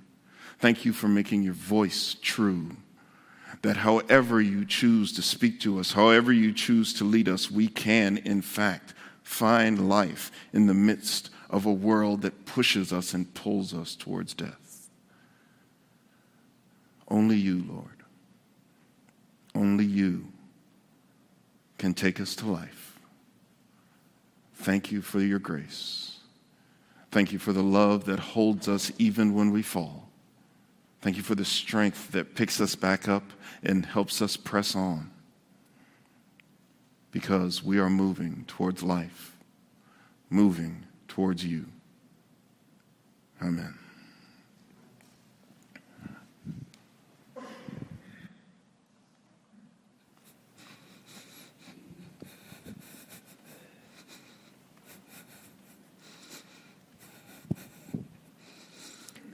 Thank 0.58 0.84
you 0.84 0.92
for 0.92 1.08
making 1.08 1.42
your 1.42 1.54
voice 1.54 2.16
true 2.20 2.76
that 3.62 3.78
however 3.78 4.40
you 4.40 4.64
choose 4.64 5.12
to 5.12 5.22
speak 5.22 5.60
to 5.60 5.78
us, 5.78 5.92
however 5.92 6.32
you 6.32 6.52
choose 6.52 6.92
to 6.94 7.04
lead 7.04 7.28
us, 7.28 7.50
we 7.50 7.68
can, 7.68 8.18
in 8.18 8.42
fact, 8.42 8.94
find 9.22 9.88
life 9.88 10.30
in 10.52 10.66
the 10.66 10.74
midst 10.74 11.30
of 11.50 11.66
a 11.66 11.72
world 11.72 12.22
that 12.22 12.46
pushes 12.46 12.92
us 12.92 13.14
and 13.14 13.34
pulls 13.34 13.74
us 13.74 13.94
towards 13.94 14.34
death. 14.34 14.88
Only 17.08 17.36
you, 17.36 17.64
Lord, 17.68 18.04
only 19.54 19.84
you 19.84 20.28
can 21.78 21.94
take 21.94 22.20
us 22.20 22.34
to 22.36 22.46
life. 22.46 22.98
Thank 24.56 24.92
you 24.92 25.00
for 25.00 25.20
your 25.20 25.38
grace. 25.38 26.18
Thank 27.10 27.32
you 27.32 27.38
for 27.38 27.52
the 27.52 27.62
love 27.62 28.04
that 28.04 28.18
holds 28.18 28.68
us 28.68 28.92
even 28.98 29.32
when 29.34 29.50
we 29.50 29.62
fall. 29.62 30.07
Thank 31.00 31.16
you 31.16 31.22
for 31.22 31.34
the 31.34 31.44
strength 31.44 32.10
that 32.12 32.34
picks 32.34 32.60
us 32.60 32.74
back 32.74 33.08
up 33.08 33.22
and 33.62 33.86
helps 33.86 34.20
us 34.20 34.36
press 34.36 34.74
on 34.74 35.10
because 37.12 37.62
we 37.62 37.78
are 37.78 37.88
moving 37.88 38.44
towards 38.46 38.82
life, 38.82 39.36
moving 40.28 40.84
towards 41.06 41.44
you. 41.44 41.66
Amen. 43.40 43.74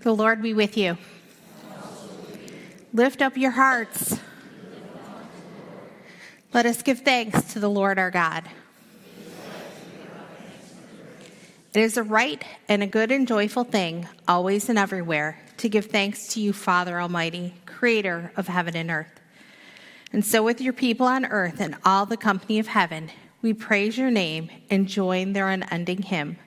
The 0.03 0.13
Lord 0.15 0.43
be 0.43 0.53
with 0.53 0.77
you. 0.77 0.99
Lift 2.95 3.23
up 3.23 3.37
your 3.37 3.51
hearts. 3.51 4.21
Let 6.53 6.65
us 6.65 6.81
give 6.81 7.01
thanks 7.01 7.53
to 7.53 7.59
the 7.59 7.69
Lord 7.69 7.99
our 7.99 8.13
God. 8.13 8.45
It 11.75 11.81
is 11.81 11.97
a 11.97 12.05
right 12.05 12.45
and 12.69 12.85
a 12.85 12.87
good 12.87 13.11
and 13.11 13.27
joyful 13.27 13.65
thing, 13.65 14.07
always 14.29 14.69
and 14.69 14.79
everywhere, 14.79 15.41
to 15.57 15.69
give 15.69 15.87
thanks 15.87 16.29
to 16.35 16.41
you, 16.41 16.53
Father 16.53 17.01
Almighty, 17.01 17.55
creator 17.67 18.31
of 18.37 18.47
heaven 18.47 18.77
and 18.77 18.93
earth. 18.93 19.21
And 20.13 20.25
so, 20.25 20.45
with 20.45 20.61
your 20.61 20.73
people 20.73 21.09
on 21.09 21.25
earth 21.25 21.61
and 21.61 21.77
all 21.85 22.07
the 22.07 22.17
company 22.17 22.61
of 22.61 22.69
heaven, 22.69 23.11
we 23.43 23.53
praise 23.55 23.99
your 23.99 24.13
name 24.13 24.51
and 24.71 24.87
join 24.87 25.33
their 25.33 25.49
unending 25.49 26.03
hymn 26.03 26.39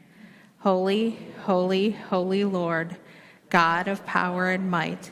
Holy, 0.60 1.20
holy, 1.42 1.92
holy 1.92 2.46
Lord, 2.46 2.96
God 3.50 3.90
of 3.90 4.06
power 4.06 4.50
and 4.50 4.72
might. 4.72 5.12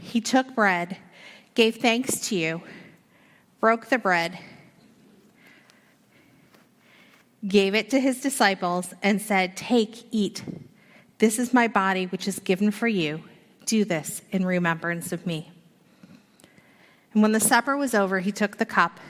he 0.00 0.20
took 0.20 0.54
bread, 0.54 0.96
gave 1.54 1.76
thanks 1.76 2.28
to 2.28 2.36
you, 2.36 2.62
broke 3.60 3.86
the 3.86 3.98
bread, 3.98 4.38
gave 7.46 7.74
it 7.74 7.90
to 7.90 8.00
his 8.00 8.20
disciples, 8.20 8.94
and 9.02 9.20
said, 9.20 9.56
Take, 9.56 10.06
eat. 10.10 10.42
This 11.18 11.38
is 11.38 11.54
my 11.54 11.68
body, 11.68 12.06
which 12.06 12.26
is 12.26 12.38
given 12.38 12.70
for 12.70 12.88
you. 12.88 13.22
Do 13.66 13.84
this 13.84 14.22
in 14.30 14.44
remembrance 14.44 15.12
of 15.12 15.26
me. 15.26 15.50
And 17.12 17.22
when 17.22 17.32
the 17.32 17.40
supper 17.40 17.76
was 17.76 17.94
over, 17.94 18.20
he 18.20 18.32
took 18.32 18.56
the 18.56 18.66
cup, 18.66 19.00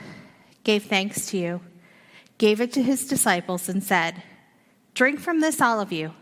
gave 0.63 0.83
thanks 0.83 1.27
to 1.27 1.37
you, 1.37 1.61
gave 2.37 2.59
it 2.59 2.73
to 2.73 2.83
his 2.83 3.07
disciples, 3.07 3.69
and 3.69 3.83
said, 3.83 4.23
Drink 4.93 5.19
from 5.19 5.39
this, 5.39 5.61
all 5.61 5.79
of 5.79 5.91
you. 5.91 6.13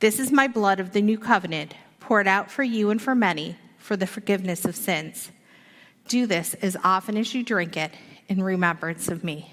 This 0.00 0.18
is 0.18 0.32
my 0.32 0.48
blood 0.48 0.80
of 0.80 0.92
the 0.92 1.02
new 1.02 1.18
covenant, 1.18 1.74
poured 2.00 2.26
out 2.26 2.50
for 2.50 2.62
you 2.62 2.90
and 2.90 3.00
for 3.00 3.14
many 3.14 3.56
for 3.84 3.98
the 3.98 4.06
forgiveness 4.06 4.64
of 4.64 4.74
sins. 4.74 5.30
Do 6.08 6.26
this 6.26 6.54
as 6.54 6.74
often 6.82 7.18
as 7.18 7.34
you 7.34 7.42
drink 7.42 7.76
it 7.76 7.92
in 8.28 8.42
remembrance 8.42 9.08
of 9.08 9.22
me. 9.22 9.52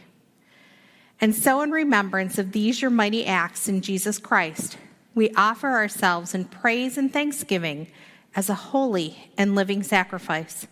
And 1.20 1.36
so, 1.36 1.62
in 1.62 1.70
remembrance 1.70 2.38
of 2.38 2.54
these 2.54 2.82
your 2.82 2.92
mighty 2.92 3.26
acts 3.26 3.68
in 3.68 3.82
Jesus 3.82 4.18
Christ, 4.20 4.78
we 5.14 5.32
offer 5.36 5.68
ourselves 5.68 6.34
in 6.34 6.46
praise 6.46 6.98
and 6.98 7.12
thanksgiving 7.12 7.88
as 8.34 8.50
a 8.50 8.54
holy 8.54 9.34
and 9.38 9.54
living 9.54 9.84
sacrifice. 9.84 10.66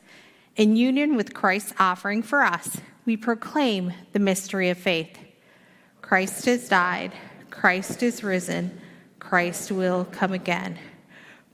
In 0.55 0.77
union 0.77 1.17
with 1.17 1.33
Christ's 1.33 1.73
offering 1.77 2.23
for 2.23 2.41
us, 2.41 2.77
we 3.05 3.17
proclaim 3.17 3.91
the 4.13 4.19
mystery 4.19 4.69
of 4.69 4.77
faith. 4.77 5.17
Christ 6.01 6.45
has 6.45 6.69
died, 6.69 7.11
Christ 7.49 8.03
is 8.03 8.23
risen, 8.23 8.79
Christ 9.19 9.69
will 9.69 10.05
come 10.05 10.31
again. 10.31 10.79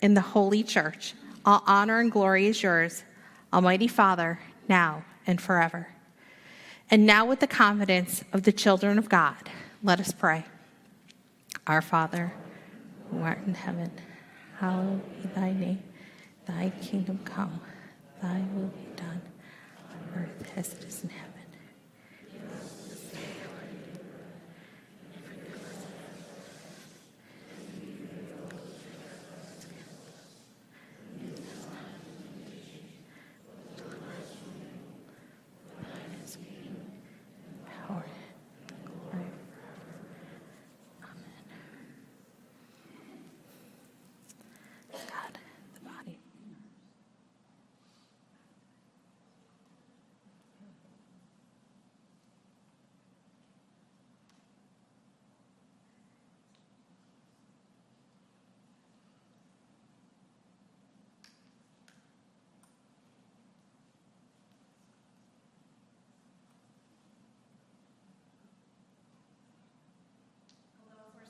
in 0.00 0.14
the 0.14 0.20
Holy 0.20 0.62
Church, 0.62 1.14
all 1.44 1.62
honor 1.66 2.00
and 2.00 2.10
glory 2.10 2.46
is 2.46 2.62
yours, 2.62 3.04
Almighty 3.52 3.88
Father, 3.88 4.40
now 4.68 5.04
and 5.26 5.40
forever. 5.40 5.88
And 6.90 7.06
now, 7.06 7.24
with 7.24 7.40
the 7.40 7.46
confidence 7.46 8.24
of 8.32 8.42
the 8.42 8.52
children 8.52 8.98
of 8.98 9.08
God, 9.08 9.48
let 9.82 10.00
us 10.00 10.12
pray. 10.12 10.44
Our 11.66 11.82
Father, 11.82 12.32
who 13.10 13.22
art 13.22 13.40
in 13.46 13.54
heaven, 13.54 13.90
hallowed 14.58 15.22
be 15.22 15.28
thy 15.28 15.52
name. 15.52 15.82
Thy 16.46 16.72
kingdom 16.82 17.20
come, 17.24 17.60
thy 18.20 18.42
will 18.54 18.68
be 18.68 18.86
done 18.96 19.22
on 19.90 20.22
earth 20.22 20.52
as 20.56 20.72
it 20.72 20.84
is 20.84 21.04
in 21.04 21.10
heaven. 21.10 21.29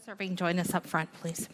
Serving, 0.05 0.37
join 0.37 0.59
us 0.59 0.75
up 0.75 0.87
front, 0.87 1.13
please. 1.15 1.49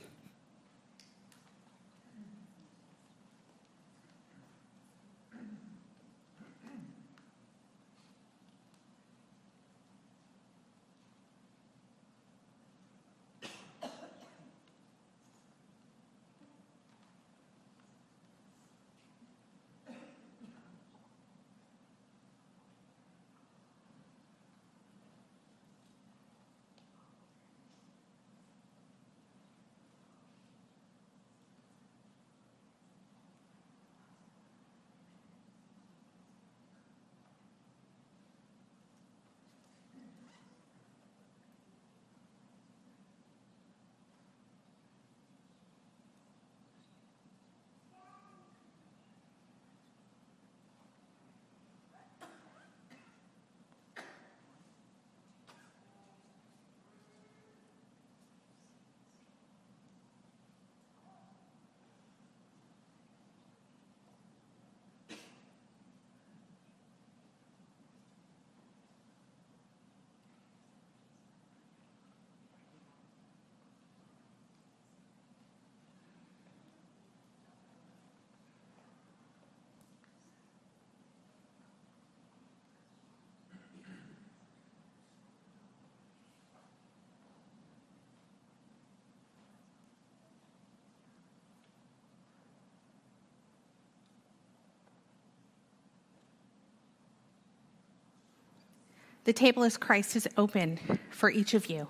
The 99.27 99.33
table 99.33 99.65
as 99.65 99.77
Christ 99.77 100.15
is 100.15 100.29
open 100.37 100.79
for 101.11 101.33
each 101.33 101.53
of 101.53 101.67
you. 101.67 101.89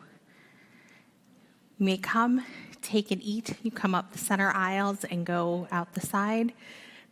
You 1.77 1.85
may 1.85 1.99
come, 1.99 2.43
take 2.81 3.11
and 3.11 3.23
eat. 3.23 3.57
You 3.63 3.71
come 3.71 3.95
up 3.95 4.13
the 4.13 4.19
center 4.19 4.51
aisles 4.55 5.05
and 5.05 5.27
go 5.27 5.69
out 5.71 5.93
the 5.93 6.01
side. 6.01 6.55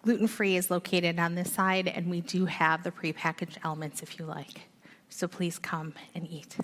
Gluten 0.03 0.27
free 0.27 0.57
is 0.57 0.70
located 0.70 1.18
on 1.18 1.35
this 1.35 1.53
side, 1.53 1.89
and 1.89 2.09
we 2.09 2.22
do 2.22 2.47
have 2.47 2.85
the 2.85 2.91
prepackaged 2.91 3.59
elements 3.64 4.03
if 4.03 4.18
you 4.18 4.25
like. 4.25 4.62
So 5.11 5.29
please 5.29 5.59
come 5.59 5.93
and 6.14 6.27
eat. 6.27 6.57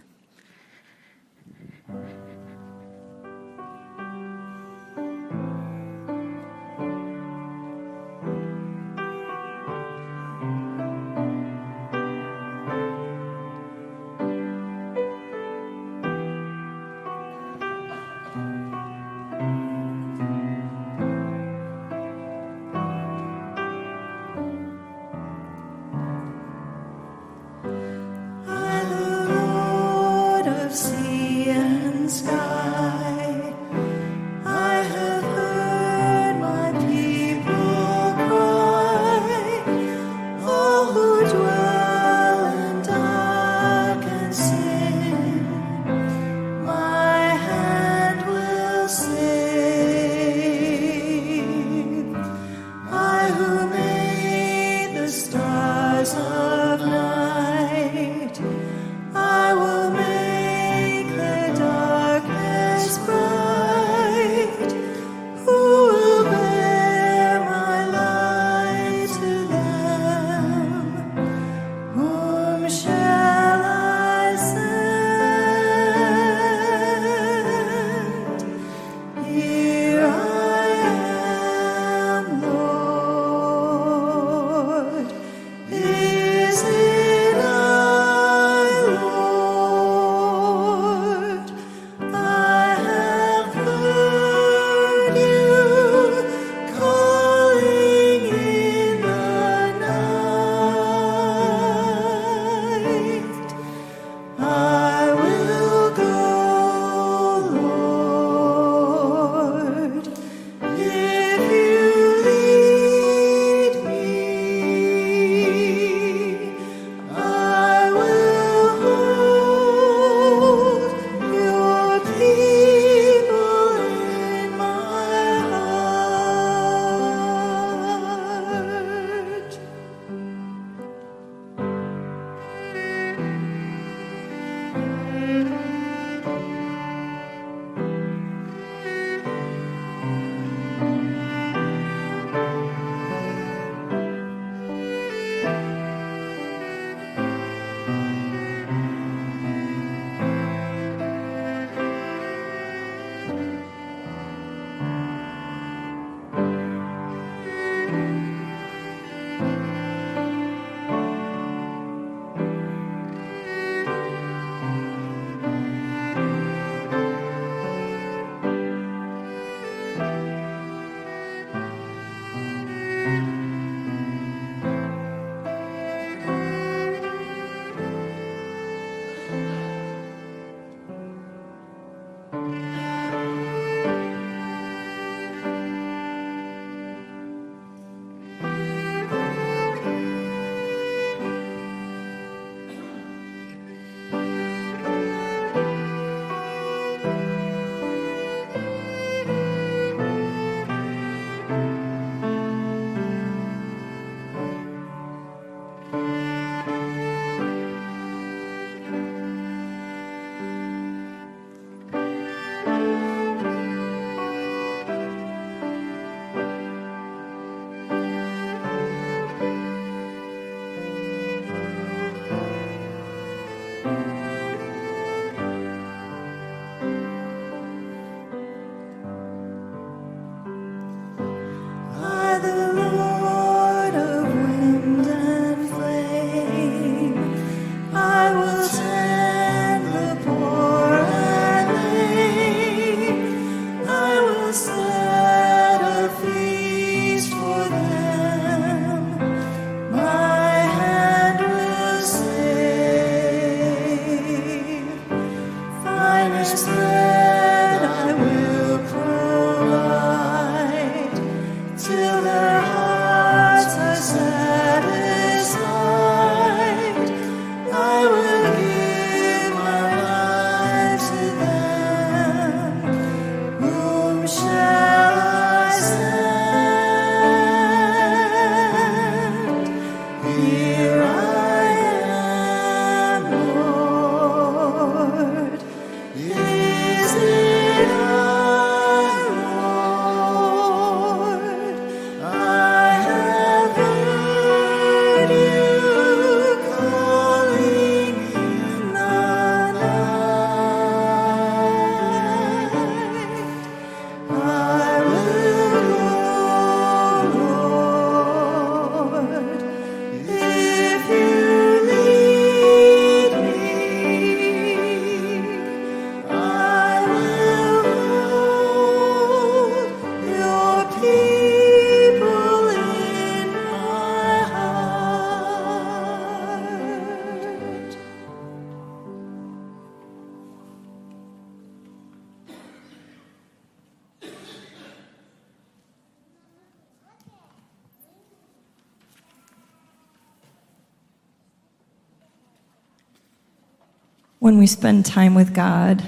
We 344.60 344.66
spend 344.66 345.06
time 345.06 345.34
with 345.34 345.54
God 345.54 346.04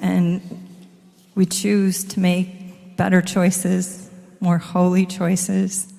and 0.00 0.40
we 1.34 1.46
choose 1.46 2.04
to 2.04 2.20
make 2.20 2.96
better 2.96 3.20
choices, 3.20 4.08
more 4.38 4.58
holy 4.58 5.04
choices, 5.04 5.92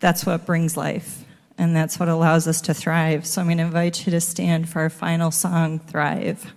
that's 0.00 0.26
what 0.26 0.44
brings 0.44 0.76
life. 0.76 1.24
And 1.56 1.74
that's 1.74 1.98
what 1.98 2.10
allows 2.10 2.46
us 2.46 2.60
to 2.62 2.74
thrive. 2.74 3.24
So 3.24 3.40
I'm 3.40 3.46
going 3.46 3.56
to 3.58 3.64
invite 3.64 4.04
you 4.04 4.10
to 4.10 4.20
stand 4.20 4.68
for 4.68 4.80
our 4.80 4.90
final 4.90 5.30
song, 5.30 5.78
Thrive. 5.78 6.52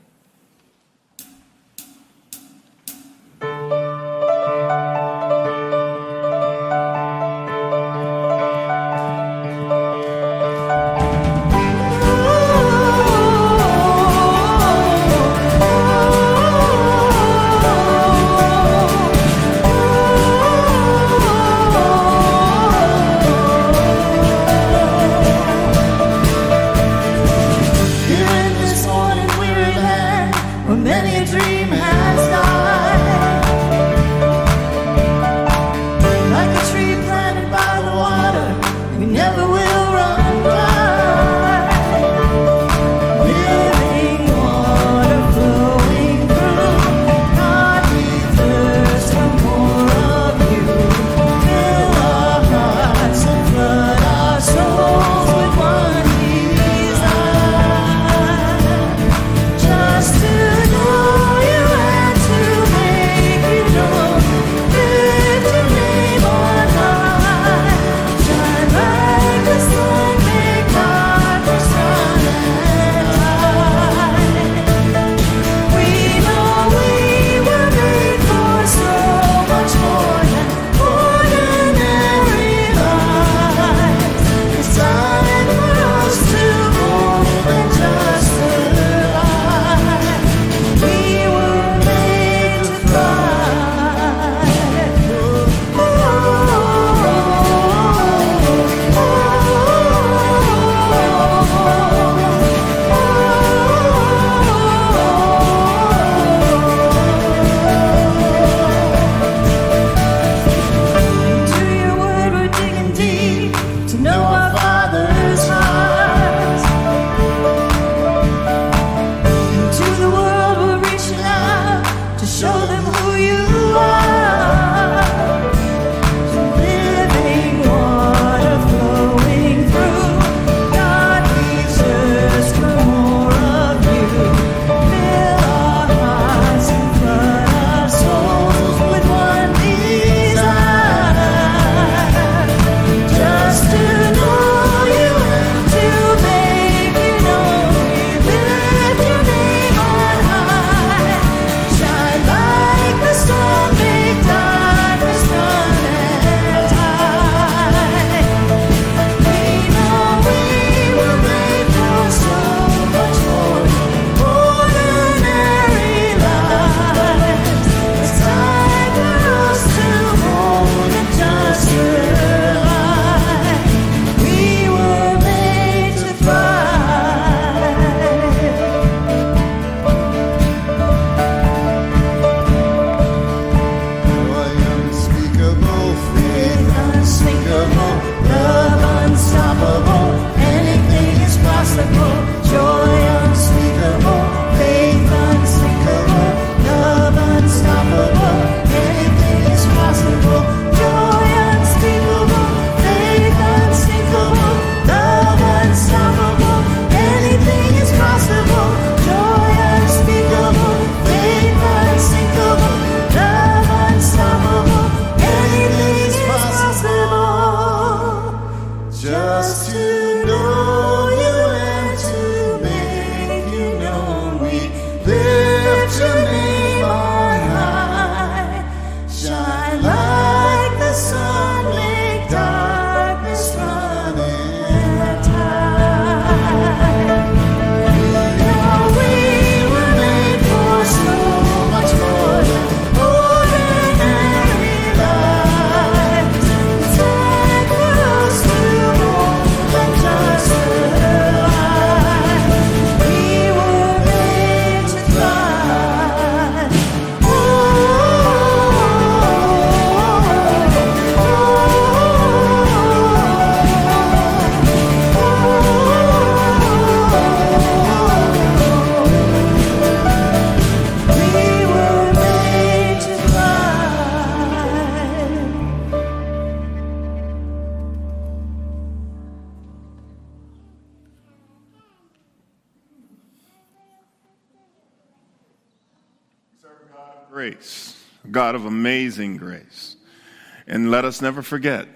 Let 290.97 291.05
us 291.05 291.21
never 291.21 291.43
forget 291.43 291.87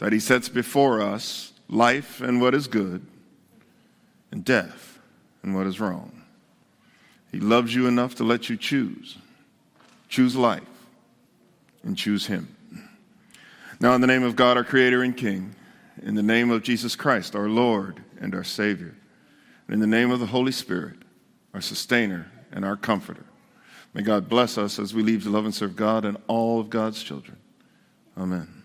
that 0.00 0.12
He 0.12 0.20
sets 0.20 0.50
before 0.50 1.00
us 1.00 1.54
life 1.66 2.20
and 2.20 2.42
what 2.42 2.54
is 2.54 2.66
good, 2.66 3.06
and 4.30 4.44
death 4.44 4.98
and 5.42 5.54
what 5.54 5.66
is 5.66 5.80
wrong. 5.80 6.24
He 7.32 7.40
loves 7.40 7.74
you 7.74 7.86
enough 7.86 8.16
to 8.16 8.24
let 8.24 8.50
you 8.50 8.58
choose. 8.58 9.16
Choose 10.10 10.36
life 10.36 10.60
and 11.82 11.96
choose 11.96 12.26
Him. 12.26 12.54
Now, 13.80 13.94
in 13.94 14.02
the 14.02 14.06
name 14.06 14.24
of 14.24 14.36
God, 14.36 14.58
our 14.58 14.64
Creator 14.64 15.02
and 15.02 15.16
King, 15.16 15.54
in 16.02 16.14
the 16.14 16.22
name 16.22 16.50
of 16.50 16.62
Jesus 16.62 16.94
Christ, 16.94 17.34
our 17.34 17.48
Lord 17.48 18.02
and 18.20 18.34
our 18.34 18.44
Savior, 18.44 18.94
and 19.68 19.72
in 19.72 19.80
the 19.80 19.86
name 19.86 20.10
of 20.10 20.20
the 20.20 20.26
Holy 20.26 20.52
Spirit, 20.52 20.96
our 21.54 21.62
Sustainer 21.62 22.30
and 22.52 22.62
our 22.62 22.76
Comforter, 22.76 23.24
may 23.94 24.02
God 24.02 24.28
bless 24.28 24.58
us 24.58 24.78
as 24.78 24.92
we 24.92 25.02
leave 25.02 25.22
to 25.22 25.30
love 25.30 25.46
and 25.46 25.54
serve 25.54 25.76
God 25.76 26.04
and 26.04 26.18
all 26.26 26.60
of 26.60 26.68
God's 26.68 27.02
children. 27.02 27.37
Amen. 28.18 28.57